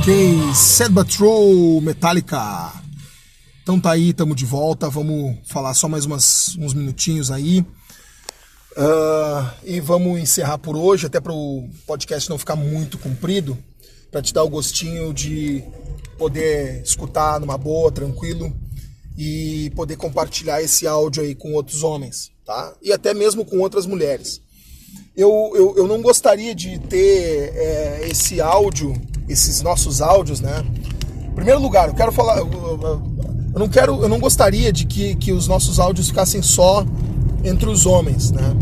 Ok, 0.02 0.52
Sad 0.52 0.92
But 0.92 1.16
True, 1.16 1.80
Metallica. 1.80 2.72
Então 3.62 3.78
tá 3.78 3.92
aí, 3.92 4.12
tamo 4.12 4.34
de 4.34 4.44
volta. 4.44 4.90
Vamos 4.90 5.38
falar 5.44 5.74
só 5.74 5.88
mais 5.88 6.04
umas, 6.04 6.56
uns 6.58 6.74
minutinhos 6.74 7.30
aí. 7.30 7.64
Ah, 8.76 9.54
e 9.62 9.78
vamos 9.78 10.18
encerrar 10.18 10.58
por 10.58 10.74
hoje, 10.76 11.06
até 11.06 11.20
para 11.20 11.32
o 11.32 11.68
podcast 11.86 12.28
não 12.28 12.36
ficar 12.36 12.56
muito 12.56 12.98
comprido, 12.98 13.56
para 14.10 14.20
te 14.20 14.34
dar 14.34 14.42
o 14.42 14.48
gostinho 14.48 15.14
de 15.14 15.62
poder 16.18 16.82
escutar 16.82 17.38
numa 17.38 17.56
boa, 17.56 17.92
tranquilo 17.92 18.52
e 19.16 19.70
poder 19.76 19.94
compartilhar 19.94 20.60
esse 20.60 20.84
áudio 20.84 21.22
aí 21.22 21.32
com 21.32 21.52
outros 21.52 21.84
homens, 21.84 22.32
tá? 22.44 22.74
E 22.82 22.92
até 22.92 23.14
mesmo 23.14 23.44
com 23.44 23.60
outras 23.60 23.86
mulheres. 23.86 24.42
Eu, 25.16 25.52
eu, 25.54 25.76
eu 25.76 25.86
não 25.86 26.02
gostaria 26.02 26.56
de 26.56 26.76
ter 26.80 27.52
é, 27.54 28.08
esse 28.10 28.40
áudio, 28.40 29.00
esses 29.28 29.62
nossos 29.62 30.00
áudios, 30.00 30.40
né? 30.40 30.62
Em 31.26 31.34
primeiro 31.34 31.60
lugar, 31.60 31.88
eu 31.88 31.94
quero 31.94 32.12
falar. 32.12 32.38
Eu, 32.38 33.02
não 33.54 33.68
quero. 33.68 34.02
Eu 34.02 34.08
não 34.08 34.18
gostaria 34.18 34.72
de 34.72 34.84
que, 34.84 35.14
que 35.16 35.32
os 35.32 35.46
nossos 35.48 35.78
áudios 35.78 36.08
ficassem 36.08 36.42
só 36.42 36.84
entre 37.44 37.68
os 37.68 37.86
homens, 37.86 38.30
né? 38.30 38.54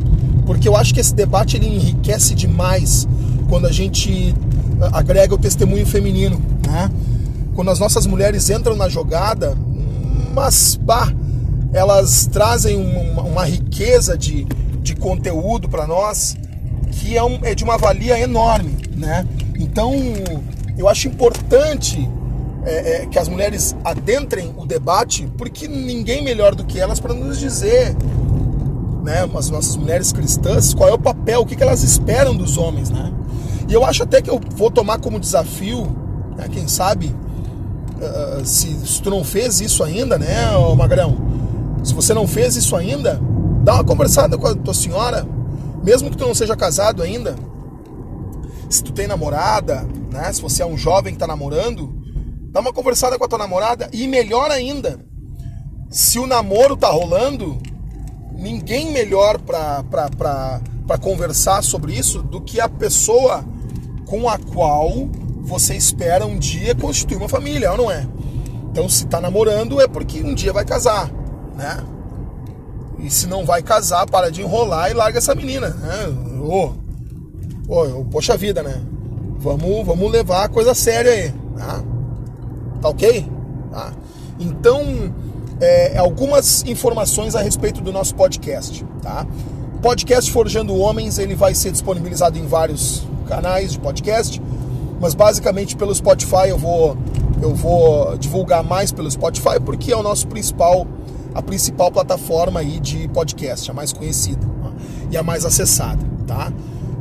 Porque 0.47 0.69
eu 0.69 0.77
acho 0.77 0.93
que 0.95 1.01
esse 1.01 1.15
debate 1.15 1.57
ele 1.57 1.67
enriquece 1.67 2.35
demais 2.35 3.07
quando 3.49 3.67
a 3.67 3.73
gente 3.73 4.35
ah, 4.81 4.99
agrega 4.99 5.35
o 5.35 5.39
testemunho 5.39 5.87
feminino, 5.87 6.41
né? 6.67 6.91
Quando 7.55 7.71
as 7.71 7.79
nossas 7.79 8.07
mulheres 8.07 8.49
entram 8.51 8.77
na 8.77 8.89
jogada, 8.89 9.57
mas 10.35 10.77
bah, 10.77 11.13
elas 11.73 12.27
trazem 12.33 12.77
uma, 12.77 13.23
uma 13.23 13.45
riqueza 13.45 14.17
de, 14.17 14.45
de 14.83 14.95
conteúdo 14.97 15.69
para 15.69 15.87
nós 15.87 16.37
que 16.93 17.17
é, 17.17 17.23
um- 17.23 17.39
é 17.43 17.55
de 17.55 17.63
uma 17.65 17.77
valia 17.79 18.19
enorme, 18.19 18.77
né? 18.97 19.27
Então 19.71 19.95
eu 20.77 20.89
acho 20.89 21.07
importante 21.07 22.09
é, 22.65 23.03
é, 23.03 23.07
que 23.07 23.19
as 23.19 23.29
mulheres 23.29 23.77
adentrem 23.85 24.53
o 24.57 24.67
debate, 24.67 25.31
porque 25.39 25.69
ninguém 25.69 26.25
melhor 26.25 26.57
do 26.57 26.65
que 26.65 26.81
elas 26.81 26.99
para 26.99 27.15
nos 27.15 27.39
dizer, 27.39 27.97
né, 29.05 29.29
as 29.35 29.49
nossas 29.49 29.77
mulheres 29.77 30.13
cristãs, 30.13 30.75
qual 30.75 30.89
é 30.89 30.93
o 30.93 30.99
papel, 30.99 31.43
o 31.43 31.47
que, 31.47 31.55
que 31.55 31.63
elas 31.63 31.85
esperam 31.85 32.37
dos 32.37 32.59
homens, 32.59 32.91
né? 32.91 33.13
E 33.69 33.73
eu 33.73 33.85
acho 33.85 34.03
até 34.03 34.21
que 34.21 34.29
eu 34.29 34.41
vou 34.57 34.71
tomar 34.71 34.99
como 34.99 35.21
desafio, 35.21 35.87
né, 36.37 36.49
quem 36.51 36.67
sabe, 36.67 37.15
ah, 38.03 38.41
se, 38.45 38.75
se 38.85 39.01
tu 39.01 39.09
não 39.09 39.23
fez 39.23 39.61
isso 39.61 39.85
ainda, 39.85 40.19
né, 40.19 40.51
Magrão? 40.77 41.17
Se 41.85 41.95
você 41.95 42.13
não 42.13 42.27
fez 42.27 42.57
isso 42.57 42.75
ainda, 42.75 43.21
dá 43.63 43.75
uma 43.75 43.85
conversada 43.85 44.37
com 44.37 44.49
a 44.49 44.55
tua 44.55 44.75
senhora, 44.75 45.25
mesmo 45.83 46.11
que 46.11 46.17
tu 46.17 46.27
não 46.27 46.35
seja 46.35 46.57
casado 46.57 47.03
ainda. 47.03 47.37
Se 48.71 48.85
tu 48.85 48.93
tem 48.93 49.09
namorada, 49.09 49.87
né? 50.13 50.33
Se 50.33 50.41
você 50.41 50.63
é 50.63 50.67
um 50.67 50.79
jovem 50.79 51.13
que 51.13 51.19
tá 51.19 51.27
namorando, 51.27 51.93
dá 52.51 52.61
uma 52.61 52.73
conversada 52.73 53.19
com 53.19 53.25
a 53.25 53.29
tua 53.29 53.39
namorada 53.39 53.91
e 53.93 54.07
melhor 54.07 54.51
ainda, 54.51 55.05
se 55.91 56.21
o 56.21 56.27
namoro 56.27 56.77
tá 56.77 56.89
rolando, 56.89 57.59
ninguém 58.33 58.93
melhor 58.93 59.41
pra, 59.41 59.83
pra, 59.83 60.09
pra, 60.09 60.61
pra 60.87 60.99
conversar 60.99 61.63
sobre 61.63 61.95
isso 61.95 62.23
do 62.23 62.41
que 62.41 62.61
a 62.61 62.69
pessoa 62.69 63.45
com 64.07 64.29
a 64.29 64.39
qual 64.39 65.09
você 65.43 65.75
espera 65.75 66.25
um 66.25 66.39
dia 66.39 66.75
constituir 66.75 67.17
uma 67.17 67.29
família, 67.29 67.73
ou 67.73 67.77
não 67.77 67.91
é? 67.91 68.07
Então, 68.71 68.89
se 68.89 69.07
tá 69.07 69.21
namorando, 69.21 69.81
é 69.81 69.89
porque 69.89 70.23
um 70.23 70.33
dia 70.33 70.53
vai 70.53 70.65
casar, 70.65 71.11
né? 71.57 71.85
E 73.01 73.11
se 73.11 73.27
não 73.27 73.45
vai 73.45 73.63
casar, 73.63 74.07
para 74.07 74.31
de 74.31 74.43
enrolar 74.43 74.91
e 74.91 74.95
larga 74.95 75.19
essa 75.19 75.35
menina, 75.35 75.71
né? 75.71 76.07
Ô, 76.41 76.73
ô, 77.71 78.05
poxa 78.05 78.37
vida, 78.37 78.63
né? 78.63 78.81
Vamos, 79.39 79.87
vamos 79.87 80.11
levar 80.11 80.45
a 80.45 80.49
coisa 80.49 80.75
séria 80.75 81.13
aí, 81.13 81.33
tá? 81.57 81.83
Tá 82.83 82.89
ok? 82.89 83.27
Tá? 83.71 83.93
Então, 84.41 85.15
é, 85.61 85.97
algumas 85.97 86.65
informações 86.65 87.37
a 87.37 87.41
respeito 87.41 87.81
do 87.81 87.93
nosso 87.93 88.15
podcast, 88.15 88.85
tá? 89.01 89.27
Podcast 89.81 90.31
Forjando 90.31 90.77
Homens, 90.77 91.19
ele 91.19 91.35
vai 91.35 91.55
ser 91.55 91.71
disponibilizado 91.71 92.37
em 92.39 92.47
vários 92.47 93.07
canais 93.27 93.73
de 93.73 93.79
podcast, 93.79 94.43
mas 95.01 95.15
basicamente 95.15 95.77
pelo 95.77 95.95
Spotify 95.95 96.49
eu 96.49 96.59
vou 96.59 96.97
eu 97.41 97.55
vou 97.55 98.19
divulgar 98.19 98.63
mais 98.63 98.93
pelo 98.93 99.11
Spotify 99.11 99.59
porque 99.65 99.93
é 99.93 99.97
o 99.97 100.03
nosso 100.03 100.27
principal 100.27 100.87
a 101.35 101.41
principal 101.41 101.91
plataforma 101.91 102.61
aí 102.61 102.79
de 102.81 103.09
podcast, 103.09 103.71
a 103.71 103.75
mais 103.75 103.93
conhecida 103.93 104.45
tá? 104.63 104.73
e 105.11 105.17
a 105.17 105.23
mais 105.23 105.47
acessada, 105.47 106.05
tá? 106.27 106.53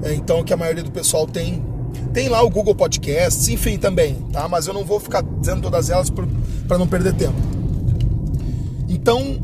É, 0.04 0.14
Então 0.14 0.44
que 0.44 0.54
a 0.54 0.58
maioria 0.58 0.84
do 0.84 0.92
pessoal 0.92 1.28
tem 1.28 1.64
tem 2.14 2.30
lá 2.30 2.42
o 2.42 2.50
Google 2.50 2.76
Podcasts, 2.76 3.48
enfim, 3.50 3.78
também, 3.78 4.16
tá? 4.32 4.48
Mas 4.48 4.68
eu 4.68 4.74
não 4.74 4.84
vou 4.84 5.00
ficar 5.00 5.22
dizendo 5.22 5.62
todas 5.62 5.90
elas 5.90 6.10
para 6.10 6.78
não 6.78 6.88
perder 6.88 7.14
tempo. 7.14 7.36
Então, 8.88 9.40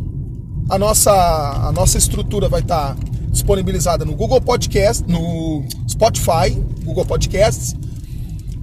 a 0.70 0.78
nossa, 0.78 1.12
a 1.12 1.72
nossa 1.72 1.98
estrutura 1.98 2.50
vai 2.50 2.62
estar 2.62 2.96
disponibilizada 3.30 4.06
no 4.06 4.16
Google 4.16 4.42
Podcast, 4.42 5.04
no 5.08 5.64
Spotify, 5.88 6.52
Google 6.84 7.06
Podcasts, 7.06 7.76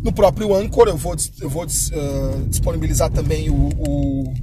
no 0.02 0.12
próprio 0.12 0.54
Anchor. 0.54 0.88
Eu 0.88 0.96
vou, 0.96 1.14
eu 1.40 1.48
vou 1.48 1.64
uh, 1.64 2.46
disponibilizar 2.48 3.10
também 3.10 3.50
o, 3.50 3.68
o, 3.78 4.34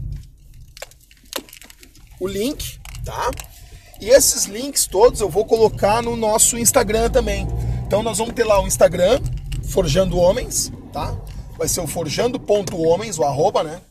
o 2.22 2.28
link, 2.28 2.80
tá? 3.04 3.32
E 4.02 4.10
esses 4.10 4.46
links 4.46 4.88
todos 4.88 5.20
eu 5.20 5.30
vou 5.30 5.46
colocar 5.46 6.02
no 6.02 6.16
nosso 6.16 6.58
Instagram 6.58 7.10
também. 7.10 7.48
Então 7.86 8.02
nós 8.02 8.18
vamos 8.18 8.34
ter 8.34 8.46
lá 8.46 8.62
o 8.62 8.68
Instagram, 8.68 9.20
Forjando 9.70 10.18
Homens, 10.18 10.72
tá? 10.94 11.18
Vai 11.58 11.68
ser 11.68 11.82
o 11.82 11.88
forjando.homens, 11.88 13.20
o 13.20 13.24
arroba, 13.24 13.64
né? 13.64 13.82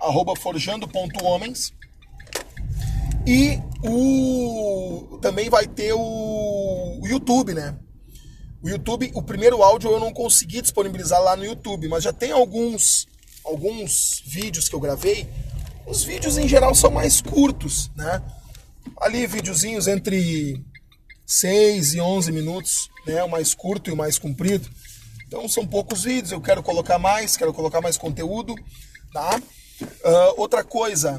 Arroba 0.00 0.34
forjando.homens. 0.34 1.72
E 3.24 3.60
o 3.84 5.18
também 5.20 5.48
vai 5.48 5.66
ter 5.66 5.92
o, 5.92 7.00
o 7.00 7.06
YouTube, 7.06 7.54
né? 7.54 7.76
O 8.60 8.68
YouTube, 8.68 9.10
o 9.14 9.22
primeiro 9.22 9.62
áudio 9.62 9.90
eu 9.90 10.00
não 10.00 10.12
consegui 10.12 10.60
disponibilizar 10.60 11.22
lá 11.22 11.36
no 11.36 11.44
YouTube, 11.44 11.88
mas 11.88 12.02
já 12.02 12.12
tem 12.12 12.32
alguns 12.32 13.06
alguns 13.44 14.22
vídeos 14.24 14.68
que 14.68 14.74
eu 14.74 14.80
gravei. 14.80 15.28
Os 15.86 16.02
vídeos 16.02 16.38
em 16.38 16.48
geral 16.48 16.74
são 16.74 16.90
mais 16.90 17.20
curtos, 17.20 17.90
né? 17.96 18.22
Ali 19.00 19.26
videozinhos 19.26 19.86
entre 19.86 20.64
6 21.26 21.94
e 21.94 22.00
11 22.00 22.32
minutos, 22.32 22.88
né? 23.06 23.22
O 23.24 23.30
mais 23.30 23.54
curto 23.54 23.90
e 23.90 23.92
o 23.92 23.96
mais 23.96 24.18
comprido. 24.18 24.68
Então 25.26 25.48
são 25.48 25.66
poucos 25.66 26.04
vídeos, 26.04 26.32
eu 26.32 26.40
quero 26.40 26.62
colocar 26.62 26.98
mais, 26.98 27.36
quero 27.36 27.54
colocar 27.54 27.80
mais 27.80 27.96
conteúdo, 27.96 28.54
tá? 29.12 29.40
Uh, 29.80 30.34
outra 30.36 30.62
coisa, 30.62 31.18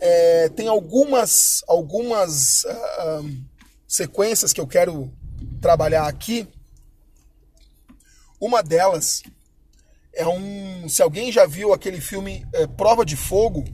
é, 0.00 0.48
tem 0.50 0.68
algumas 0.68 1.62
algumas 1.66 2.64
uh, 2.64 3.44
sequências 3.88 4.52
que 4.52 4.60
eu 4.60 4.66
quero 4.66 5.10
trabalhar 5.60 6.06
aqui. 6.06 6.46
Uma 8.38 8.62
delas 8.62 9.22
é 10.12 10.26
um. 10.26 10.88
Se 10.88 11.02
alguém 11.02 11.32
já 11.32 11.46
viu 11.46 11.72
aquele 11.72 12.00
filme 12.00 12.46
é, 12.52 12.66
Prova 12.66 13.04
de 13.04 13.16
Fogo, 13.16 13.64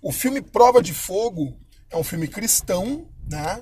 o 0.00 0.12
filme 0.12 0.40
Prova 0.40 0.82
de 0.82 0.94
Fogo 0.94 1.54
é 1.94 1.98
um 1.98 2.04
filme 2.04 2.26
cristão, 2.26 3.06
né? 3.30 3.60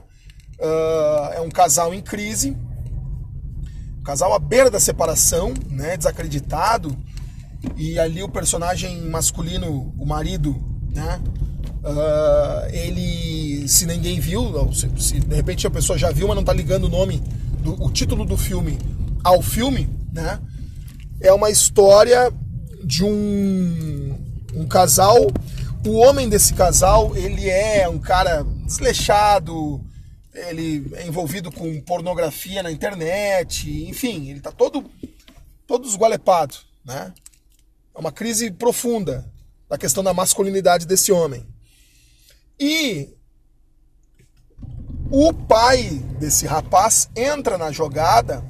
Uh, 0.59 1.35
é 1.35 1.41
um 1.41 1.51
casal 1.51 1.93
em 1.93 2.01
crise, 2.01 2.57
um 3.99 4.03
casal 4.03 4.33
à 4.33 4.39
beira 4.39 4.70
da 4.70 4.80
separação, 4.80 5.53
né? 5.68 5.97
Desacreditado, 5.97 6.97
e 7.76 7.99
ali 7.99 8.22
o 8.22 8.28
personagem 8.28 9.03
masculino, 9.03 9.95
o 9.99 10.07
marido, 10.07 10.57
né? 10.91 11.20
Uh, 11.85 12.74
ele, 12.74 13.68
se 13.68 13.87
ninguém 13.87 14.18
viu, 14.18 14.72
se, 14.72 14.89
se, 14.99 15.20
de 15.20 15.35
repente 15.35 15.66
a 15.66 15.70
pessoa 15.70 15.99
já 15.99 16.11
viu, 16.11 16.26
mas 16.26 16.37
não 16.37 16.45
tá 16.45 16.53
ligando 16.53 16.85
o 16.85 16.89
nome, 16.89 17.22
do, 17.61 17.83
o 17.83 17.91
título 17.91 18.24
do 18.24 18.37
filme 18.37 18.78
ao 19.22 19.43
filme, 19.43 19.89
né? 20.12 20.41
É 21.20 21.33
uma 21.33 21.51
história 21.51 22.33
de 22.85 23.05
um, 23.05 24.18
um 24.55 24.66
casal. 24.66 25.18
O 25.85 25.97
homem 25.97 26.28
desse 26.28 26.55
casal, 26.55 27.16
ele 27.16 27.51
é 27.51 27.89
um 27.89 27.99
cara 27.99 28.45
desleixado, 28.64 29.85
ele 30.33 30.89
é 30.95 31.07
envolvido 31.07 31.51
com 31.51 31.80
pornografia 31.80 32.62
na 32.62 32.70
internet, 32.70 33.68
enfim, 33.89 34.30
ele 34.30 34.41
tá 34.41 34.53
todo, 34.53 34.89
todo 35.66 35.89
esgualepado, 35.89 36.55
né? 36.85 37.12
É 37.93 37.99
uma 37.99 38.12
crise 38.12 38.51
profunda 38.53 39.28
da 39.68 39.76
questão 39.76 40.05
da 40.05 40.14
masculinidade 40.14 40.87
desse 40.87 41.11
homem. 41.11 41.45
E 42.61 43.09
o 45.11 45.33
pai 45.33 45.89
desse 46.20 46.47
rapaz 46.47 47.11
entra 47.16 47.59
na 47.59 47.72
jogada 47.72 48.45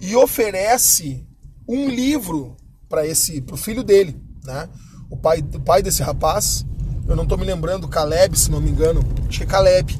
e 0.00 0.16
oferece 0.16 1.24
um 1.66 1.88
livro 1.88 2.56
para 2.88 3.06
esse 3.06 3.40
pro 3.40 3.56
filho 3.56 3.84
dele, 3.84 4.20
né? 4.42 4.68
O 5.08 5.16
pai, 5.16 5.38
o 5.38 5.60
pai 5.60 5.82
desse 5.82 6.02
rapaz, 6.02 6.64
eu 7.08 7.14
não 7.14 7.22
estou 7.22 7.38
me 7.38 7.44
lembrando, 7.44 7.88
Caleb, 7.88 8.38
se 8.38 8.50
não 8.50 8.60
me 8.60 8.70
engano, 8.70 9.04
acho 9.28 9.38
que 9.38 9.44
é 9.44 9.46
Caleb, 9.46 9.98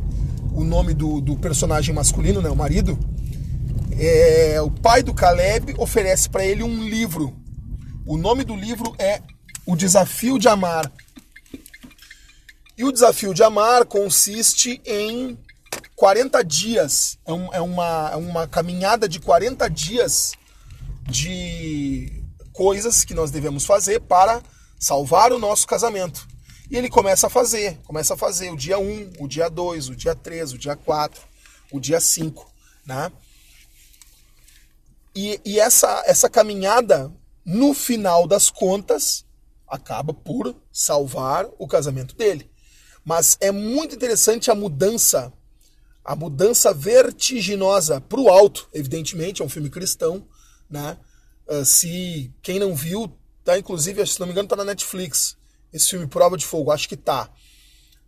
o 0.52 0.64
nome 0.64 0.94
do, 0.94 1.20
do 1.20 1.36
personagem 1.36 1.94
masculino, 1.94 2.42
né, 2.42 2.48
o 2.48 2.56
marido. 2.56 2.98
É, 3.98 4.60
o 4.60 4.70
pai 4.70 5.02
do 5.02 5.14
Caleb 5.14 5.74
oferece 5.78 6.28
para 6.28 6.44
ele 6.44 6.62
um 6.62 6.84
livro. 6.88 7.34
O 8.04 8.16
nome 8.16 8.44
do 8.44 8.54
livro 8.54 8.94
é 8.98 9.20
O 9.64 9.76
Desafio 9.76 10.38
de 10.38 10.48
Amar. 10.48 10.90
E 12.78 12.84
o 12.84 12.92
desafio 12.92 13.32
de 13.32 13.42
amar 13.42 13.86
consiste 13.86 14.82
em 14.84 15.38
40 15.94 16.44
dias. 16.44 17.18
É, 17.26 17.32
um, 17.32 17.54
é, 17.54 17.60
uma, 17.60 18.10
é 18.12 18.16
uma 18.16 18.46
caminhada 18.46 19.08
de 19.08 19.18
40 19.18 19.68
dias 19.70 20.32
de 21.08 22.22
coisas 22.52 23.02
que 23.02 23.14
nós 23.14 23.30
devemos 23.30 23.64
fazer 23.64 24.00
para 24.00 24.42
salvar 24.78 25.32
o 25.32 25.38
nosso 25.38 25.66
casamento. 25.66 26.26
E 26.70 26.76
ele 26.76 26.88
começa 26.88 27.28
a 27.28 27.30
fazer, 27.30 27.78
começa 27.84 28.14
a 28.14 28.16
fazer 28.16 28.50
o 28.50 28.56
dia 28.56 28.78
1, 28.78 29.12
o 29.20 29.28
dia 29.28 29.48
2, 29.48 29.88
o 29.88 29.96
dia 29.96 30.14
3, 30.14 30.52
o 30.52 30.58
dia 30.58 30.74
4, 30.74 31.22
o 31.70 31.78
dia 31.78 32.00
5, 32.00 32.50
né? 32.84 33.12
E, 35.14 35.40
e 35.44 35.60
essa, 35.60 36.02
essa 36.06 36.28
caminhada, 36.28 37.10
no 37.44 37.72
final 37.72 38.26
das 38.26 38.50
contas, 38.50 39.24
acaba 39.66 40.12
por 40.12 40.54
salvar 40.72 41.46
o 41.58 41.66
casamento 41.66 42.14
dele. 42.14 42.50
Mas 43.04 43.38
é 43.40 43.52
muito 43.52 43.94
interessante 43.94 44.50
a 44.50 44.54
mudança, 44.54 45.32
a 46.04 46.16
mudança 46.16 46.74
vertiginosa 46.74 48.00
para 48.00 48.20
o 48.20 48.28
alto, 48.28 48.68
evidentemente, 48.72 49.40
é 49.40 49.44
um 49.44 49.48
filme 49.48 49.70
cristão, 49.70 50.26
né? 50.68 50.98
Uh, 51.48 51.64
se 51.64 52.34
quem 52.42 52.58
não 52.58 52.74
viu, 52.74 53.16
tá 53.46 53.58
inclusive, 53.58 54.04
se 54.06 54.18
não 54.18 54.26
me 54.26 54.32
engano, 54.32 54.48
tá 54.48 54.56
na 54.56 54.64
Netflix. 54.64 55.36
Esse 55.72 55.90
filme 55.90 56.06
Prova 56.06 56.36
de 56.36 56.44
Fogo, 56.44 56.70
acho 56.70 56.88
que 56.88 56.96
tá, 56.96 57.30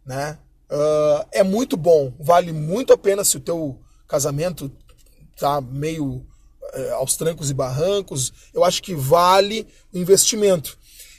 né? 0.05 0.39
Uh, 0.71 1.27
é 1.33 1.43
muito 1.43 1.77
bom, 1.77 2.13
vale 2.21 2.53
muito 2.53 2.93
a 2.93 2.99
pena 2.99 3.25
se 3.25 3.37
o 3.37 3.41
teu 3.41 3.81
casamento 4.07 4.71
tá 5.39 5.61
meio 5.61 6.17
uh, 6.17 6.95
aos 6.95 7.17
trancos 7.17 7.51
e 7.51 7.55
barrancos. 7.55 8.33
Eu 8.53 8.65
acho 8.65 8.83
que 8.83 8.95
vale 8.95 9.67
o 9.93 9.99
investimento. 9.99 10.77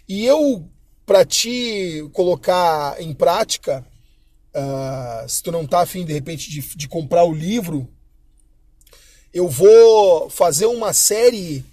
E 0.08 0.26
eu 0.26 0.70
para 1.06 1.26
te 1.26 2.08
colocar 2.14 3.02
em 3.02 3.14
prática, 3.14 3.84
uh, 4.54 5.28
se 5.28 5.42
tu 5.42 5.52
não 5.52 5.66
tá 5.66 5.82
afim 5.82 6.06
de 6.06 6.14
repente 6.14 6.52
de, 6.52 6.62
de 6.76 6.88
comprar 6.88 7.24
o 7.24 7.34
livro, 7.34 7.92
eu 9.34 9.48
vou 9.48 10.30
fazer 10.30 10.68
uma 10.68 10.94
série, 10.94 11.66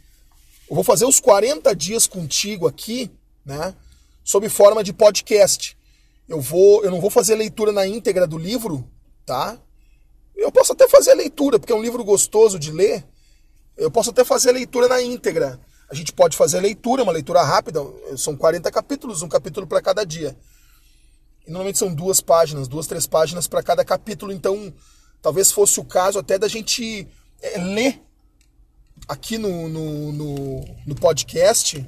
eu 0.68 0.74
vou 0.74 0.84
fazer 0.84 1.04
os 1.04 1.20
40 1.20 1.74
dias 1.74 2.06
contigo 2.06 2.66
aqui, 2.66 3.10
né? 3.44 3.74
Sob 4.24 4.48
forma 4.48 4.82
de 4.82 4.92
podcast. 4.92 5.76
Eu 6.28 6.40
vou, 6.40 6.84
eu 6.84 6.90
não 6.90 7.00
vou 7.00 7.10
fazer 7.10 7.36
leitura 7.36 7.70
na 7.70 7.86
íntegra 7.86 8.26
do 8.26 8.36
livro, 8.36 8.88
tá? 9.24 9.58
Eu 10.34 10.50
posso 10.50 10.72
até 10.72 10.88
fazer 10.88 11.12
a 11.12 11.14
leitura, 11.14 11.58
porque 11.58 11.72
é 11.72 11.76
um 11.76 11.82
livro 11.82 12.02
gostoso 12.02 12.58
de 12.58 12.72
ler. 12.72 13.04
Eu 13.76 13.90
posso 13.90 14.10
até 14.10 14.24
fazer 14.24 14.50
a 14.50 14.54
leitura 14.54 14.88
na 14.88 15.00
íntegra. 15.00 15.60
A 15.88 15.94
gente 15.94 16.12
pode 16.12 16.36
fazer 16.36 16.58
a 16.58 16.60
leitura, 16.60 17.04
uma 17.04 17.12
leitura 17.12 17.42
rápida, 17.42 17.80
são 18.16 18.36
40 18.36 18.70
capítulos, 18.72 19.22
um 19.22 19.28
capítulo 19.28 19.66
para 19.68 19.80
cada 19.80 20.04
dia. 20.04 20.36
E 21.46 21.50
normalmente 21.50 21.78
são 21.78 21.94
duas 21.94 22.20
páginas, 22.20 22.66
duas, 22.66 22.88
três 22.88 23.06
páginas 23.06 23.46
para 23.46 23.62
cada 23.62 23.84
capítulo, 23.84 24.32
então 24.32 24.74
talvez 25.22 25.52
fosse 25.52 25.78
o 25.78 25.84
caso 25.84 26.18
até 26.18 26.36
da 26.36 26.48
gente 26.48 27.06
é, 27.40 27.58
ler 27.58 28.02
aqui 29.08 29.38
no, 29.38 29.68
no, 29.68 30.12
no, 30.12 30.64
no 30.86 30.94
podcast 30.94 31.84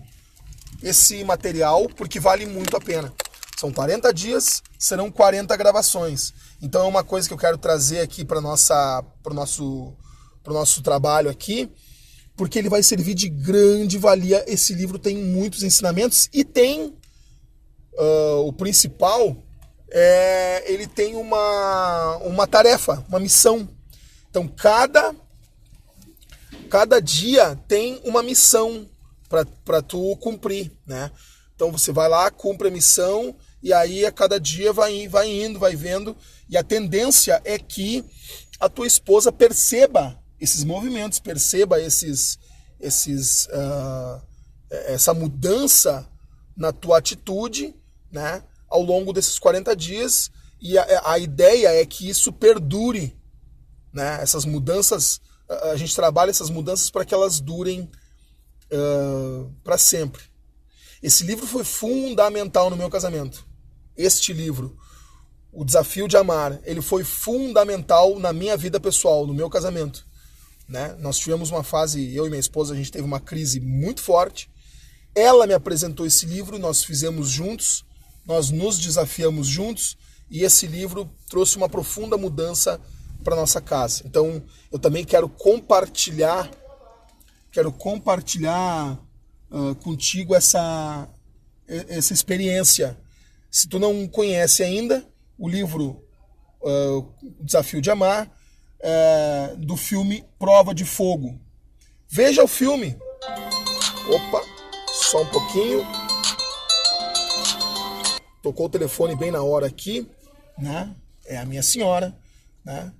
esse 0.82 1.24
material, 1.24 1.88
porque 1.96 2.20
vale 2.20 2.46
muito 2.46 2.76
a 2.76 2.80
pena. 2.80 3.12
São 3.58 3.72
40 3.72 4.14
dias, 4.14 4.62
serão 4.78 5.10
40 5.10 5.56
gravações. 5.56 6.32
Então 6.62 6.82
é 6.82 6.88
uma 6.88 7.02
coisa 7.02 7.26
que 7.26 7.34
eu 7.34 7.38
quero 7.38 7.58
trazer 7.58 8.00
aqui 8.00 8.24
para 8.24 8.38
o 8.38 9.34
nosso, 9.34 9.92
nosso 10.46 10.82
trabalho 10.82 11.28
aqui 11.28 11.70
porque 12.38 12.56
ele 12.56 12.68
vai 12.68 12.84
servir 12.84 13.14
de 13.14 13.28
grande 13.28 13.98
valia. 13.98 14.44
Esse 14.46 14.72
livro 14.72 14.96
tem 14.96 15.16
muitos 15.18 15.64
ensinamentos 15.64 16.30
e 16.32 16.44
tem 16.44 16.96
uh, 17.94 18.46
o 18.46 18.52
principal 18.52 19.36
é 19.90 20.62
ele 20.72 20.86
tem 20.86 21.16
uma, 21.16 22.16
uma 22.18 22.46
tarefa, 22.46 23.04
uma 23.08 23.18
missão. 23.18 23.68
Então 24.30 24.46
cada 24.46 25.12
cada 26.68 27.00
dia 27.00 27.56
tem 27.66 28.00
uma 28.04 28.22
missão 28.22 28.88
para 29.64 29.82
tu 29.82 30.16
cumprir, 30.16 30.70
né? 30.86 31.10
Então 31.54 31.72
você 31.72 31.90
vai 31.92 32.08
lá, 32.08 32.30
cumpre 32.30 32.68
a 32.68 32.70
missão 32.70 33.34
e 33.62 33.72
aí 33.72 34.06
a 34.06 34.12
cada 34.12 34.38
dia 34.38 34.72
vai, 34.72 35.08
vai 35.08 35.28
indo, 35.28 35.58
vai 35.58 35.74
vendo 35.74 36.16
e 36.48 36.56
a 36.56 36.62
tendência 36.62 37.40
é 37.44 37.58
que 37.58 38.04
a 38.60 38.68
tua 38.68 38.86
esposa 38.86 39.30
perceba 39.30 40.18
esses 40.40 40.64
movimentos, 40.64 41.18
perceba 41.18 41.80
esses, 41.80 42.38
esses, 42.80 43.46
uh, 43.46 44.22
essa 44.70 45.12
mudança 45.12 46.08
na 46.56 46.72
tua 46.72 46.98
atitude 46.98 47.74
né, 48.10 48.42
ao 48.68 48.82
longo 48.82 49.12
desses 49.12 49.38
40 49.38 49.74
dias. 49.76 50.30
E 50.60 50.76
a, 50.78 51.12
a 51.12 51.18
ideia 51.18 51.68
é 51.80 51.84
que 51.84 52.08
isso 52.08 52.32
perdure. 52.32 53.16
Né, 53.92 54.18
essas 54.20 54.44
mudanças, 54.44 55.20
a 55.48 55.76
gente 55.76 55.94
trabalha 55.94 56.30
essas 56.30 56.50
mudanças 56.50 56.90
para 56.90 57.04
que 57.04 57.14
elas 57.14 57.40
durem 57.40 57.90
uh, 58.72 59.52
para 59.64 59.78
sempre. 59.78 60.22
Esse 61.02 61.24
livro 61.24 61.46
foi 61.46 61.64
fundamental 61.64 62.70
no 62.70 62.76
meu 62.76 62.90
casamento. 62.90 63.46
Este 63.96 64.32
livro, 64.32 64.76
O 65.52 65.64
Desafio 65.64 66.08
de 66.08 66.16
Amar, 66.16 66.60
ele 66.64 66.82
foi 66.82 67.04
fundamental 67.04 68.18
na 68.18 68.32
minha 68.32 68.56
vida 68.56 68.78
pessoal, 68.78 69.26
no 69.26 69.34
meu 69.34 69.48
casamento. 69.48 70.06
Né? 70.68 70.94
Nós 70.98 71.18
tivemos 71.18 71.50
uma 71.50 71.62
fase, 71.62 72.14
eu 72.14 72.26
e 72.26 72.28
minha 72.28 72.40
esposa, 72.40 72.74
a 72.74 72.76
gente 72.76 72.92
teve 72.92 73.04
uma 73.04 73.20
crise 73.20 73.58
muito 73.58 74.02
forte. 74.02 74.50
Ela 75.14 75.46
me 75.46 75.54
apresentou 75.54 76.04
esse 76.04 76.26
livro, 76.26 76.58
nós 76.58 76.84
fizemos 76.84 77.30
juntos, 77.30 77.84
nós 78.26 78.50
nos 78.50 78.78
desafiamos 78.78 79.46
juntos 79.46 79.96
e 80.30 80.42
esse 80.42 80.66
livro 80.66 81.10
trouxe 81.28 81.56
uma 81.56 81.68
profunda 81.68 82.18
mudança 82.18 82.78
para 83.28 83.36
nossa 83.36 83.60
casa. 83.60 84.02
Então, 84.06 84.42
eu 84.72 84.78
também 84.78 85.04
quero 85.04 85.28
compartilhar, 85.28 86.50
quero 87.52 87.70
compartilhar 87.70 88.98
uh, 89.50 89.74
contigo 89.76 90.34
essa 90.34 91.06
essa 91.66 92.14
experiência. 92.14 92.98
Se 93.50 93.68
tu 93.68 93.78
não 93.78 94.08
conhece 94.08 94.62
ainda 94.62 95.06
o 95.38 95.46
livro 95.46 96.02
uh, 96.62 97.14
Desafio 97.42 97.82
de 97.82 97.90
Amar, 97.90 98.30
é, 98.80 99.54
do 99.58 99.76
filme 99.76 100.24
Prova 100.38 100.74
de 100.74 100.86
Fogo. 100.86 101.38
Veja 102.08 102.42
o 102.42 102.48
filme. 102.48 102.96
Opa, 104.08 104.42
só 104.86 105.22
um 105.22 105.26
pouquinho. 105.26 105.86
Tocou 108.42 108.66
o 108.66 108.70
telefone 108.70 109.14
bem 109.14 109.30
na 109.30 109.42
hora 109.42 109.66
aqui, 109.66 110.08
né? 110.56 110.94
É 111.26 111.36
a 111.36 111.44
minha 111.44 111.62
senhora, 111.62 112.16
né? 112.64 112.90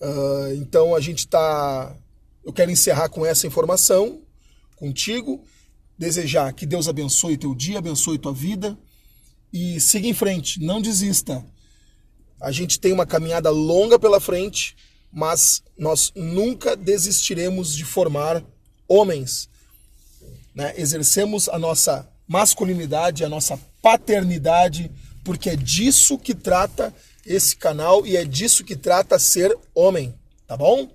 Uh, 0.00 0.54
então 0.54 0.94
a 0.94 1.00
gente 1.00 1.20
está. 1.20 1.96
Eu 2.44 2.52
quero 2.52 2.70
encerrar 2.70 3.08
com 3.08 3.24
essa 3.24 3.46
informação 3.46 4.22
contigo. 4.76 5.44
Desejar 5.98 6.52
que 6.52 6.66
Deus 6.66 6.88
abençoe 6.88 7.38
teu 7.38 7.54
dia, 7.54 7.78
abençoe 7.78 8.18
tua 8.18 8.32
vida 8.32 8.76
e 9.52 9.80
siga 9.80 10.06
em 10.06 10.12
frente. 10.12 10.60
Não 10.60 10.80
desista. 10.80 11.44
A 12.40 12.52
gente 12.52 12.78
tem 12.78 12.92
uma 12.92 13.06
caminhada 13.06 13.48
longa 13.48 13.98
pela 13.98 14.20
frente 14.20 14.76
mas 15.16 15.62
nós 15.78 16.12
nunca 16.14 16.76
desistiremos 16.76 17.74
de 17.74 17.86
formar 17.86 18.44
homens. 18.86 19.48
Né? 20.54 20.74
Exercemos 20.76 21.48
a 21.48 21.58
nossa 21.58 22.06
masculinidade, 22.28 23.24
a 23.24 23.28
nossa 23.28 23.58
paternidade 23.80 24.90
porque 25.24 25.48
é 25.48 25.56
disso 25.56 26.18
que 26.18 26.34
trata 26.34 26.94
esse 27.26 27.56
canal 27.56 28.06
e 28.06 28.16
é 28.16 28.24
disso 28.24 28.64
que 28.64 28.76
trata 28.76 29.18
ser 29.18 29.56
homem, 29.74 30.14
tá 30.46 30.56
bom? 30.56 30.88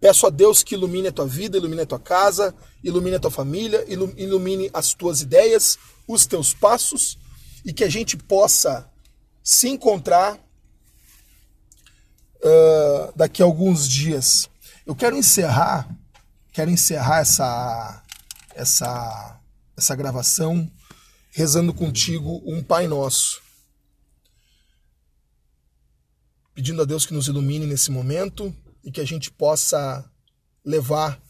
Peço 0.00 0.26
a 0.26 0.30
Deus 0.30 0.62
que 0.62 0.74
ilumine 0.74 1.08
a 1.08 1.12
tua 1.12 1.26
vida, 1.26 1.58
ilumine 1.58 1.82
a 1.82 1.86
tua 1.86 1.98
casa, 1.98 2.54
ilumine 2.82 3.16
a 3.16 3.20
tua 3.20 3.30
família, 3.30 3.84
ilumine 3.88 4.70
as 4.72 4.94
tuas 4.94 5.20
ideias, 5.20 5.78
os 6.06 6.24
teus 6.24 6.54
passos 6.54 7.18
e 7.64 7.72
que 7.72 7.84
a 7.84 7.88
gente 7.88 8.16
possa 8.16 8.88
se 9.42 9.68
encontrar 9.68 10.36
uh, 12.36 13.12
daqui 13.16 13.42
a 13.42 13.44
alguns 13.44 13.88
dias. 13.88 14.48
Eu 14.86 14.94
quero 14.94 15.16
encerrar, 15.16 15.88
quero 16.52 16.70
encerrar 16.70 17.20
essa 17.20 18.02
essa 18.54 19.40
essa 19.76 19.94
gravação 19.94 20.68
rezando 21.30 21.72
contigo 21.74 22.42
um 22.44 22.62
Pai 22.62 22.86
Nosso. 22.88 23.47
Pedindo 26.58 26.82
a 26.82 26.84
Deus 26.84 27.06
que 27.06 27.14
nos 27.14 27.28
ilumine 27.28 27.66
nesse 27.66 27.88
momento 27.88 28.52
e 28.82 28.90
que 28.90 29.00
a 29.00 29.04
gente 29.04 29.30
possa 29.30 30.04
levar 30.64 31.22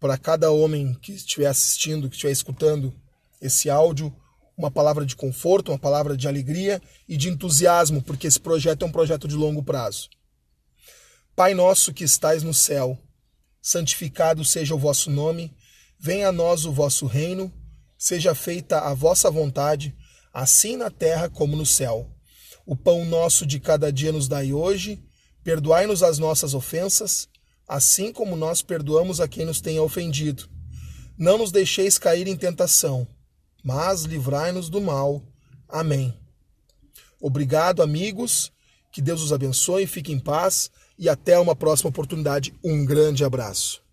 para 0.00 0.16
cada 0.16 0.50
homem 0.50 0.94
que 1.02 1.12
estiver 1.12 1.48
assistindo, 1.48 2.08
que 2.08 2.14
estiver 2.14 2.32
escutando 2.32 2.90
esse 3.42 3.68
áudio, 3.68 4.10
uma 4.56 4.70
palavra 4.70 5.04
de 5.04 5.14
conforto, 5.14 5.70
uma 5.70 5.78
palavra 5.78 6.16
de 6.16 6.26
alegria 6.26 6.80
e 7.06 7.14
de 7.14 7.28
entusiasmo, 7.28 8.00
porque 8.00 8.26
esse 8.26 8.40
projeto 8.40 8.86
é 8.86 8.88
um 8.88 8.90
projeto 8.90 9.28
de 9.28 9.34
longo 9.34 9.62
prazo. 9.62 10.08
Pai 11.36 11.52
nosso 11.52 11.92
que 11.92 12.02
estais 12.04 12.42
no 12.42 12.54
céu, 12.54 12.98
santificado 13.60 14.42
seja 14.46 14.74
o 14.74 14.78
vosso 14.78 15.10
nome, 15.10 15.54
venha 16.00 16.28
a 16.28 16.32
nós 16.32 16.64
o 16.64 16.72
vosso 16.72 17.04
reino, 17.04 17.52
seja 17.98 18.34
feita 18.34 18.78
a 18.80 18.94
vossa 18.94 19.30
vontade, 19.30 19.94
assim 20.32 20.74
na 20.74 20.90
terra 20.90 21.28
como 21.28 21.54
no 21.54 21.66
céu. 21.66 22.13
O 22.66 22.74
pão 22.74 23.04
nosso 23.04 23.46
de 23.46 23.60
cada 23.60 23.92
dia 23.92 24.12
nos 24.12 24.28
dai 24.28 24.52
hoje, 24.52 25.02
perdoai-nos 25.42 26.02
as 26.02 26.18
nossas 26.18 26.54
ofensas, 26.54 27.28
assim 27.68 28.12
como 28.12 28.36
nós 28.36 28.62
perdoamos 28.62 29.20
a 29.20 29.28
quem 29.28 29.44
nos 29.44 29.60
tenha 29.60 29.82
ofendido. 29.82 30.48
Não 31.16 31.38
nos 31.38 31.52
deixeis 31.52 31.98
cair 31.98 32.26
em 32.26 32.36
tentação 32.36 33.06
mas 33.64 34.02
livrai-nos 34.02 34.68
do 34.68 34.80
mal. 34.80 35.22
Amém. 35.66 36.14
Obrigado, 37.18 37.82
amigos. 37.82 38.52
Que 38.92 39.00
Deus 39.00 39.22
os 39.22 39.32
abençoe, 39.32 39.86
fique 39.86 40.12
em 40.12 40.20
paz 40.20 40.70
e 40.98 41.08
até 41.08 41.38
uma 41.38 41.56
próxima 41.56 41.88
oportunidade. 41.88 42.54
Um 42.62 42.84
grande 42.84 43.24
abraço. 43.24 43.83